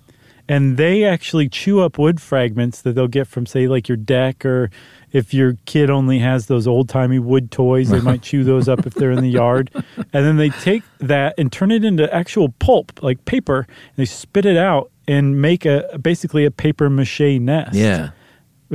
And 0.46 0.76
they 0.76 1.04
actually 1.04 1.48
chew 1.48 1.80
up 1.80 1.96
wood 1.96 2.20
fragments 2.20 2.82
that 2.82 2.92
they'll 2.92 3.08
get 3.08 3.26
from, 3.26 3.46
say, 3.46 3.66
like 3.66 3.88
your 3.88 3.96
deck, 3.96 4.44
or 4.44 4.70
if 5.10 5.32
your 5.32 5.56
kid 5.64 5.88
only 5.88 6.18
has 6.18 6.48
those 6.48 6.66
old 6.66 6.90
timey 6.90 7.18
wood 7.18 7.50
toys, 7.50 7.88
they 7.88 8.00
might 8.02 8.20
chew 8.20 8.44
those 8.44 8.68
up 8.68 8.86
if 8.86 8.92
they're 8.92 9.10
in 9.10 9.22
the 9.22 9.30
yard. 9.30 9.70
And 9.96 10.06
then 10.12 10.36
they 10.36 10.50
take 10.50 10.82
that 10.98 11.34
and 11.38 11.50
turn 11.50 11.70
it 11.70 11.82
into 11.82 12.12
actual 12.12 12.50
pulp, 12.58 13.02
like 13.02 13.24
paper, 13.24 13.60
and 13.60 13.96
they 13.96 14.04
spit 14.04 14.44
it 14.44 14.58
out 14.58 14.90
and 15.08 15.40
make 15.40 15.64
a 15.64 15.98
basically 15.98 16.44
a 16.44 16.50
paper 16.50 16.90
mache 16.90 17.20
nest. 17.40 17.74
Yeah. 17.74 18.10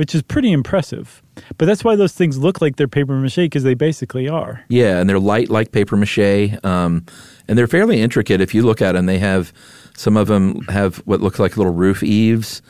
Which 0.00 0.14
is 0.14 0.22
pretty 0.22 0.50
impressive. 0.50 1.22
But 1.58 1.66
that's 1.66 1.84
why 1.84 1.94
those 1.94 2.14
things 2.14 2.38
look 2.38 2.62
like 2.62 2.76
they're 2.76 2.88
paper 2.88 3.14
mache 3.16 3.36
because 3.36 3.64
they 3.64 3.74
basically 3.74 4.30
are. 4.30 4.64
Yeah, 4.70 4.98
and 4.98 5.06
they're 5.06 5.18
light 5.18 5.50
like 5.50 5.72
paper 5.72 5.94
mache. 5.94 6.56
Um, 6.64 7.04
and 7.46 7.58
they're 7.58 7.66
fairly 7.66 8.00
intricate 8.00 8.40
if 8.40 8.54
you 8.54 8.62
look 8.62 8.80
at 8.80 8.92
them. 8.92 9.04
They 9.04 9.18
have 9.18 9.52
some 9.94 10.16
of 10.16 10.28
them 10.28 10.62
have 10.70 10.96
what 11.04 11.20
looks 11.20 11.38
like 11.38 11.58
little 11.58 11.74
roof 11.74 12.02
eaves. 12.02 12.62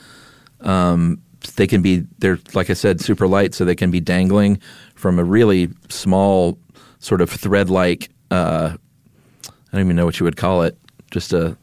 Um, 0.63 1.23
they 1.55 1.69
can 1.69 1.83
be 1.83 2.05
they're 2.19 2.41
like 2.53 2.69
I 2.69 2.73
said 2.73 3.01
super 3.01 3.29
light, 3.29 3.55
so 3.55 3.65
they 3.65 3.77
can 3.77 3.93
be 3.93 4.01
dangling 4.01 4.61
from 4.97 5.21
a 5.21 5.25
really 5.25 5.69
small 5.89 6.59
sort 6.99 7.21
of 7.21 7.31
thread 7.31 7.71
like. 7.71 8.11
Uh, 8.33 8.77
I 9.47 9.53
don't 9.71 9.83
even 9.83 9.95
know 9.95 10.05
what 10.05 10.19
you 10.19 10.25
would 10.25 10.37
call 10.37 10.63
it. 10.63 10.77
Just 11.13 11.33
a 11.33 11.57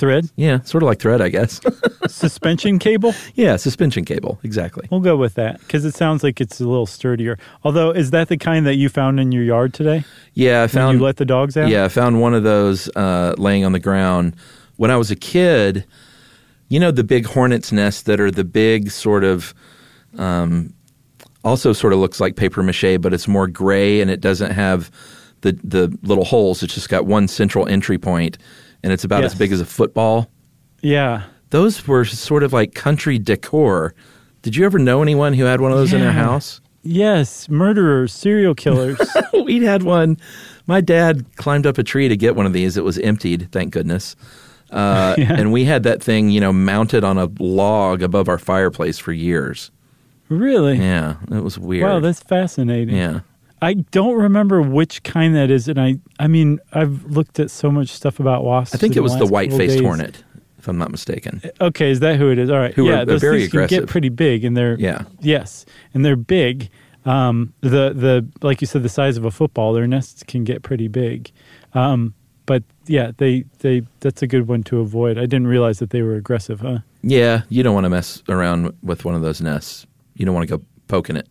Thread, 0.00 0.30
yeah, 0.34 0.62
sort 0.62 0.82
of 0.82 0.86
like 0.86 0.98
thread, 0.98 1.20
I 1.20 1.28
guess. 1.28 1.60
suspension 2.08 2.78
cable. 2.78 3.14
yeah, 3.34 3.56
suspension 3.56 4.06
cable, 4.06 4.40
exactly. 4.42 4.88
We'll 4.90 5.00
go 5.00 5.14
with 5.14 5.34
that 5.34 5.60
because 5.60 5.84
it 5.84 5.94
sounds 5.94 6.22
like 6.22 6.40
it's 6.40 6.58
a 6.58 6.66
little 6.66 6.86
sturdier. 6.86 7.38
Although, 7.64 7.90
is 7.90 8.10
that 8.12 8.28
the 8.28 8.38
kind 8.38 8.66
that 8.66 8.76
you 8.76 8.88
found 8.88 9.20
in 9.20 9.30
your 9.30 9.42
yard 9.44 9.74
today? 9.74 10.04
Yeah, 10.32 10.62
I 10.62 10.68
found 10.68 11.00
you 11.00 11.04
let 11.04 11.18
the 11.18 11.26
dogs 11.26 11.54
out? 11.58 11.68
Yeah, 11.68 11.84
I 11.84 11.88
found 11.88 12.18
one 12.18 12.32
of 12.32 12.44
those 12.44 12.88
uh, 12.96 13.34
laying 13.36 13.62
on 13.66 13.72
the 13.72 13.78
ground 13.78 14.34
when 14.76 14.90
I 14.90 14.96
was 14.96 15.10
a 15.10 15.16
kid. 15.16 15.84
You 16.70 16.80
know 16.80 16.90
the 16.90 17.04
big 17.04 17.26
hornets' 17.26 17.70
nests 17.70 18.02
that 18.04 18.20
are 18.20 18.30
the 18.30 18.44
big 18.44 18.90
sort 18.90 19.22
of, 19.22 19.52
um, 20.16 20.72
also 21.44 21.74
sort 21.74 21.92
of 21.92 21.98
looks 21.98 22.20
like 22.20 22.36
paper 22.36 22.62
mache, 22.62 22.98
but 22.98 23.12
it's 23.12 23.28
more 23.28 23.46
gray 23.46 24.00
and 24.00 24.10
it 24.10 24.22
doesn't 24.22 24.52
have 24.52 24.90
the 25.42 25.52
the 25.62 25.94
little 26.02 26.24
holes. 26.24 26.62
It's 26.62 26.72
just 26.74 26.88
got 26.88 27.04
one 27.04 27.28
central 27.28 27.68
entry 27.68 27.98
point, 27.98 28.38
and 28.82 28.92
it's 28.92 29.04
about 29.04 29.22
Yes. 29.22 29.32
as 29.32 29.38
big 29.38 29.52
as 29.52 29.60
a 29.60 29.64
football. 29.66 30.30
Yeah. 30.82 31.22
Those 31.50 31.86
were 31.86 32.04
sort 32.04 32.42
of 32.42 32.52
like 32.52 32.74
country 32.74 33.18
decor. 33.18 33.94
Did 34.42 34.56
you 34.56 34.64
ever 34.64 34.78
know 34.78 35.02
anyone 35.02 35.34
who 35.34 35.44
had 35.44 35.60
one 35.60 35.72
of 35.72 35.78
those 35.78 35.92
in 35.92 36.00
their 36.00 36.12
house? 36.12 36.60
Yes. 36.82 37.48
Murderers, 37.48 38.12
serial 38.12 38.54
killers. 38.54 38.98
We'd 39.34 39.62
had 39.62 39.82
one. 39.82 40.16
My 40.66 40.80
dad 40.80 41.26
climbed 41.36 41.66
up 41.66 41.76
a 41.76 41.82
tree 41.82 42.08
to 42.08 42.16
get 42.16 42.36
one 42.36 42.46
of 42.46 42.52
these. 42.52 42.76
It 42.76 42.84
was 42.84 42.98
emptied, 42.98 43.48
thank 43.52 43.72
goodness. 43.72 44.16
Uh, 44.70 45.14
Yeah. 45.18 45.34
And 45.36 45.52
we 45.52 45.64
had 45.64 45.82
that 45.82 46.02
thing, 46.02 46.30
you 46.30 46.40
know, 46.40 46.52
mounted 46.52 47.04
on 47.04 47.18
a 47.18 47.28
log 47.38 48.02
above 48.02 48.28
our 48.28 48.38
fireplace 48.38 48.98
for 48.98 49.12
years. 49.12 49.70
really? 50.28 50.78
Yeah, 50.78 51.16
it 51.30 51.42
was 51.42 51.58
weird. 51.58 51.82
Wow, 51.84 51.98
that's 52.00 52.20
fascinating. 52.22 52.96
yeah. 52.96 53.20
I 53.62 53.74
don't 53.74 54.16
remember 54.16 54.62
which 54.62 55.02
kind 55.02 55.34
that 55.36 55.50
is, 55.50 55.68
and 55.68 55.80
I, 55.80 55.96
I 56.18 56.26
mean, 56.28 56.60
I've 56.72 57.04
looked 57.04 57.38
at 57.38 57.50
so 57.50 57.70
much 57.70 57.88
stuff 57.90 58.18
about 58.18 58.44
wasps. 58.44 58.74
I 58.74 58.78
think 58.78 58.96
it 58.96 59.00
was 59.00 59.12
the 59.16 59.24
last 59.24 59.32
white 59.32 59.52
faced 59.52 59.80
hornet, 59.80 60.24
if 60.58 60.66
I'm 60.66 60.78
not 60.78 60.90
mistaken. 60.90 61.42
Okay, 61.60 61.90
is 61.90 62.00
that 62.00 62.16
who 62.16 62.30
it 62.30 62.38
is? 62.38 62.48
All 62.50 62.58
right. 62.58 62.74
Who 62.74 62.86
yeah, 62.86 62.96
they're 62.96 63.06
those 63.06 63.20
very 63.20 63.40
things 63.40 63.52
can 63.52 63.66
get 63.66 63.86
pretty 63.88 64.08
big, 64.08 64.44
and 64.44 64.56
they're 64.56 64.76
Yeah. 64.78 65.02
yes, 65.20 65.66
and 65.92 66.04
they're 66.04 66.16
big. 66.16 66.70
Um, 67.04 67.52
the 67.60 67.92
the 67.94 68.26
like 68.42 68.60
you 68.60 68.66
said, 68.66 68.82
the 68.82 68.88
size 68.88 69.16
of 69.16 69.24
a 69.24 69.30
football. 69.30 69.72
Their 69.72 69.86
nests 69.86 70.22
can 70.22 70.44
get 70.44 70.62
pretty 70.62 70.88
big. 70.88 71.30
Um, 71.74 72.14
but 72.46 72.62
yeah, 72.86 73.12
they 73.16 73.44
they 73.60 73.82
that's 74.00 74.22
a 74.22 74.26
good 74.26 74.48
one 74.48 74.62
to 74.64 74.80
avoid. 74.80 75.18
I 75.18 75.22
didn't 75.22 75.46
realize 75.46 75.78
that 75.78 75.90
they 75.90 76.02
were 76.02 76.14
aggressive, 76.14 76.60
huh? 76.60 76.78
Yeah, 77.02 77.42
you 77.48 77.62
don't 77.62 77.74
want 77.74 77.84
to 77.84 77.90
mess 77.90 78.22
around 78.28 78.74
with 78.82 79.04
one 79.04 79.14
of 79.14 79.22
those 79.22 79.40
nests. 79.40 79.86
You 80.14 80.26
don't 80.26 80.34
want 80.34 80.48
to 80.48 80.58
go 80.58 80.64
poking 80.88 81.16
it. 81.16 81.28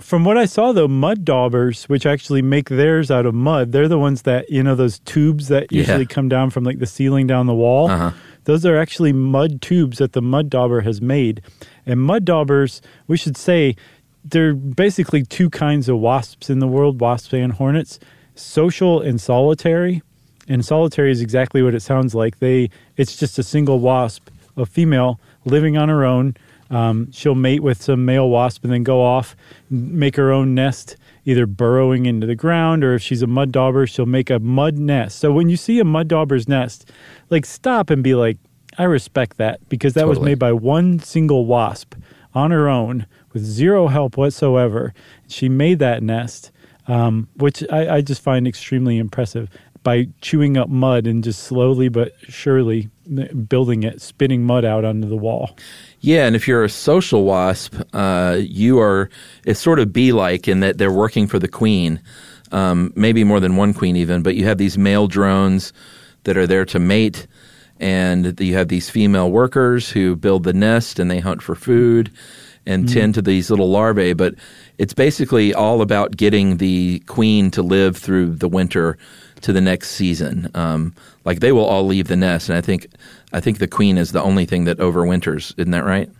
From 0.00 0.24
what 0.24 0.36
I 0.38 0.46
saw, 0.46 0.72
though, 0.72 0.88
mud 0.88 1.24
daubers, 1.24 1.84
which 1.88 2.06
actually 2.06 2.42
make 2.42 2.68
theirs 2.68 3.10
out 3.10 3.26
of 3.26 3.34
mud, 3.34 3.72
they're 3.72 3.88
the 3.88 3.98
ones 3.98 4.22
that 4.22 4.50
you 4.50 4.62
know 4.62 4.74
those 4.74 4.98
tubes 5.00 5.48
that 5.48 5.70
Yeah. 5.70 5.80
usually 5.80 6.06
come 6.06 6.28
down 6.28 6.50
from 6.50 6.64
like 6.64 6.78
the 6.78 6.86
ceiling 6.86 7.26
down 7.26 7.46
the 7.46 7.54
wall. 7.54 7.90
Uh-huh. 7.90 8.10
Those 8.44 8.64
are 8.64 8.76
actually 8.76 9.12
mud 9.12 9.60
tubes 9.60 9.98
that 9.98 10.12
the 10.12 10.22
mud 10.22 10.48
dauber 10.50 10.80
has 10.80 11.00
made. 11.02 11.42
And 11.86 12.00
mud 12.00 12.24
daubers, 12.24 12.80
we 13.06 13.16
should 13.16 13.36
say, 13.36 13.76
there 14.24 14.48
are 14.50 14.54
basically 14.54 15.22
two 15.22 15.48
kinds 15.50 15.88
of 15.88 15.98
wasps 15.98 16.50
in 16.50 16.58
the 16.58 16.66
world: 16.66 17.00
wasps 17.00 17.32
and 17.34 17.52
hornets, 17.52 17.98
social 18.34 19.00
and 19.00 19.20
solitary. 19.20 20.02
And 20.48 20.64
solitary 20.64 21.12
is 21.12 21.20
exactly 21.20 21.62
what 21.62 21.74
it 21.74 21.80
sounds 21.82 22.14
like. 22.14 22.38
They, 22.40 22.70
it's 22.96 23.16
just 23.16 23.38
a 23.38 23.42
single 23.42 23.78
wasp, 23.78 24.28
a 24.56 24.66
female 24.66 25.20
living 25.44 25.76
on 25.76 25.88
her 25.88 26.04
own. 26.04 26.34
Um, 26.70 27.10
she'll 27.10 27.34
mate 27.34 27.62
with 27.62 27.82
some 27.82 28.04
male 28.04 28.28
wasp 28.28 28.62
and 28.62 28.72
then 28.72 28.84
go 28.84 29.02
off, 29.02 29.34
make 29.70 30.16
her 30.16 30.30
own 30.30 30.54
nest, 30.54 30.96
either 31.24 31.46
burrowing 31.46 32.06
into 32.06 32.26
the 32.26 32.36
ground 32.36 32.84
or 32.84 32.94
if 32.94 33.02
she's 33.02 33.22
a 33.22 33.26
mud 33.26 33.52
dauber, 33.52 33.86
she'll 33.86 34.06
make 34.06 34.30
a 34.30 34.38
mud 34.38 34.78
nest. 34.78 35.18
So 35.18 35.32
when 35.32 35.48
you 35.48 35.56
see 35.56 35.80
a 35.80 35.84
mud 35.84 36.08
dauber's 36.08 36.48
nest, 36.48 36.90
like 37.28 37.44
stop 37.44 37.90
and 37.90 38.02
be 38.02 38.14
like, 38.14 38.38
I 38.78 38.84
respect 38.84 39.36
that 39.38 39.68
because 39.68 39.94
that 39.94 40.06
was 40.06 40.20
made 40.20 40.38
by 40.38 40.52
one 40.52 41.00
single 41.00 41.44
wasp 41.44 41.94
on 42.34 42.52
her 42.52 42.68
own 42.68 43.06
with 43.32 43.42
zero 43.42 43.88
help 43.88 44.16
whatsoever. 44.16 44.94
She 45.28 45.48
made 45.48 45.80
that 45.80 46.02
nest, 46.02 46.52
um, 46.86 47.28
which 47.34 47.64
I, 47.70 47.96
I 47.96 48.00
just 48.00 48.22
find 48.22 48.46
extremely 48.46 48.98
impressive 48.98 49.48
by 49.82 50.08
chewing 50.20 50.56
up 50.56 50.68
mud 50.68 51.06
and 51.06 51.24
just 51.24 51.44
slowly 51.44 51.88
but 51.88 52.12
surely 52.28 52.90
building 53.48 53.82
it, 53.82 54.00
spitting 54.00 54.44
mud 54.44 54.64
out 54.64 54.84
onto 54.84 55.08
the 55.08 55.16
wall. 55.16 55.56
Yeah, 56.00 56.26
and 56.26 56.34
if 56.34 56.48
you're 56.48 56.64
a 56.64 56.70
social 56.70 57.24
wasp, 57.24 57.76
uh, 57.92 58.38
you 58.40 58.80
are 58.80 59.10
it's 59.44 59.60
sort 59.60 59.78
of 59.78 59.92
bee 59.92 60.12
like 60.12 60.48
in 60.48 60.60
that 60.60 60.78
they're 60.78 60.92
working 60.92 61.26
for 61.26 61.38
the 61.38 61.48
queen, 61.48 62.00
um, 62.52 62.92
maybe 62.96 63.22
more 63.22 63.38
than 63.38 63.56
one 63.56 63.74
queen 63.74 63.96
even. 63.96 64.22
But 64.22 64.34
you 64.34 64.46
have 64.46 64.58
these 64.58 64.78
male 64.78 65.08
drones 65.08 65.74
that 66.24 66.38
are 66.38 66.46
there 66.46 66.64
to 66.66 66.78
mate, 66.78 67.26
and 67.78 68.38
you 68.40 68.54
have 68.54 68.68
these 68.68 68.88
female 68.88 69.30
workers 69.30 69.90
who 69.90 70.16
build 70.16 70.44
the 70.44 70.54
nest 70.54 70.98
and 70.98 71.10
they 71.10 71.20
hunt 71.20 71.42
for 71.42 71.54
food 71.54 72.10
and 72.66 72.88
tend 72.88 73.14
to 73.14 73.22
these 73.22 73.50
little 73.50 73.70
larvae. 73.70 74.12
But 74.12 74.34
it's 74.78 74.94
basically 74.94 75.52
all 75.52 75.82
about 75.82 76.16
getting 76.16 76.58
the 76.58 77.00
queen 77.00 77.50
to 77.52 77.62
live 77.62 77.96
through 77.96 78.36
the 78.36 78.48
winter 78.48 78.96
to 79.42 79.52
the 79.52 79.60
next 79.60 79.90
season. 79.90 80.50
Um, 80.54 80.94
like 81.24 81.40
they 81.40 81.52
will 81.52 81.64
all 81.64 81.86
leave 81.86 82.08
the 82.08 82.16
nest, 82.16 82.48
and 82.48 82.58
I 82.58 82.60
think 82.60 82.86
I 83.32 83.40
think 83.40 83.58
the 83.58 83.68
queen 83.68 83.98
is 83.98 84.12
the 84.12 84.22
only 84.22 84.46
thing 84.46 84.64
that 84.64 84.78
overwinters. 84.78 85.54
Isn't 85.58 85.72
that 85.72 85.84
right? 85.84 86.10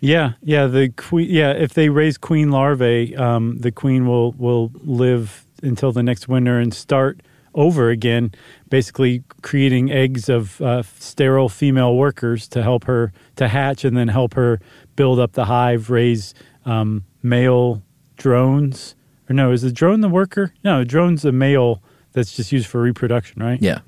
Yeah, 0.00 0.32
yeah. 0.42 0.66
The 0.66 0.88
queen. 0.90 1.28
Yeah, 1.30 1.52
if 1.52 1.74
they 1.74 1.88
raise 1.88 2.18
queen 2.18 2.50
larvae, 2.50 3.14
um, 3.16 3.58
the 3.58 3.70
queen 3.70 4.06
will 4.06 4.32
will 4.32 4.72
live 4.82 5.46
until 5.62 5.92
the 5.92 6.02
next 6.02 6.28
winter 6.28 6.58
and 6.58 6.74
start 6.74 7.20
over 7.54 7.90
again, 7.90 8.32
basically 8.70 9.22
creating 9.42 9.92
eggs 9.92 10.28
of 10.28 10.60
uh, 10.60 10.82
sterile 10.98 11.48
female 11.48 11.96
workers 11.96 12.48
to 12.48 12.62
help 12.62 12.84
her 12.84 13.12
to 13.36 13.48
hatch 13.48 13.84
and 13.84 13.96
then 13.96 14.08
help 14.08 14.34
her 14.34 14.60
build 14.96 15.18
up 15.18 15.32
the 15.32 15.44
hive, 15.44 15.90
raise 15.90 16.34
um, 16.64 17.04
male 17.22 17.82
drones. 18.16 18.94
Or 19.28 19.34
no, 19.34 19.52
is 19.52 19.62
the 19.62 19.72
drone 19.72 20.00
the 20.00 20.08
worker? 20.08 20.52
No, 20.64 20.84
drone's 20.84 21.24
a 21.24 21.32
male 21.32 21.82
that's 22.12 22.34
just 22.36 22.52
used 22.52 22.66
for 22.66 22.80
reproduction, 22.80 23.42
right? 23.42 23.60
Yeah. 23.60 23.80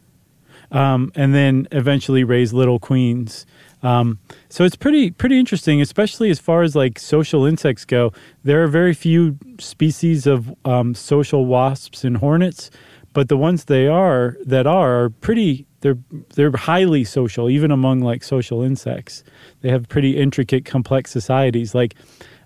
um, 0.70 1.12
and 1.14 1.34
then 1.34 1.68
eventually 1.72 2.24
raise 2.24 2.52
little 2.52 2.78
queens. 2.78 3.46
Um, 3.82 4.18
so 4.48 4.64
it's 4.64 4.76
pretty 4.76 5.10
pretty 5.10 5.38
interesting, 5.38 5.80
especially 5.80 6.30
as 6.30 6.38
far 6.38 6.62
as 6.62 6.74
like 6.74 6.98
social 6.98 7.44
insects 7.44 7.84
go. 7.84 8.12
There 8.42 8.62
are 8.64 8.66
very 8.68 8.94
few 8.94 9.38
species 9.58 10.26
of 10.26 10.54
um, 10.64 10.94
social 10.94 11.44
wasps 11.46 12.02
and 12.02 12.16
hornets, 12.16 12.70
but 13.12 13.28
the 13.28 13.36
ones 13.36 13.64
they 13.66 13.86
are 13.86 14.36
that 14.46 14.66
are 14.66 15.04
are 15.04 15.10
pretty. 15.10 15.66
They're 15.80 15.98
they're 16.34 16.50
highly 16.56 17.04
social, 17.04 17.50
even 17.50 17.70
among 17.70 18.00
like 18.00 18.24
social 18.24 18.62
insects. 18.62 19.22
They 19.60 19.68
have 19.68 19.86
pretty 19.88 20.16
intricate, 20.16 20.64
complex 20.64 21.10
societies. 21.10 21.74
Like 21.74 21.94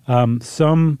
um, 0.07 0.41
some 0.41 0.99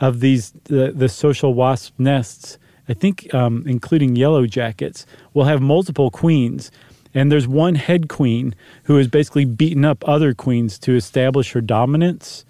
of 0.00 0.20
these 0.20 0.52
the, 0.64 0.90
the 0.90 1.10
social 1.10 1.52
wasp 1.52 1.92
nests 1.98 2.58
i 2.88 2.94
think 2.94 3.32
um, 3.34 3.64
including 3.66 4.16
yellow 4.16 4.46
jackets 4.46 5.06
will 5.34 5.44
have 5.44 5.60
multiple 5.60 6.10
queens. 6.10 6.70
And 7.14 7.32
there's 7.32 7.48
one 7.48 7.76
head 7.76 8.10
queen 8.10 8.54
who 8.84 8.96
has 8.96 9.08
basically 9.08 9.46
beaten 9.46 9.86
up 9.86 10.06
other 10.06 10.34
queens 10.34 10.78
to 10.80 10.94
establish 10.94 11.52
her 11.52 11.62
dominance. 11.62 12.44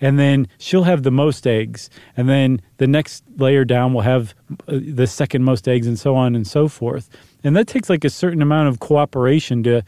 And 0.00 0.18
then 0.18 0.48
she'll 0.56 0.84
have 0.84 1.02
the 1.02 1.10
most 1.10 1.46
eggs. 1.46 1.90
And 2.16 2.26
then 2.26 2.62
the 2.78 2.86
next 2.86 3.22
layer 3.36 3.66
down 3.66 3.92
will 3.92 4.00
have 4.00 4.34
uh, 4.66 4.78
the 4.80 5.06
second 5.06 5.44
most 5.44 5.68
eggs 5.68 5.86
and 5.86 5.98
so 5.98 6.14
on 6.16 6.34
and 6.34 6.46
so 6.46 6.68
forth. 6.68 7.10
And 7.44 7.54
that 7.54 7.66
takes 7.66 7.90
like 7.90 8.02
a 8.02 8.10
certain 8.10 8.40
amount 8.40 8.68
of 8.68 8.80
cooperation 8.80 9.62
to 9.64 9.82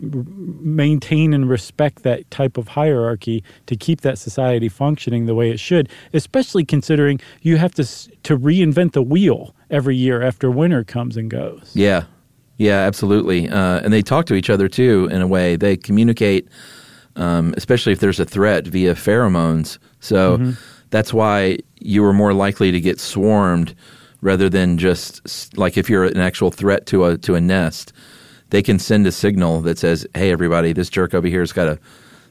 maintain 0.00 1.32
and 1.32 1.48
respect 1.48 2.02
that 2.02 2.30
type 2.30 2.56
of 2.58 2.68
hierarchy 2.68 3.42
to 3.66 3.76
keep 3.76 4.02
that 4.02 4.18
society 4.18 4.68
functioning 4.68 5.26
the 5.26 5.34
way 5.34 5.50
it 5.50 5.58
should 5.58 5.88
especially 6.12 6.64
considering 6.64 7.20
you 7.42 7.56
have 7.56 7.74
to 7.74 7.84
to 8.22 8.36
reinvent 8.38 8.92
the 8.92 9.02
wheel 9.02 9.54
every 9.70 9.96
year 9.96 10.22
after 10.22 10.50
winter 10.50 10.84
comes 10.84 11.16
and 11.16 11.30
goes 11.30 11.70
Yeah. 11.74 12.04
Yeah, 12.58 12.80
absolutely. 12.80 13.48
Uh, 13.48 13.80
and 13.80 13.90
they 13.90 14.02
talk 14.02 14.26
to 14.26 14.34
each 14.34 14.50
other 14.50 14.68
too, 14.68 15.08
in 15.10 15.22
a 15.22 15.26
way. 15.26 15.56
They 15.56 15.78
communicate, 15.78 16.46
um, 17.16 17.54
especially 17.56 17.94
if 17.94 18.00
there's 18.00 18.20
a 18.20 18.26
threat 18.26 18.66
via 18.66 18.94
pheromones. 18.94 19.78
So 20.00 20.36
Mm-hmm. 20.36 20.50
that's 20.90 21.14
why 21.14 21.56
you 21.78 22.04
are 22.04 22.12
more 22.12 22.34
likely 22.34 22.70
to 22.70 22.78
get 22.78 23.00
swarmed 23.00 23.74
rather 24.20 24.50
than 24.50 24.76
just 24.76 25.56
like 25.56 25.78
if 25.78 25.88
you're 25.88 26.04
an 26.04 26.18
actual 26.18 26.50
threat 26.50 26.84
to 26.88 27.06
a 27.06 27.16
to 27.18 27.34
a 27.34 27.40
nest. 27.40 27.94
They 28.50 28.62
can 28.62 28.78
send 28.78 29.06
a 29.06 29.12
signal 29.12 29.60
that 29.62 29.78
says, 29.78 30.06
"Hey, 30.14 30.30
everybody, 30.30 30.72
this 30.72 30.90
jerk 30.90 31.14
over 31.14 31.26
here 31.28 31.40
has 31.40 31.52
got 31.52 31.66
a 31.68 31.78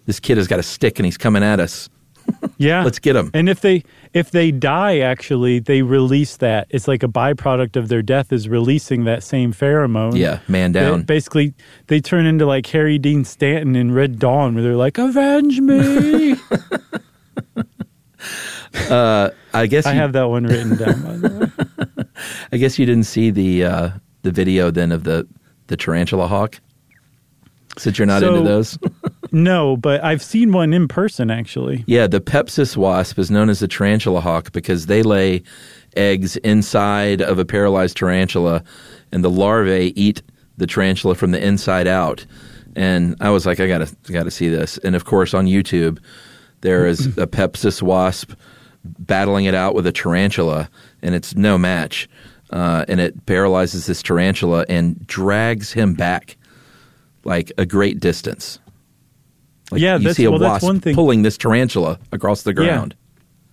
this 0.06 0.20
kid 0.20 0.38
has 0.38 0.48
got 0.48 0.60
a 0.60 0.64
stick 0.64 1.00
and 1.00 1.06
he's 1.06 1.18
coming 1.18 1.44
at 1.44 1.60
us. 1.60 1.90
yeah 2.58 2.84
Let's 2.84 3.00
get 3.00 3.16
him." 3.16 3.32
and 3.34 3.50
if 3.50 3.62
they 3.62 3.84
if 4.14 4.30
they 4.30 4.52
die 4.52 5.00
actually 5.00 5.58
they 5.60 5.82
release 5.82 6.38
that 6.38 6.68
it's 6.70 6.88
like 6.88 7.02
a 7.02 7.08
byproduct 7.08 7.76
of 7.76 7.88
their 7.88 8.04
death 8.04 8.32
is 8.32 8.48
releasing 8.48 9.06
that 9.06 9.24
same 9.24 9.52
pheromone 9.52 10.16
Yeah, 10.16 10.40
man 10.48 10.72
They- 10.74 10.82
down. 10.82 11.04
basically 11.04 11.56
they 11.88 12.00
turn 12.02 12.28
into 12.28 12.46
like 12.46 12.68
harry 12.68 13.00
dean 13.00 13.26
stanton 13.26 13.76
in 13.76 13.92
red 13.94 14.20
dawn 14.20 14.54
where 14.54 14.62
they're 14.64 14.76
like 14.76 15.00
avenge 15.00 15.60
me 15.60 16.36
I 18.92 19.66
guess 19.68 19.86
I 19.88 19.94
you, 19.94 20.00
have 20.00 20.14
that 20.14 20.26
one 20.30 20.44
written 20.46 20.78
down. 20.78 21.02
By 21.02 21.18
the 21.18 21.52
way. 22.06 22.06
I 22.52 22.58
guess 22.58 22.78
you 22.78 22.86
didn't 22.86 23.06
see 23.06 23.32
the 23.32 23.64
uh, 23.66 23.90
the 24.22 24.32
video 24.32 24.70
then 24.72 24.92
of 24.92 25.04
the 25.04 25.28
the 25.70 25.78
tarantula 25.78 26.28
hawk. 26.28 26.60
Since 27.78 27.98
you're 27.98 28.06
not 28.08 28.22
So- 28.22 28.36
into 28.36 28.48
those, 28.50 28.78
No, 29.32 29.78
but 29.78 30.04
I've 30.04 30.24
seen 30.24 30.52
one 30.52 30.74
in 30.74 30.88
person 30.88 31.30
actually. 31.32 31.84
yeah, 31.88 32.08
the 32.08 32.20
Pepsis 32.20 32.76
wasp 32.76 33.18
is 33.20 33.30
known 33.32 33.48
as 33.50 33.60
the 33.60 33.68
tarantula 33.68 34.22
hawk 34.22 34.52
because 34.52 34.88
they 34.88 35.04
lay 35.04 35.44
eggs 35.96 36.36
inside 36.38 37.22
of 37.22 37.38
a 37.40 37.46
paralyzed 37.46 37.96
tarantula, 37.96 38.64
and 39.12 39.24
the 39.24 39.30
larvae 39.30 39.94
eat 39.96 40.22
the 40.58 40.66
tarantula 40.68 41.14
from 41.16 41.30
the 41.32 41.44
inside 41.46 41.88
out. 41.88 42.26
And 42.76 43.16
I 43.22 43.30
was 43.30 43.46
like, 43.46 43.60
I 43.60 43.68
gotta, 43.68 43.88
I 44.10 44.12
gotta 44.14 44.32
see 44.32 44.50
this. 44.50 44.78
And 44.80 44.96
of 44.96 45.06
course, 45.06 45.34
on 45.36 45.46
YouTube, 45.46 46.00
there 46.62 46.88
is 46.88 47.06
a 47.18 47.28
Pepsis 47.28 47.82
wasp 47.84 48.34
battling 48.84 49.46
it 49.46 49.54
out 49.54 49.76
with 49.76 49.86
a 49.86 49.92
tarantula, 49.92 50.70
and 51.04 51.14
it's 51.14 51.36
no 51.36 51.58
match. 51.58 52.10
Uh, 52.50 52.84
and 52.88 53.00
it 53.00 53.26
paralyzes 53.26 53.86
this 53.86 54.02
tarantula 54.02 54.66
and 54.68 55.06
drags 55.06 55.72
him 55.72 55.94
back 55.94 56.38
like 57.24 57.52
a 57.58 57.66
great 57.66 58.00
distance. 58.00 58.60
Like 59.72 59.82
Yeah, 59.82 59.98
you 59.98 60.14
see 60.14 60.24
a 60.26 60.32
well, 60.32 60.40
wasp 60.40 60.64
one 60.64 60.80
thing. 60.80 60.96
pulling 60.96 61.22
this 61.22 61.38
tarantula 61.38 62.00
across 62.12 62.42
the 62.44 62.54
ground. 62.54 62.96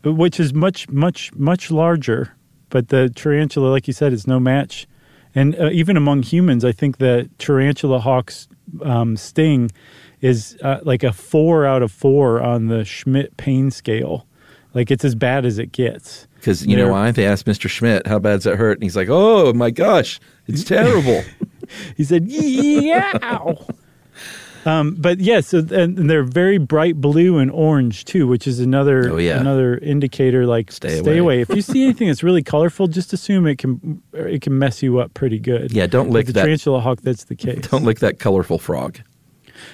which 0.05 0.39
is 0.41 0.55
much 0.55 0.89
much 0.89 1.33
much 1.35 1.71
larger 1.71 2.33
but 2.71 2.89
the 2.89 3.09
tarantula 3.11 3.71
like 3.71 3.87
you 3.87 3.93
said 3.93 4.13
is 4.13 4.27
no 4.27 4.39
match 4.39 4.87
and 5.35 5.59
uh, 5.61 5.69
even 5.73 5.97
among 5.97 6.23
humans 6.23 6.65
i 6.65 6.71
think 6.71 6.99
the 6.99 7.29
tarantula 7.39 7.99
hawk's 7.99 8.47
um, 8.83 9.17
sting 9.17 9.71
is 10.21 10.57
uh, 10.63 10.79
like 10.85 11.03
a 11.03 11.13
four 11.13 11.67
out 11.67 11.83
of 11.83 11.91
four 11.91 12.41
on 12.41 12.67
the 12.69 12.85
schmidt 12.85 13.37
pain 13.37 13.71
scale 13.71 14.27
like 14.75 14.91
it's 14.91 15.05
as 15.05 15.15
bad 15.17 15.45
as 15.45 15.59
it 15.59 15.73
gets 15.73 16.29
Because 16.47 16.65
you 16.65 16.77
know 16.77 16.93
why? 16.93 17.11
They 17.11 17.27
asked 17.27 17.45
Mr. 17.45 17.69
Schmidt, 17.69 18.07
"How 18.07 18.21
bad's 18.21 18.45
that 18.45 18.55
hurt?" 18.55 18.75
And 18.79 18.85
he's 18.85 18.95
like, 18.95 19.09
"Oh 19.11 19.53
my 19.53 19.71
gosh, 19.73 20.21
it's 20.47 20.63
terrible." 20.77 21.25
he 21.97 22.05
said 22.05 22.29
yeah 22.29 23.53
Um, 24.65 24.95
but 24.97 25.19
yes, 25.21 25.53
yeah, 25.53 25.61
so, 25.67 25.75
and 25.77 26.09
they're 26.11 26.23
very 26.25 26.59
bright 26.59 27.01
blue 27.01 27.39
and 27.39 27.51
orange 27.51 28.05
too, 28.05 28.27
which 28.29 28.47
is 28.47 28.59
another 28.61 29.13
Oh, 29.13 29.17
yeah. 29.17 29.41
another 29.41 29.79
indicator. 29.79 30.47
Like 30.47 30.71
Stay 30.73 30.99
away. 30.99 31.19
away. 31.19 31.41
if 31.41 31.49
you 31.51 31.63
see 31.63 31.83
anything 31.85 32.07
that's 32.09 32.23
really 32.23 32.43
colorful, 32.45 32.87
just 32.89 33.13
assume 33.13 33.47
it 33.49 33.59
can 33.59 34.01
it 34.13 34.43
can 34.43 34.57
mess 34.59 34.83
you 34.83 34.99
up 34.99 35.15
pretty 35.15 35.39
good. 35.41 35.73
Yeah, 35.73 35.87
don't 35.89 36.07
With 36.07 36.15
lick 36.15 36.27
the 36.27 36.33
that- 36.35 36.43
tarantula 36.45 36.81
hawk. 36.81 37.01
That's 37.03 37.25
the 37.25 37.35
case. 37.37 37.67
Don't 37.69 37.85
lick 37.85 37.99
that 38.01 38.19
colorful 38.21 38.59
frog. 38.61 39.01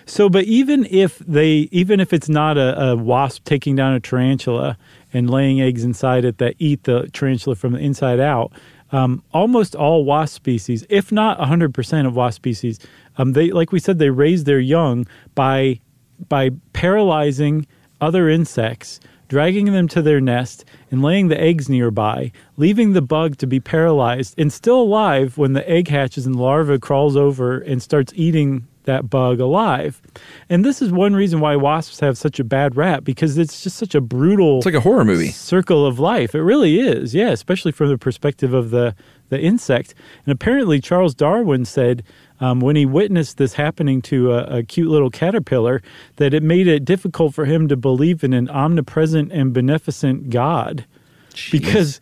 So, 0.07 0.29
but 0.29 0.45
even 0.45 0.87
if 0.91 1.18
they, 1.18 1.68
even 1.73 1.99
if 2.01 2.12
it's 2.12 2.29
not 2.29 2.57
a, 2.57 2.81
a 2.91 2.97
wasp 2.97 3.45
taking 3.45 3.75
down 3.77 3.95
a 3.95 4.01
tarantula 4.01 4.79
and 5.12 5.30
laying 5.30 5.60
eggs 5.60 5.84
inside 5.84 6.24
it 6.24 6.38
that 6.38 6.54
eat 6.58 6.84
the 6.84 7.08
tarantula 7.12 7.56
from 7.56 7.72
the 7.72 7.78
inside 7.78 8.20
out, 8.20 8.52
um, 8.92 9.22
almost 9.32 9.74
all 9.74 10.04
wasp 10.04 10.36
species, 10.36 10.86
if 10.88 11.10
not 11.10 11.38
100% 11.38 12.06
of 12.06 12.14
wasp 12.14 12.36
species, 12.36 12.78
um, 13.16 13.32
they, 13.32 13.50
like 13.50 13.72
we 13.72 13.80
said, 13.80 13.98
they 13.98 14.10
raise 14.10 14.44
their 14.44 14.60
young 14.60 15.06
by 15.34 15.80
by 16.28 16.50
paralyzing 16.72 17.66
other 18.00 18.28
insects, 18.28 19.00
dragging 19.28 19.72
them 19.72 19.88
to 19.88 20.02
their 20.02 20.20
nest, 20.20 20.64
and 20.90 21.02
laying 21.02 21.28
the 21.28 21.40
eggs 21.40 21.68
nearby, 21.68 22.30
leaving 22.56 22.92
the 22.92 23.02
bug 23.02 23.36
to 23.38 23.46
be 23.46 23.58
paralyzed 23.58 24.34
and 24.38 24.52
still 24.52 24.80
alive 24.82 25.36
when 25.36 25.52
the 25.52 25.68
egg 25.68 25.88
hatches 25.88 26.26
and 26.26 26.36
larva 26.36 26.78
crawls 26.78 27.16
over 27.16 27.58
and 27.58 27.82
starts 27.82 28.12
eating 28.14 28.66
that 28.85 29.09
bug 29.09 29.41
alive. 29.41 30.01
And 30.49 30.64
this 30.64 30.83
is 30.83 30.91
one 30.91 31.14
reason 31.14 31.41
why 31.41 31.57
wasps 31.57 32.01
have 32.01 32.18
such 32.18 32.41
a 32.41 32.45
bad 32.45 32.76
rap 32.76 33.05
because 33.05 33.39
it's 33.39 33.62
just 33.62 33.76
such 33.76 33.95
a 33.95 34.01
brutal 34.01 34.59
It's 34.59 34.66
like 34.66 34.74
a 34.74 34.80
horror 34.80 35.05
movie. 35.05 35.28
circle 35.30 35.87
of 35.87 35.99
life. 35.99 36.35
It 36.35 36.43
really 36.43 36.80
is, 36.80 37.14
yeah, 37.14 37.30
especially 37.30 37.72
from 37.72 37.89
the 37.89 37.99
perspective 37.99 38.53
of 38.53 38.70
the, 38.70 38.95
the 39.28 39.41
insect. 39.41 39.95
And 40.26 40.33
apparently, 40.33 40.80
Charles 40.80 41.14
Darwin 41.14 41.64
said 41.64 42.03
um, 42.41 42.61
when 42.61 42.74
he 42.76 42.85
witnessed 42.85 43.37
this 43.37 43.55
happening 43.55 44.03
to 44.03 44.33
a, 44.33 44.59
a 44.59 44.62
cute 44.62 44.91
little 44.91 45.11
caterpillar 45.11 45.80
that 46.16 46.35
it 46.35 46.43
made 46.43 46.66
it 46.66 46.85
difficult 46.85 47.35
for 47.35 47.45
him 47.45 47.68
to 47.68 47.76
believe 47.76 48.24
in 48.24 48.33
an 48.33 48.49
omnipresent 48.51 49.30
and 49.33 49.53
beneficent 49.53 50.30
God. 50.30 50.85
Because 51.51 52.01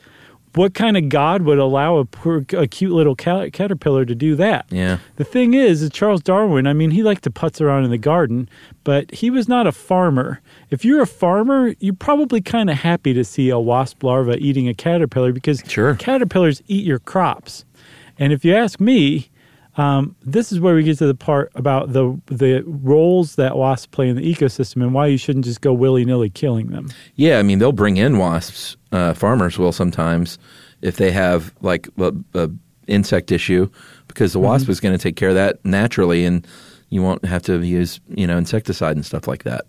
what 0.54 0.74
kind 0.74 0.96
of 0.96 1.08
God 1.08 1.42
would 1.42 1.58
allow 1.58 1.96
a, 1.98 2.04
poor, 2.04 2.44
a 2.54 2.66
cute 2.66 2.92
little 2.92 3.14
cat, 3.14 3.52
caterpillar 3.52 4.04
to 4.04 4.14
do 4.14 4.34
that? 4.36 4.66
Yeah. 4.70 4.98
The 5.16 5.24
thing 5.24 5.54
is, 5.54 5.82
is 5.82 5.90
Charles 5.90 6.22
Darwin, 6.22 6.66
I 6.66 6.72
mean, 6.72 6.90
he 6.90 7.02
liked 7.02 7.22
to 7.24 7.30
putz 7.30 7.60
around 7.60 7.84
in 7.84 7.90
the 7.90 7.98
garden, 7.98 8.48
but 8.84 9.10
he 9.12 9.30
was 9.30 9.48
not 9.48 9.66
a 9.66 9.72
farmer. 9.72 10.40
If 10.70 10.84
you're 10.84 11.02
a 11.02 11.06
farmer, 11.06 11.74
you're 11.78 11.94
probably 11.94 12.40
kind 12.40 12.68
of 12.68 12.78
happy 12.78 13.12
to 13.14 13.24
see 13.24 13.48
a 13.50 13.58
wasp 13.58 14.02
larva 14.02 14.36
eating 14.38 14.68
a 14.68 14.74
caterpillar 14.74 15.32
because 15.32 15.62
Sure. 15.66 15.94
caterpillars 15.94 16.62
eat 16.66 16.84
your 16.84 16.98
crops. 16.98 17.64
And 18.18 18.32
if 18.32 18.44
you 18.44 18.54
ask 18.54 18.80
me, 18.80 19.30
um, 19.76 20.16
this 20.22 20.50
is 20.50 20.58
where 20.60 20.74
we 20.74 20.82
get 20.82 20.98
to 20.98 21.06
the 21.06 21.14
part 21.14 21.52
about 21.54 21.92
the 21.92 22.20
the 22.26 22.62
roles 22.66 23.36
that 23.36 23.56
wasps 23.56 23.86
play 23.86 24.08
in 24.08 24.16
the 24.16 24.34
ecosystem 24.34 24.82
and 24.82 24.92
why 24.92 25.06
you 25.06 25.16
shouldn't 25.16 25.44
just 25.44 25.60
go 25.60 25.72
willy 25.72 26.04
nilly 26.04 26.28
killing 26.28 26.66
them. 26.68 26.88
Yeah, 27.14 27.38
I 27.38 27.42
mean 27.44 27.60
they'll 27.60 27.70
bring 27.72 27.96
in 27.96 28.18
wasps. 28.18 28.76
Uh, 28.92 29.14
farmers 29.14 29.58
will 29.58 29.72
sometimes 29.72 30.38
if 30.82 30.96
they 30.96 31.10
have 31.10 31.52
like 31.60 31.88
a, 31.98 32.12
a 32.34 32.50
insect 32.86 33.30
issue 33.30 33.68
because 34.08 34.32
the 34.32 34.40
wasp 34.40 34.68
is 34.68 34.80
going 34.80 34.96
to 34.96 35.02
take 35.02 35.16
care 35.16 35.28
of 35.28 35.34
that 35.36 35.64
naturally, 35.64 36.24
and 36.24 36.46
you 36.88 37.02
won't 37.02 37.24
have 37.24 37.42
to 37.42 37.60
use 37.62 38.00
you 38.08 38.26
know 38.26 38.36
insecticide 38.36 38.96
and 38.96 39.06
stuff 39.06 39.28
like 39.28 39.44
that. 39.44 39.64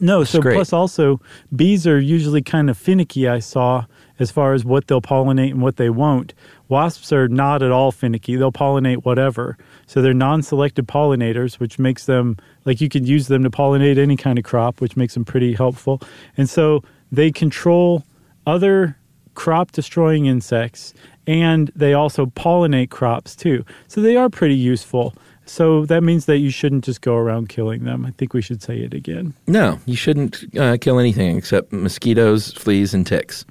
No, 0.00 0.22
so 0.22 0.40
great. 0.40 0.54
plus 0.54 0.72
also 0.72 1.20
bees 1.54 1.86
are 1.86 1.98
usually 1.98 2.42
kind 2.42 2.70
of 2.70 2.78
finicky. 2.78 3.28
I 3.28 3.40
saw 3.40 3.84
as 4.18 4.30
far 4.30 4.52
as 4.52 4.64
what 4.64 4.86
they'll 4.86 5.02
pollinate 5.02 5.50
and 5.50 5.62
what 5.62 5.76
they 5.76 5.90
won't. 5.90 6.34
Wasps 6.68 7.12
are 7.12 7.28
not 7.28 7.62
at 7.62 7.70
all 7.70 7.90
finicky. 7.90 8.36
They'll 8.36 8.52
pollinate 8.52 9.04
whatever. 9.04 9.56
So 9.86 10.02
they're 10.02 10.14
non-selective 10.14 10.86
pollinators, 10.86 11.54
which 11.54 11.78
makes 11.78 12.06
them 12.06 12.36
like 12.64 12.80
you 12.80 12.88
could 12.88 13.08
use 13.08 13.28
them 13.28 13.42
to 13.42 13.50
pollinate 13.50 13.98
any 13.98 14.16
kind 14.16 14.38
of 14.38 14.44
crop, 14.44 14.80
which 14.80 14.96
makes 14.96 15.14
them 15.14 15.24
pretty 15.24 15.54
helpful. 15.54 16.00
And 16.36 16.48
so 16.48 16.82
they 17.10 17.30
control 17.30 18.04
other 18.48 18.96
crop 19.34 19.70
destroying 19.72 20.26
insects 20.26 20.94
and 21.26 21.70
they 21.76 21.92
also 21.92 22.26
pollinate 22.26 22.90
crops 22.90 23.36
too. 23.36 23.64
So 23.86 24.00
they 24.00 24.16
are 24.16 24.30
pretty 24.30 24.56
useful. 24.56 25.14
So 25.44 25.86
that 25.86 26.02
means 26.02 26.24
that 26.26 26.38
you 26.38 26.50
shouldn't 26.50 26.84
just 26.84 27.02
go 27.02 27.14
around 27.16 27.48
killing 27.48 27.84
them. 27.84 28.04
I 28.04 28.10
think 28.12 28.32
we 28.32 28.42
should 28.42 28.62
say 28.62 28.78
it 28.80 28.94
again. 28.94 29.34
No, 29.46 29.78
you 29.86 29.96
shouldn't 29.96 30.44
uh, 30.58 30.76
kill 30.80 30.98
anything 30.98 31.36
except 31.36 31.72
mosquitoes, 31.72 32.52
fleas, 32.52 32.94
and 32.94 33.06
ticks. 33.06 33.44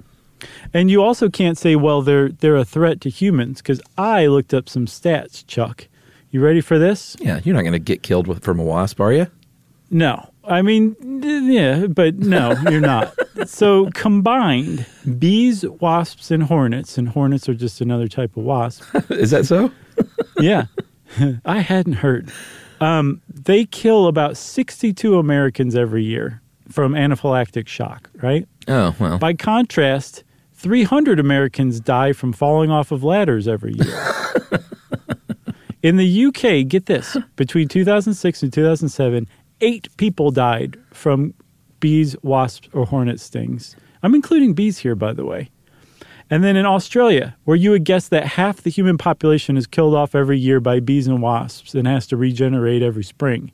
And 0.73 0.91
you 0.91 1.01
also 1.01 1.29
can't 1.29 1.57
say, 1.57 1.75
well, 1.75 2.01
they're 2.01 2.29
they're 2.29 2.55
a 2.55 2.65
threat 2.65 3.01
to 3.01 3.09
humans 3.09 3.61
because 3.61 3.81
I 3.97 4.27
looked 4.27 4.53
up 4.53 4.69
some 4.69 4.85
stats, 4.85 5.45
Chuck. 5.47 5.87
You 6.29 6.41
ready 6.43 6.61
for 6.61 6.77
this? 6.77 7.15
Yeah, 7.19 7.39
you're 7.43 7.55
not 7.55 7.61
going 7.61 7.73
to 7.73 7.79
get 7.79 8.03
killed 8.03 8.27
with, 8.27 8.43
from 8.43 8.59
a 8.59 8.63
wasp, 8.63 8.99
are 8.99 9.13
you? 9.13 9.27
No. 9.89 10.29
I 10.47 10.61
mean, 10.61 10.95
yeah, 11.23 11.87
but 11.87 12.15
no, 12.15 12.53
you're 12.69 12.81
not. 12.81 13.13
So 13.45 13.89
combined, 13.93 14.85
bees, 15.19 15.65
wasps, 15.65 16.31
and 16.31 16.43
hornets, 16.43 16.97
and 16.97 17.09
hornets 17.09 17.47
are 17.49 17.53
just 17.53 17.81
another 17.81 18.07
type 18.07 18.35
of 18.37 18.43
wasp. 18.43 18.83
Is 19.09 19.31
that 19.31 19.45
so? 19.45 19.71
yeah, 20.39 20.65
I 21.45 21.59
hadn't 21.59 21.93
heard. 21.93 22.31
Um, 22.79 23.21
they 23.29 23.65
kill 23.65 24.07
about 24.07 24.37
62 24.37 25.17
Americans 25.17 25.75
every 25.75 26.03
year 26.03 26.41
from 26.69 26.93
anaphylactic 26.93 27.67
shock, 27.67 28.09
right? 28.21 28.47
Oh 28.67 28.95
well. 28.99 29.17
By 29.17 29.33
contrast, 29.33 30.23
300 30.53 31.19
Americans 31.19 31.79
die 31.79 32.13
from 32.13 32.33
falling 32.33 32.71
off 32.71 32.91
of 32.91 33.03
ladders 33.03 33.47
every 33.47 33.73
year. 33.73 34.13
In 35.83 35.97
the 35.97 36.25
UK, 36.25 36.67
get 36.67 36.87
this, 36.87 37.15
between 37.35 37.67
2006 37.67 38.43
and 38.43 38.51
2007, 38.51 39.27
eight 39.61 39.89
people 39.97 40.31
died 40.31 40.77
from 40.91 41.33
bees, 41.79 42.15
wasps, 42.21 42.69
or 42.73 42.85
hornet 42.85 43.19
stings. 43.19 43.75
I'm 44.03 44.15
including 44.15 44.53
bees 44.53 44.79
here, 44.79 44.95
by 44.95 45.13
the 45.13 45.25
way. 45.25 45.49
And 46.29 46.43
then 46.43 46.55
in 46.57 46.65
Australia, 46.65 47.37
where 47.45 47.55
you 47.55 47.71
would 47.71 47.85
guess 47.85 48.09
that 48.09 48.25
half 48.25 48.61
the 48.61 48.69
human 48.69 48.97
population 48.97 49.55
is 49.55 49.65
killed 49.65 49.95
off 49.95 50.13
every 50.13 50.37
year 50.37 50.59
by 50.59 50.79
bees 50.79 51.07
and 51.07 51.21
wasps 51.21 51.73
and 51.73 51.87
has 51.87 52.05
to 52.07 52.17
regenerate 52.17 52.81
every 52.81 53.03
spring. 53.03 53.51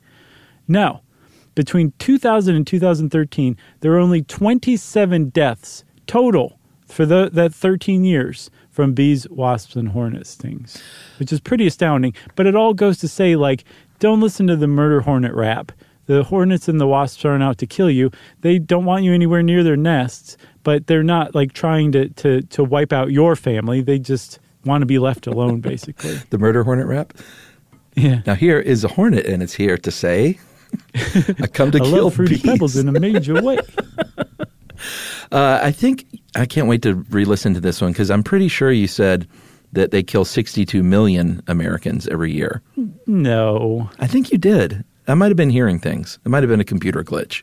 No. 0.66 1.00
Between 1.54 1.92
2000 2.00 2.56
and 2.56 2.66
2013, 2.66 3.56
there 3.80 3.92
were 3.92 3.98
only 3.98 4.22
27 4.22 5.28
deaths 5.28 5.84
total 6.08 6.58
for 6.86 7.06
the, 7.06 7.30
that 7.32 7.54
13 7.54 8.04
years 8.04 8.50
from 8.70 8.92
bees, 8.92 9.28
wasps, 9.30 9.76
and 9.76 9.90
hornet 9.90 10.26
stings, 10.26 10.82
which 11.20 11.32
is 11.32 11.38
pretty 11.38 11.66
astounding. 11.66 12.12
But 12.34 12.46
it 12.46 12.56
all 12.56 12.74
goes 12.74 12.98
to 12.98 13.08
say, 13.08 13.36
like, 13.36 13.64
don't 14.00 14.20
listen 14.20 14.48
to 14.48 14.56
the 14.56 14.66
murder 14.66 15.00
hornet 15.00 15.32
rap. 15.32 15.70
The 16.06 16.22
hornets 16.24 16.68
and 16.68 16.80
the 16.80 16.86
wasps 16.86 17.24
aren't 17.24 17.42
out 17.42 17.58
to 17.58 17.66
kill 17.66 17.90
you. 17.90 18.10
They 18.40 18.58
don't 18.58 18.84
want 18.84 19.04
you 19.04 19.12
anywhere 19.12 19.42
near 19.42 19.62
their 19.62 19.76
nests, 19.76 20.36
but 20.62 20.86
they're 20.86 21.02
not 21.02 21.34
like 21.34 21.52
trying 21.52 21.92
to, 21.92 22.08
to, 22.10 22.42
to 22.42 22.64
wipe 22.64 22.92
out 22.92 23.10
your 23.10 23.36
family. 23.36 23.80
They 23.80 23.98
just 23.98 24.38
want 24.64 24.82
to 24.82 24.86
be 24.86 24.98
left 24.98 25.26
alone, 25.26 25.60
basically. 25.62 26.16
The 26.30 26.38
murder 26.38 26.64
hornet 26.64 26.86
rap. 26.86 27.14
Yeah. 27.94 28.22
Now 28.26 28.34
here 28.34 28.58
is 28.58 28.84
a 28.84 28.88
hornet, 28.88 29.26
and 29.26 29.42
it's 29.42 29.54
here 29.54 29.78
to 29.78 29.90
say, 29.90 30.38
"I 30.94 31.46
come 31.52 31.70
to 31.70 31.78
I 31.82 31.84
kill 31.84 32.04
love 32.04 32.14
fruity 32.14 32.34
bees." 32.34 32.42
pebbles 32.42 32.76
in 32.76 32.88
a 32.88 32.98
major 32.98 33.40
way. 33.42 33.58
Uh, 35.32 35.58
I 35.62 35.72
think 35.72 36.04
I 36.36 36.46
can't 36.46 36.68
wait 36.68 36.82
to 36.82 36.94
re-listen 36.94 37.54
to 37.54 37.60
this 37.60 37.80
one 37.80 37.90
because 37.92 38.10
I'm 38.10 38.22
pretty 38.22 38.46
sure 38.46 38.70
you 38.70 38.86
said 38.86 39.26
that 39.72 39.90
they 39.90 40.02
kill 40.02 40.24
62 40.24 40.82
million 40.82 41.42
Americans 41.48 42.06
every 42.08 42.32
year. 42.32 42.62
No, 43.06 43.90
I 43.98 44.06
think 44.06 44.30
you 44.30 44.38
did. 44.38 44.84
I 45.06 45.14
might 45.14 45.28
have 45.28 45.36
been 45.36 45.50
hearing 45.50 45.78
things. 45.78 46.18
It 46.24 46.28
might 46.28 46.42
have 46.42 46.50
been 46.50 46.60
a 46.60 46.64
computer 46.64 47.02
glitch. 47.04 47.42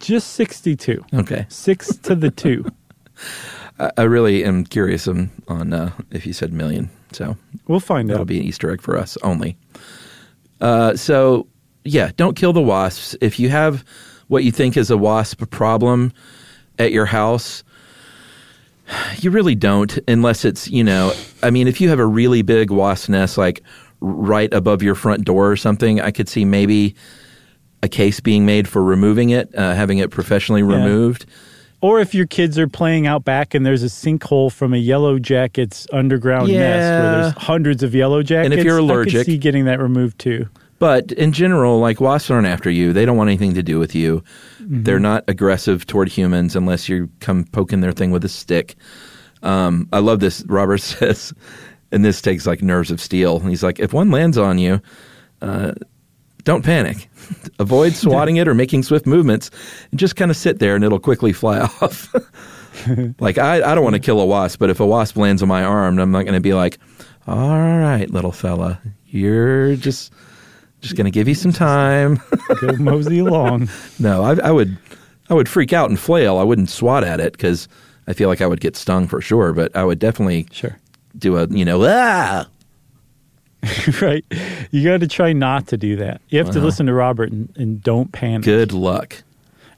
just 0.00 0.32
62. 0.32 1.04
Okay. 1.14 1.46
Six 1.48 1.96
to 1.98 2.14
the 2.14 2.30
two. 2.30 2.64
I, 3.78 3.90
I 3.98 4.02
really 4.04 4.44
am 4.44 4.64
curious 4.64 5.06
on, 5.08 5.30
on 5.48 5.72
uh, 5.72 5.92
if 6.10 6.26
you 6.26 6.32
said 6.32 6.52
million. 6.52 6.90
So 7.12 7.36
We'll 7.68 7.80
find 7.80 8.10
out. 8.10 8.14
that'll 8.14 8.24
be 8.26 8.38
an 8.38 8.44
Easter 8.44 8.70
egg 8.70 8.80
for 8.80 8.96
us 8.96 9.16
only. 9.22 9.56
Uh, 10.60 10.96
so 10.96 11.46
yeah, 11.84 12.10
don't 12.16 12.36
kill 12.36 12.52
the 12.52 12.62
wasps. 12.62 13.14
If 13.20 13.38
you 13.38 13.48
have 13.50 13.84
what 14.28 14.42
you 14.44 14.50
think 14.52 14.76
is 14.76 14.90
a 14.90 14.96
wasp 14.96 15.48
problem 15.50 16.12
at 16.78 16.92
your 16.92 17.06
house, 17.06 17.62
you 19.18 19.30
really 19.30 19.54
don't, 19.54 19.98
unless 20.08 20.44
it's 20.44 20.68
you 20.68 20.82
know. 20.84 21.12
I 21.42 21.50
mean, 21.50 21.68
if 21.68 21.80
you 21.80 21.88
have 21.90 21.98
a 21.98 22.06
really 22.06 22.42
big 22.42 22.70
wasp 22.70 23.08
nest, 23.10 23.36
like 23.38 23.62
right 24.00 24.52
above 24.52 24.82
your 24.82 24.94
front 24.94 25.24
door 25.24 25.50
or 25.50 25.56
something, 25.56 26.00
I 26.00 26.10
could 26.10 26.28
see 26.28 26.44
maybe 26.44 26.94
a 27.82 27.88
case 27.88 28.20
being 28.20 28.46
made 28.46 28.68
for 28.68 28.82
removing 28.82 29.30
it, 29.30 29.54
uh, 29.54 29.74
having 29.74 29.98
it 29.98 30.10
professionally 30.10 30.62
removed. 30.62 31.26
Or 31.82 32.00
if 32.00 32.14
your 32.14 32.26
kids 32.26 32.58
are 32.58 32.66
playing 32.68 33.06
out 33.06 33.24
back 33.24 33.54
and 33.54 33.64
there's 33.64 33.82
a 33.82 33.86
sinkhole 33.86 34.50
from 34.50 34.72
a 34.72 34.78
yellow 34.78 35.18
jacket's 35.18 35.86
underground 35.92 36.48
nest 36.48 37.02
where 37.02 37.22
there's 37.22 37.32
hundreds 37.34 37.82
of 37.82 37.94
yellow 37.94 38.22
jackets. 38.22 38.52
and 38.52 38.58
if 38.58 38.64
you're 38.64 38.80
I 38.80 38.82
allergic- 38.82 39.12
could 39.18 39.26
see 39.26 39.38
getting 39.38 39.66
that 39.66 39.78
removed 39.80 40.18
too. 40.18 40.48
But 40.78 41.12
in 41.12 41.32
general, 41.32 41.78
like 41.80 42.00
wasps 42.00 42.30
aren't 42.30 42.46
after 42.46 42.70
you. 42.70 42.92
They 42.92 43.04
don't 43.06 43.16
want 43.16 43.28
anything 43.28 43.54
to 43.54 43.62
do 43.62 43.78
with 43.78 43.94
you. 43.94 44.22
They're 44.60 44.98
not 45.00 45.24
aggressive 45.28 45.86
toward 45.86 46.08
humans 46.08 46.54
unless 46.56 46.88
you 46.88 47.08
come 47.20 47.44
poking 47.44 47.80
their 47.80 47.92
thing 47.92 48.10
with 48.10 48.24
a 48.24 48.28
stick. 48.28 48.74
Um, 49.42 49.88
I 49.92 50.00
love 50.00 50.20
this. 50.20 50.44
Robert 50.46 50.78
says, 50.82 51.32
and 51.92 52.04
this 52.04 52.20
takes 52.20 52.46
like 52.46 52.62
nerves 52.62 52.90
of 52.90 53.00
steel. 53.00 53.38
He's 53.40 53.62
like, 53.62 53.78
if 53.80 53.92
one 53.92 54.10
lands 54.10 54.38
on 54.38 54.58
you, 54.58 54.80
uh, 55.42 55.72
don't 56.44 56.64
panic. 56.64 57.08
Avoid 57.58 57.92
swatting 57.94 58.36
it 58.36 58.48
or 58.48 58.54
making 58.54 58.82
swift 58.82 59.06
movements, 59.06 59.50
and 59.90 59.98
just 60.00 60.16
kind 60.16 60.30
of 60.30 60.36
sit 60.36 60.58
there, 60.58 60.74
and 60.76 60.84
it'll 60.84 60.98
quickly 61.00 61.32
fly 61.32 61.60
off. 61.80 62.14
like 63.20 63.38
I, 63.38 63.56
I 63.70 63.74
don't 63.74 63.84
want 63.84 63.94
to 63.94 64.00
kill 64.00 64.20
a 64.20 64.26
wasp, 64.26 64.58
but 64.58 64.70
if 64.70 64.80
a 64.80 64.86
wasp 64.86 65.16
lands 65.16 65.42
on 65.42 65.48
my 65.48 65.64
arm, 65.64 65.98
I'm 65.98 66.10
not 66.10 66.22
going 66.22 66.34
to 66.34 66.40
be 66.40 66.54
like, 66.54 66.78
all 67.26 67.58
right, 67.58 68.08
little 68.10 68.32
fella, 68.32 68.80
you're 69.06 69.76
just 69.76 70.12
just 70.82 70.94
going 70.94 71.06
to 71.06 71.10
give 71.10 71.26
you 71.26 71.34
some 71.34 71.52
time. 71.52 72.20
Go 72.60 72.72
mosey 72.74 73.18
along. 73.18 73.68
no, 73.98 74.22
I, 74.22 74.36
I 74.48 74.50
would 74.50 74.76
I 75.28 75.34
would 75.34 75.48
freak 75.48 75.72
out 75.72 75.88
and 75.90 75.98
flail. 75.98 76.38
I 76.38 76.44
wouldn't 76.44 76.70
swat 76.70 77.02
at 77.02 77.18
it 77.18 77.32
because 77.32 77.66
I 78.06 78.12
feel 78.12 78.28
like 78.28 78.40
I 78.40 78.46
would 78.46 78.60
get 78.60 78.76
stung 78.76 79.08
for 79.08 79.20
sure. 79.20 79.52
But 79.52 79.74
I 79.74 79.84
would 79.84 79.98
definitely 79.98 80.46
Sure. 80.52 80.76
Do 81.18 81.36
a 81.36 81.46
you 81.48 81.64
know 81.64 81.84
ah. 81.84 82.46
right. 84.00 84.24
You 84.70 84.84
got 84.84 85.00
to 85.00 85.08
try 85.08 85.32
not 85.32 85.68
to 85.68 85.76
do 85.76 85.96
that. 85.96 86.20
You 86.28 86.38
have 86.38 86.52
to 86.52 86.60
listen 86.60 86.86
to 86.86 86.94
Robert 86.94 87.32
and, 87.32 87.52
and 87.56 87.82
don't 87.82 88.12
panic. 88.12 88.44
Good 88.44 88.72
luck. 88.72 89.24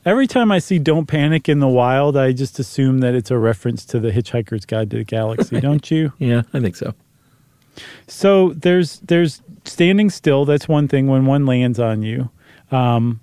Every 0.05 0.27
time 0.27 0.53
I 0.53 0.59
see 0.59 0.79
"Don't 0.79 1.07
Panic" 1.07 1.49
in 1.49 1.59
the 1.61 1.69
wild, 1.69 2.17
I 2.17 2.33
just 2.33 2.59
assume 2.59 3.01
that 3.01 3.15
it's 3.15 3.31
a 3.31 3.39
reference 3.39 3.85
to 3.87 4.01
the 4.01 4.11
Hitchhiker's 4.11 4.65
Guide 4.65 4.91
to 4.93 4.99
the 4.99 5.05
Galaxy, 5.05 5.61
don't 5.61 5.91
you? 5.91 6.13
Yeah, 6.19 6.43
I 6.55 6.61
think 6.61 6.77
so. 6.77 6.95
So 8.07 8.51
there's 8.51 9.01
there's 9.01 9.43
standing 9.65 10.09
still. 10.09 10.45
That's 10.45 10.69
one 10.69 10.89
thing 10.89 11.09
when 11.09 11.27
one 11.27 11.47
lands 11.47 11.79
on 11.79 12.03
you. 12.03 12.31
Um, 12.71 13.21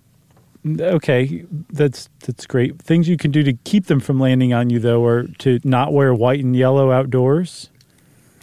okay, 0.79 1.45
that's 1.71 2.09
that's 2.19 2.45
great. 2.45 2.79
Things 2.79 3.07
you 3.07 3.17
can 3.17 3.31
do 3.31 3.41
to 3.43 3.53
keep 3.63 3.87
them 3.87 3.99
from 3.99 4.19
landing 4.19 4.53
on 4.53 4.69
you, 4.69 4.79
though, 4.79 5.03
are 5.05 5.23
to 5.39 5.59
not 5.63 5.93
wear 5.93 6.13
white 6.13 6.43
and 6.43 6.55
yellow 6.55 6.91
outdoors. 6.91 7.69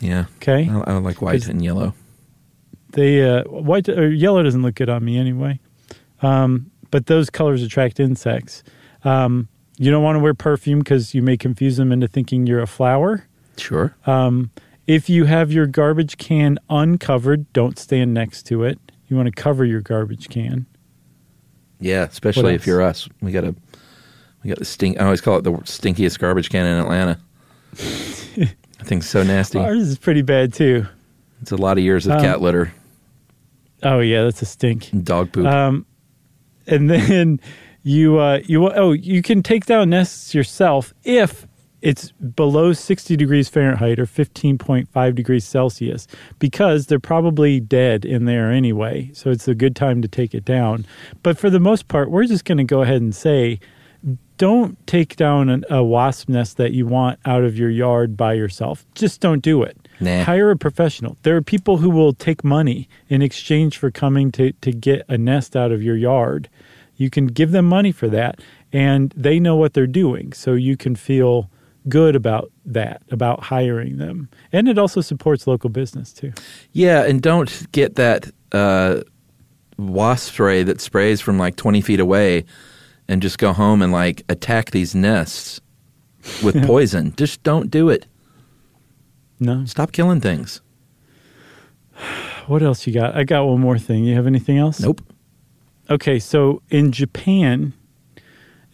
Yeah. 0.03 0.26
Okay, 0.36 0.68
I, 0.68 0.80
I 0.80 0.92
like 0.98 1.22
white 1.22 1.46
and 1.46 1.62
yellow. 1.64 1.94
they 2.92 3.22
uh, 3.22 3.44
white 3.44 3.88
or 3.88 4.11
yellow 4.11 4.42
doesn't 4.42 4.62
look 4.62 4.74
good 4.74 4.90
on 4.90 5.05
me 5.05 5.16
anyway. 5.16 5.61
Um, 6.20 6.70
but 6.90 7.07
those 7.07 7.30
colors 7.30 7.62
attract 7.62 8.00
insects. 8.00 8.62
Um, 9.05 9.48
you 9.78 9.90
don't 9.90 10.03
want 10.03 10.16
to 10.16 10.20
wear 10.20 10.34
perfume 10.34 10.80
because 10.80 11.14
you 11.14 11.22
may 11.22 11.36
confuse 11.36 11.76
them 11.76 11.90
into 11.92 12.07
thinking 12.09 12.46
you're 12.46 12.61
a 12.61 12.66
flower. 12.66 13.26
Sure. 13.57 13.94
Um, 14.07 14.50
if 14.86 15.09
you 15.09 15.24
have 15.24 15.53
your 15.53 15.66
garbage 15.66 16.18
can 16.18 16.59
uncovered, 16.68 17.50
don't 17.53 17.78
stand 17.78 18.12
next 18.12 18.42
to 18.46 18.64
it. 18.64 18.78
You 19.09 19.16
want 19.16 19.26
to 19.26 19.32
cover 19.32 19.64
your 19.64 19.80
garbage 19.80 20.28
can. 20.28 20.66
yeah, 21.80 22.03
especially 22.05 22.55
if 22.55 22.66
you're 22.66 22.82
us. 22.82 23.09
We 23.20 23.30
got 23.32 23.44
a 23.44 23.55
we 24.42 24.48
got 24.48 24.59
the 24.59 24.64
stink. 24.64 25.00
I 25.00 25.05
always 25.05 25.20
call 25.20 25.38
it 25.38 25.42
the 25.42 25.53
stinkiest 25.53 26.18
garbage 26.18 26.50
can 26.50 26.66
in 26.66 26.80
Atlanta. 26.80 27.18
I 28.83 28.85
think 28.85 29.03
it's 29.03 29.11
so 29.11 29.22
nasty. 29.22 29.59
Ours 29.61 29.89
is 29.89 29.97
pretty 29.97 30.22
bad 30.22 30.53
too. 30.53 30.87
It's 31.41 31.53
a 31.53 31.57
lot 31.57 31.78
of 31.78 31.85
years 31.85 32.05
of 32.07 32.12
Um, 32.12 32.20
cat 32.20 32.41
litter 32.43 32.72
Oh 33.83 34.01
yeah, 34.01 34.24
that's 34.24 34.43
a 34.43 34.47
stink. 34.47 34.91
dog 35.05 35.33
poop. 35.33 35.47
Um, 35.47 35.87
and 36.66 36.91
then 36.91 37.41
you 37.85 38.18
uh, 38.18 38.41
you 38.45 38.68
oh 38.70 38.93
you 38.93 39.22
can 39.22 39.43
take 39.43 39.66
down 39.66 39.91
nests 39.91 40.35
yourself 40.35 40.93
if 41.05 41.47
it's 41.80 42.12
below 42.12 42.72
60 42.72 43.16
degrees 43.16 43.49
Fahrenheit 43.49 43.99
or 43.99 44.07
15.5 44.07 45.14
degrees 45.16 45.45
Celsius 45.45 46.07
because 46.39 46.87
they're 46.87 47.01
probably 47.01 47.59
dead 47.59 48.05
in 48.05 48.24
there 48.24 48.53
anyway. 48.53 49.11
So 49.14 49.30
it's 49.30 49.49
a 49.49 49.55
good 49.55 49.74
time 49.74 50.01
to 50.03 50.07
take 50.09 50.33
it 50.33 50.45
down. 50.45 50.87
But 51.24 51.39
for 51.39 51.51
the 51.51 51.59
most 51.59 51.89
part, 51.89 52.09
we're 52.09 52.26
just 52.26 52.45
going 52.45 52.59
to 52.59 52.64
go 52.64 52.83
ahead 52.83 53.03
and 53.03 53.12
say 53.14 53.59
don't 54.43 54.84
take 54.88 55.14
down 55.14 55.49
an, 55.49 55.64
a 55.70 55.84
wasp 55.84 56.28
nest 56.28 56.57
that 56.57 56.72
you 56.72 56.84
want 56.84 57.16
out 57.24 57.45
of 57.45 57.57
your 57.57 57.70
yard 57.70 58.16
by 58.16 58.32
yourself. 58.32 58.84
Just 58.93 59.20
don't 59.20 59.40
do 59.40 59.62
it. 59.62 59.88
Nah. 60.01 60.24
Hire 60.24 60.51
a 60.51 60.57
professional. 60.57 61.16
There 61.22 61.36
are 61.36 61.43
people 61.43 61.76
who 61.76 61.88
will 61.88 62.12
take 62.12 62.43
money 62.43 62.88
in 63.09 63.22
exchange 63.22 63.78
for 63.78 63.93
coming 63.93 64.32
to, 64.32 64.51
to 64.51 64.72
get 64.72 65.05
a 65.09 65.16
nest 65.16 65.55
out 65.55 65.70
of 65.70 65.80
your 65.80 65.95
yard. 65.95 66.49
You 66.97 67.09
can 67.09 67.28
give 67.28 67.53
them 67.53 67.66
money 67.66 67.93
for 67.93 68.09
that, 68.09 68.40
and 68.72 69.14
they 69.16 69.38
know 69.38 69.55
what 69.55 69.74
they're 69.74 69.86
doing. 69.86 70.32
So 70.32 70.55
you 70.55 70.76
can 70.76 70.97
feel 70.97 71.49
good 71.88 72.16
about 72.16 72.51
that, 72.64 73.01
about 73.12 73.45
hiring 73.45 73.99
them. 73.99 74.28
And 74.53 74.68
it 74.68 74.76
also 74.76 75.03
supports 75.03 75.47
local 75.47 75.70
business, 75.70 76.12
too. 76.12 76.32
Yeah, 76.72 77.05
and 77.05 77.22
don't 77.22 77.70
get 77.70 77.95
that 77.95 78.28
uh, 78.51 79.03
wasp 79.78 80.32
spray 80.32 80.64
that 80.64 80.80
sprays 80.80 81.20
from 81.20 81.38
like 81.38 81.55
20 81.55 81.80
feet 81.80 82.01
away 82.01 82.45
and 83.12 83.20
just 83.20 83.36
go 83.36 83.52
home 83.52 83.82
and 83.82 83.92
like 83.92 84.22
attack 84.30 84.70
these 84.70 84.94
nests 84.94 85.60
with 86.42 86.66
poison. 86.66 87.14
Just 87.14 87.42
don't 87.42 87.70
do 87.70 87.90
it. 87.90 88.06
No? 89.38 89.66
Stop 89.66 89.92
killing 89.92 90.20
things. 90.20 90.60
What 92.48 92.60
else 92.60 92.88
you 92.88 92.92
got? 92.92 93.14
I 93.14 93.22
got 93.22 93.44
one 93.44 93.60
more 93.60 93.78
thing. 93.78 94.02
You 94.02 94.16
have 94.16 94.26
anything 94.26 94.58
else? 94.58 94.80
Nope. 94.80 95.00
Okay, 95.88 96.18
so 96.18 96.60
in 96.70 96.90
Japan, 96.90 97.72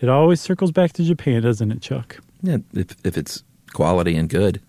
it 0.01 0.09
always 0.09 0.41
circles 0.41 0.73
back 0.73 0.95
to 0.95 1.05
Japan, 1.05 1.43
doesn't 1.43 1.71
it, 1.71 1.83
Chuck? 1.83 2.19
Yeah, 2.41 2.57
if, 2.73 2.97
if 3.05 3.19
it's 3.19 3.45
quality 3.75 4.17
and 4.17 4.27
good. 4.27 4.63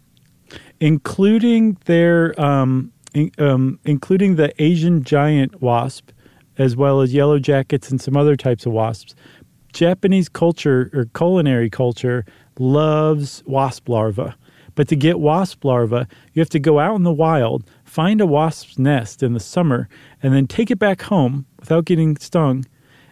Including 0.82 1.78
their, 1.86 2.40
um, 2.40 2.92
in, 3.14 3.32
um, 3.38 3.80
including 3.86 4.36
the 4.36 4.52
Asian 4.62 5.06
giant 5.06 5.62
wasp, 5.62 6.12
as 6.60 6.76
well 6.76 7.00
as 7.00 7.14
yellow 7.14 7.40
jackets 7.40 7.90
and 7.90 8.00
some 8.00 8.16
other 8.18 8.36
types 8.36 8.66
of 8.66 8.74
wasps. 8.74 9.16
Japanese 9.74 10.30
culture 10.30 10.90
or 10.94 11.06
culinary 11.16 11.70
culture 11.70 12.26
loves 12.58 13.44
wasp 13.46 13.90
larvae. 13.90 14.34
But 14.76 14.88
to 14.90 14.96
get 14.96 15.20
wasp 15.20 15.66
larvae, 15.66 16.06
you 16.34 16.40
have 16.40 16.50
to 16.50 16.60
go 16.60 16.80
out 16.80 16.96
in 16.96 17.04
the 17.04 17.12
wild, 17.12 17.64
find 17.84 18.22
a 18.22 18.26
wasp's 18.26 18.80
nest 18.80 19.22
in 19.22 19.34
the 19.34 19.40
summer, 19.40 19.90
and 20.24 20.34
then 20.34 20.48
take 20.48 20.72
it 20.72 20.80
back 20.80 21.02
home 21.02 21.46
without 21.60 21.86
getting 21.86 22.16
stung 22.18 22.66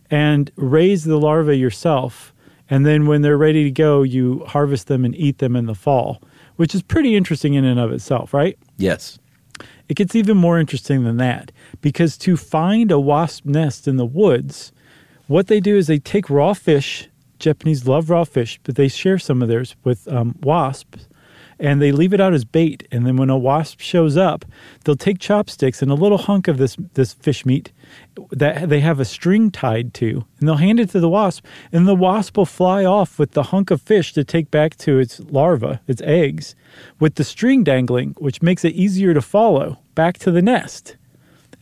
and 0.10 0.52
raise 0.56 1.04
the 1.04 1.18
larvae 1.18 1.58
yourself. 1.58 2.34
And 2.70 2.86
then 2.86 3.06
when 3.06 3.22
they're 3.22 3.38
ready 3.38 3.64
to 3.64 3.72
go, 3.72 4.04
you 4.04 4.44
harvest 4.48 4.88
them 4.88 5.06
and 5.06 5.16
eat 5.16 5.40
them 5.40 5.56
in 5.56 5.66
the 5.66 5.76
fall, 5.76 6.22
which 6.56 6.76
is 6.76 6.82
pretty 6.82 7.16
interesting 7.16 7.54
in 7.54 7.66
and 7.66 7.80
of 7.80 7.92
itself, 7.92 8.34
right? 8.34 8.58
Yes. 8.78 9.20
It 9.90 9.96
gets 9.96 10.16
even 10.16 10.38
more 10.38 10.60
interesting 10.60 11.04
than 11.04 11.18
that 11.18 11.52
because 11.82 12.18
to 12.20 12.36
find 12.38 12.92
a 12.92 13.00
wasp 13.00 13.46
nest 13.46 13.88
in 13.88 13.98
the 13.98 14.06
woods, 14.06 14.72
what 15.28 15.48
they 15.48 15.60
do 15.60 15.78
is 15.78 15.88
they 15.88 16.00
take 16.00 16.30
raw 16.30 16.54
fish. 16.54 17.10
Japanese 17.40 17.88
love 17.88 18.10
raw 18.10 18.24
fish, 18.24 18.60
but 18.64 18.76
they 18.76 18.88
share 18.88 19.20
some 19.20 19.44
of 19.44 19.48
theirs 19.48 19.76
with 19.84 20.08
um, 20.08 20.36
wasps, 20.42 21.08
and 21.60 21.80
they 21.80 21.92
leave 21.92 22.14
it 22.14 22.20
out 22.20 22.34
as 22.34 22.44
bait. 22.44 22.88
And 22.92 23.06
then 23.06 23.16
when 23.16 23.30
a 23.30 23.38
wasp 23.38 23.80
shows 23.80 24.18
up, 24.18 24.44
they'll 24.84 24.96
take 24.96 25.20
chopsticks 25.20 25.84
and 25.84 25.92
a 25.92 25.96
little 25.96 26.18
hunk 26.18 26.48
of 26.48 26.58
this 26.58 26.76
this 26.96 27.14
fish 27.14 27.46
meat 27.46 27.72
that 28.32 28.70
they 28.70 28.80
have 28.80 29.00
a 29.00 29.06
string 29.06 29.52
tied 29.52 29.94
to, 29.96 30.26
and 30.40 30.48
they'll 30.48 30.56
hand 30.56 30.80
it 30.80 30.90
to 30.90 31.00
the 31.00 31.10
wasp, 31.10 31.46
and 31.72 31.88
the 31.88 31.96
wasp 31.96 32.38
will 32.38 32.46
fly 32.46 32.84
off 32.84 33.20
with 33.20 33.32
the 33.32 33.44
hunk 33.44 33.70
of 33.70 33.82
fish 33.84 34.14
to 34.14 34.24
take 34.24 34.50
back 34.50 34.76
to 34.78 34.98
its 34.98 35.20
larva, 35.20 35.80
its 35.88 36.02
eggs, 36.02 36.56
with 37.00 37.16
the 37.16 37.24
string 37.24 37.64
dangling, 37.64 38.16
which 38.18 38.42
makes 38.42 38.66
it 38.66 38.74
easier 38.74 39.14
to 39.14 39.22
follow 39.22 39.78
back 39.94 40.18
to 40.18 40.32
the 40.32 40.42
nest. 40.42 40.97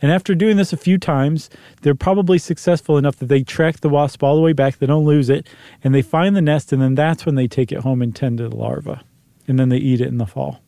And 0.02 0.12
after 0.12 0.34
doing 0.34 0.56
this 0.56 0.72
a 0.72 0.76
few 0.76 0.98
times, 0.98 1.48
they're 1.82 1.94
probably 1.94 2.38
successful 2.38 2.98
enough 2.98 3.16
that 3.16 3.26
they 3.26 3.42
track 3.42 3.80
the 3.80 3.88
wasp 3.88 4.22
all 4.22 4.36
the 4.36 4.42
way 4.42 4.52
back, 4.52 4.78
they 4.78 4.86
don't 4.86 5.06
lose 5.06 5.30
it, 5.30 5.46
and 5.82 5.94
they 5.94 6.02
find 6.02 6.36
the 6.36 6.42
nest, 6.42 6.72
and 6.72 6.82
then 6.82 6.94
that's 6.94 7.24
when 7.24 7.34
they 7.34 7.48
take 7.48 7.72
it 7.72 7.78
home 7.80 8.02
and 8.02 8.14
tend 8.14 8.38
to 8.38 8.48
the 8.48 8.56
larva. 8.56 9.02
And 9.48 9.58
then 9.58 9.68
they 9.68 9.78
eat 9.78 10.00
it 10.00 10.08
in 10.08 10.18
the 10.18 10.26
fall. 10.26 10.60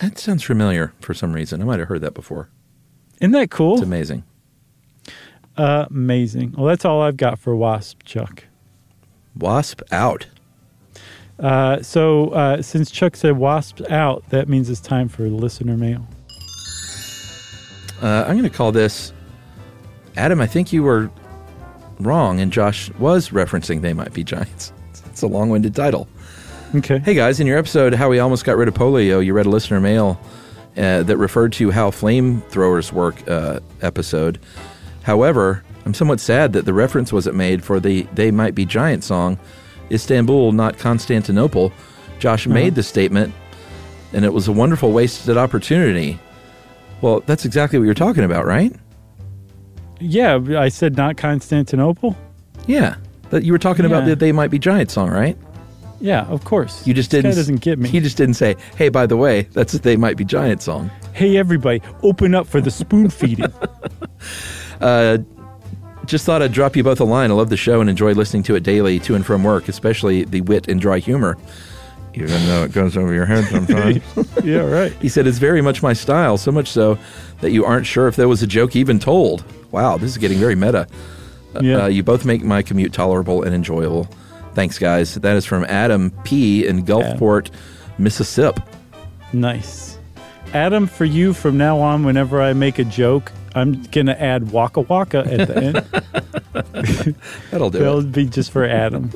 That 0.00 0.18
sounds 0.18 0.42
familiar 0.42 0.92
for 1.00 1.14
some 1.14 1.32
reason. 1.32 1.62
I 1.62 1.64
might 1.64 1.78
have 1.78 1.88
heard 1.88 2.00
that 2.00 2.14
before. 2.14 2.48
Isn't 3.20 3.32
that 3.32 3.50
cool? 3.50 3.74
It's 3.74 3.82
amazing. 3.82 4.24
amazing. 5.56 6.54
Well, 6.56 6.66
that's 6.66 6.84
all 6.84 7.02
I've 7.02 7.16
got 7.16 7.38
for 7.38 7.54
wasp, 7.54 8.02
Chuck. 8.04 8.44
Wasp 9.36 9.80
out. 9.92 10.26
Uh, 11.38 11.82
so 11.82 12.30
uh, 12.30 12.62
since 12.62 12.90
Chuck 12.90 13.16
said 13.16 13.36
wasps 13.36 13.82
out, 13.90 14.28
that 14.30 14.48
means 14.48 14.70
it's 14.70 14.80
time 14.80 15.08
for 15.08 15.28
listener 15.28 15.76
mail. 15.76 16.06
Uh, 18.02 18.24
I'm 18.26 18.36
going 18.36 18.42
to 18.42 18.50
call 18.50 18.72
this 18.72 19.12
Adam. 20.16 20.40
I 20.40 20.46
think 20.46 20.72
you 20.72 20.82
were 20.82 21.08
wrong, 22.00 22.40
and 22.40 22.52
Josh 22.52 22.90
was 22.94 23.28
referencing 23.28 23.80
They 23.80 23.92
Might 23.94 24.12
Be 24.12 24.24
Giants. 24.24 24.72
It's 25.12 25.20
a 25.20 25.26
long 25.26 25.50
winded 25.50 25.74
title. 25.74 26.08
Okay. 26.74 26.98
Hey 26.98 27.12
guys, 27.12 27.38
in 27.38 27.46
your 27.46 27.58
episode, 27.58 27.92
How 27.92 28.08
We 28.08 28.18
Almost 28.18 28.46
Got 28.46 28.56
Rid 28.56 28.66
of 28.66 28.72
Polio, 28.72 29.22
you 29.22 29.34
read 29.34 29.44
a 29.44 29.50
listener 29.50 29.78
mail 29.78 30.18
uh, 30.78 31.02
that 31.02 31.18
referred 31.18 31.52
to 31.54 31.70
how 31.70 31.90
flamethrowers 31.90 32.92
work 32.92 33.28
uh, 33.28 33.60
episode. 33.82 34.40
However, 35.02 35.62
I'm 35.84 35.92
somewhat 35.92 36.18
sad 36.18 36.54
that 36.54 36.64
the 36.64 36.72
reference 36.72 37.12
wasn't 37.12 37.36
made 37.36 37.62
for 37.62 37.78
the 37.78 38.04
They 38.14 38.30
Might 38.30 38.54
Be 38.54 38.64
Giant 38.64 39.04
song, 39.04 39.38
Istanbul, 39.90 40.52
not 40.52 40.78
Constantinople. 40.78 41.74
Josh 42.18 42.46
made 42.46 42.74
the 42.74 42.82
statement, 42.82 43.34
and 44.14 44.24
it 44.24 44.32
was 44.32 44.48
a 44.48 44.52
wonderful 44.52 44.92
wasted 44.92 45.36
opportunity. 45.36 46.18
Well, 47.02 47.20
that's 47.26 47.44
exactly 47.44 47.78
what 47.78 47.84
you're 47.84 47.94
talking 47.94 48.24
about, 48.24 48.46
right? 48.46 48.74
Yeah, 50.00 50.40
I 50.56 50.68
said 50.68 50.96
not 50.96 51.16
Constantinople. 51.16 52.16
Yeah. 52.66 52.96
That 53.30 53.44
you 53.44 53.52
were 53.52 53.58
talking 53.58 53.84
about 53.84 54.04
that 54.06 54.18
They 54.18 54.32
Might 54.32 54.50
Be 54.50 54.58
Giant 54.58 54.90
song, 54.90 55.10
right? 55.10 55.36
Yeah, 56.00 56.22
of 56.26 56.44
course. 56.44 56.86
You 56.86 56.92
just 56.94 57.10
This 57.10 57.22
didn't 57.22 57.36
doesn't 57.36 57.60
get 57.60 57.78
me. 57.78 57.88
You 57.88 58.00
just 58.00 58.16
didn't 58.16 58.34
say, 58.34 58.56
"Hey, 58.76 58.88
by 58.88 59.06
the 59.06 59.16
way, 59.16 59.42
that's 59.52 59.72
a 59.74 59.78
They 59.78 59.96
Might 59.96 60.16
Be 60.16 60.24
Giant 60.24 60.60
song." 60.60 60.90
hey, 61.12 61.36
everybody, 61.36 61.80
open 62.02 62.34
up 62.34 62.46
for 62.46 62.60
the 62.60 62.70
spoon 62.70 63.08
feeding. 63.10 63.52
uh, 64.80 65.18
Just 66.06 66.24
thought 66.26 66.42
I'd 66.42 66.52
drop 66.52 66.74
you 66.74 66.82
both 66.82 66.98
a 67.00 67.04
line. 67.04 67.30
I 67.30 67.34
love 67.34 67.50
the 67.50 67.56
show 67.56 67.80
and 67.80 67.88
enjoy 67.88 68.12
listening 68.12 68.42
to 68.44 68.56
it 68.56 68.62
daily 68.64 68.98
to 69.00 69.14
and 69.14 69.24
from 69.24 69.44
work, 69.44 69.68
especially 69.68 70.24
the 70.24 70.40
wit 70.40 70.66
and 70.68 70.80
dry 70.80 70.98
humor. 70.98 71.36
Even 72.14 72.46
though 72.46 72.64
it 72.64 72.72
goes 72.72 72.96
over 72.96 73.12
your 73.12 73.24
head 73.24 73.44
sometimes. 73.46 74.02
yeah, 74.44 74.58
right. 74.58 74.92
he 75.00 75.08
said, 75.08 75.26
It's 75.26 75.38
very 75.38 75.62
much 75.62 75.82
my 75.82 75.92
style, 75.92 76.36
so 76.36 76.52
much 76.52 76.68
so 76.68 76.98
that 77.40 77.52
you 77.52 77.64
aren't 77.64 77.86
sure 77.86 78.06
if 78.06 78.16
there 78.16 78.28
was 78.28 78.42
a 78.42 78.46
joke 78.46 78.76
even 78.76 78.98
told. 78.98 79.44
Wow, 79.70 79.96
this 79.96 80.10
is 80.10 80.18
getting 80.18 80.38
very 80.38 80.54
meta. 80.54 80.86
Yeah. 81.60 81.84
Uh, 81.84 81.86
you 81.86 82.02
both 82.02 82.24
make 82.24 82.42
my 82.42 82.62
commute 82.62 82.92
tolerable 82.92 83.42
and 83.42 83.54
enjoyable. 83.54 84.08
Thanks, 84.54 84.78
guys. 84.78 85.14
That 85.14 85.36
is 85.36 85.46
from 85.46 85.64
Adam 85.64 86.10
P. 86.24 86.66
in 86.66 86.84
Gulfport, 86.84 87.50
Mississippi. 87.98 88.62
Nice. 89.32 89.98
Adam, 90.52 90.86
for 90.86 91.06
you 91.06 91.32
from 91.32 91.56
now 91.56 91.78
on, 91.78 92.04
whenever 92.04 92.42
I 92.42 92.52
make 92.52 92.78
a 92.78 92.84
joke, 92.84 93.32
I'm 93.54 93.82
going 93.84 94.06
to 94.06 94.22
add 94.22 94.52
waka 94.52 94.82
waka 94.82 95.18
at 95.20 95.48
the 95.48 95.56
end. 95.56 97.16
That'll 97.50 97.70
do 97.70 97.78
That'll 97.78 98.00
it. 98.00 98.12
be 98.12 98.26
just 98.26 98.50
for 98.50 98.64
Adam. 98.64 99.10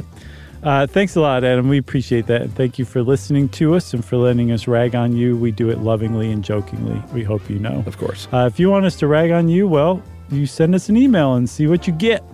Uh, 0.67 0.85
thanks 0.85 1.15
a 1.15 1.21
lot, 1.21 1.45
Adam. 1.45 1.69
We 1.69 1.79
appreciate 1.79 2.27
that. 2.27 2.43
And 2.43 2.53
thank 2.57 2.77
you 2.77 2.85
for 2.85 3.01
listening 3.01 3.49
to 3.51 3.77
us 3.77 3.95
and 3.95 4.05
for 4.05 4.17
letting 4.17 4.51
us 4.51 4.67
rag 4.67 4.97
on 4.97 5.17
you. 5.17 5.37
We 5.37 5.53
do 5.53 5.71
it 5.71 5.79
lovingly 5.79 6.33
and 6.33 6.43
jokingly. 6.43 7.01
We 7.13 7.23
hope 7.23 7.49
you 7.49 7.61
know. 7.61 7.85
Of 7.87 7.99
course. 7.99 8.27
Uh, 8.33 8.51
if 8.53 8.59
you 8.59 8.69
want 8.69 8.85
us 8.85 8.97
to 8.97 9.07
rag 9.07 9.31
on 9.31 9.49
you, 9.49 9.69
well, 9.69 10.03
you 10.29 10.45
send 10.45 10.75
us 10.75 10.89
an 10.89 10.97
email 10.97 11.35
and 11.35 11.49
see 11.49 11.69
what 11.69 11.87
you 11.87 11.93
get. 11.93 12.25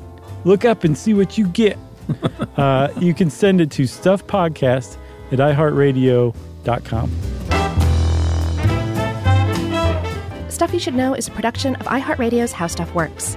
Look 0.44 0.64
up 0.64 0.82
and 0.82 0.96
see 0.96 1.12
what 1.12 1.36
you 1.36 1.46
get. 1.48 1.76
uh, 2.56 2.88
you 2.98 3.12
can 3.12 3.28
send 3.28 3.60
it 3.60 3.70
to 3.72 3.82
stuffpodcast 3.82 4.96
at 5.30 5.38
iheartradio.com. 5.38 7.10
Stuff 10.48 10.72
You 10.72 10.80
Should 10.80 10.94
Know 10.94 11.12
is 11.12 11.28
a 11.28 11.32
production 11.32 11.74
of 11.74 11.86
iHeartRadio's 11.86 12.52
How 12.52 12.66
Stuff 12.66 12.94
Works. 12.94 13.36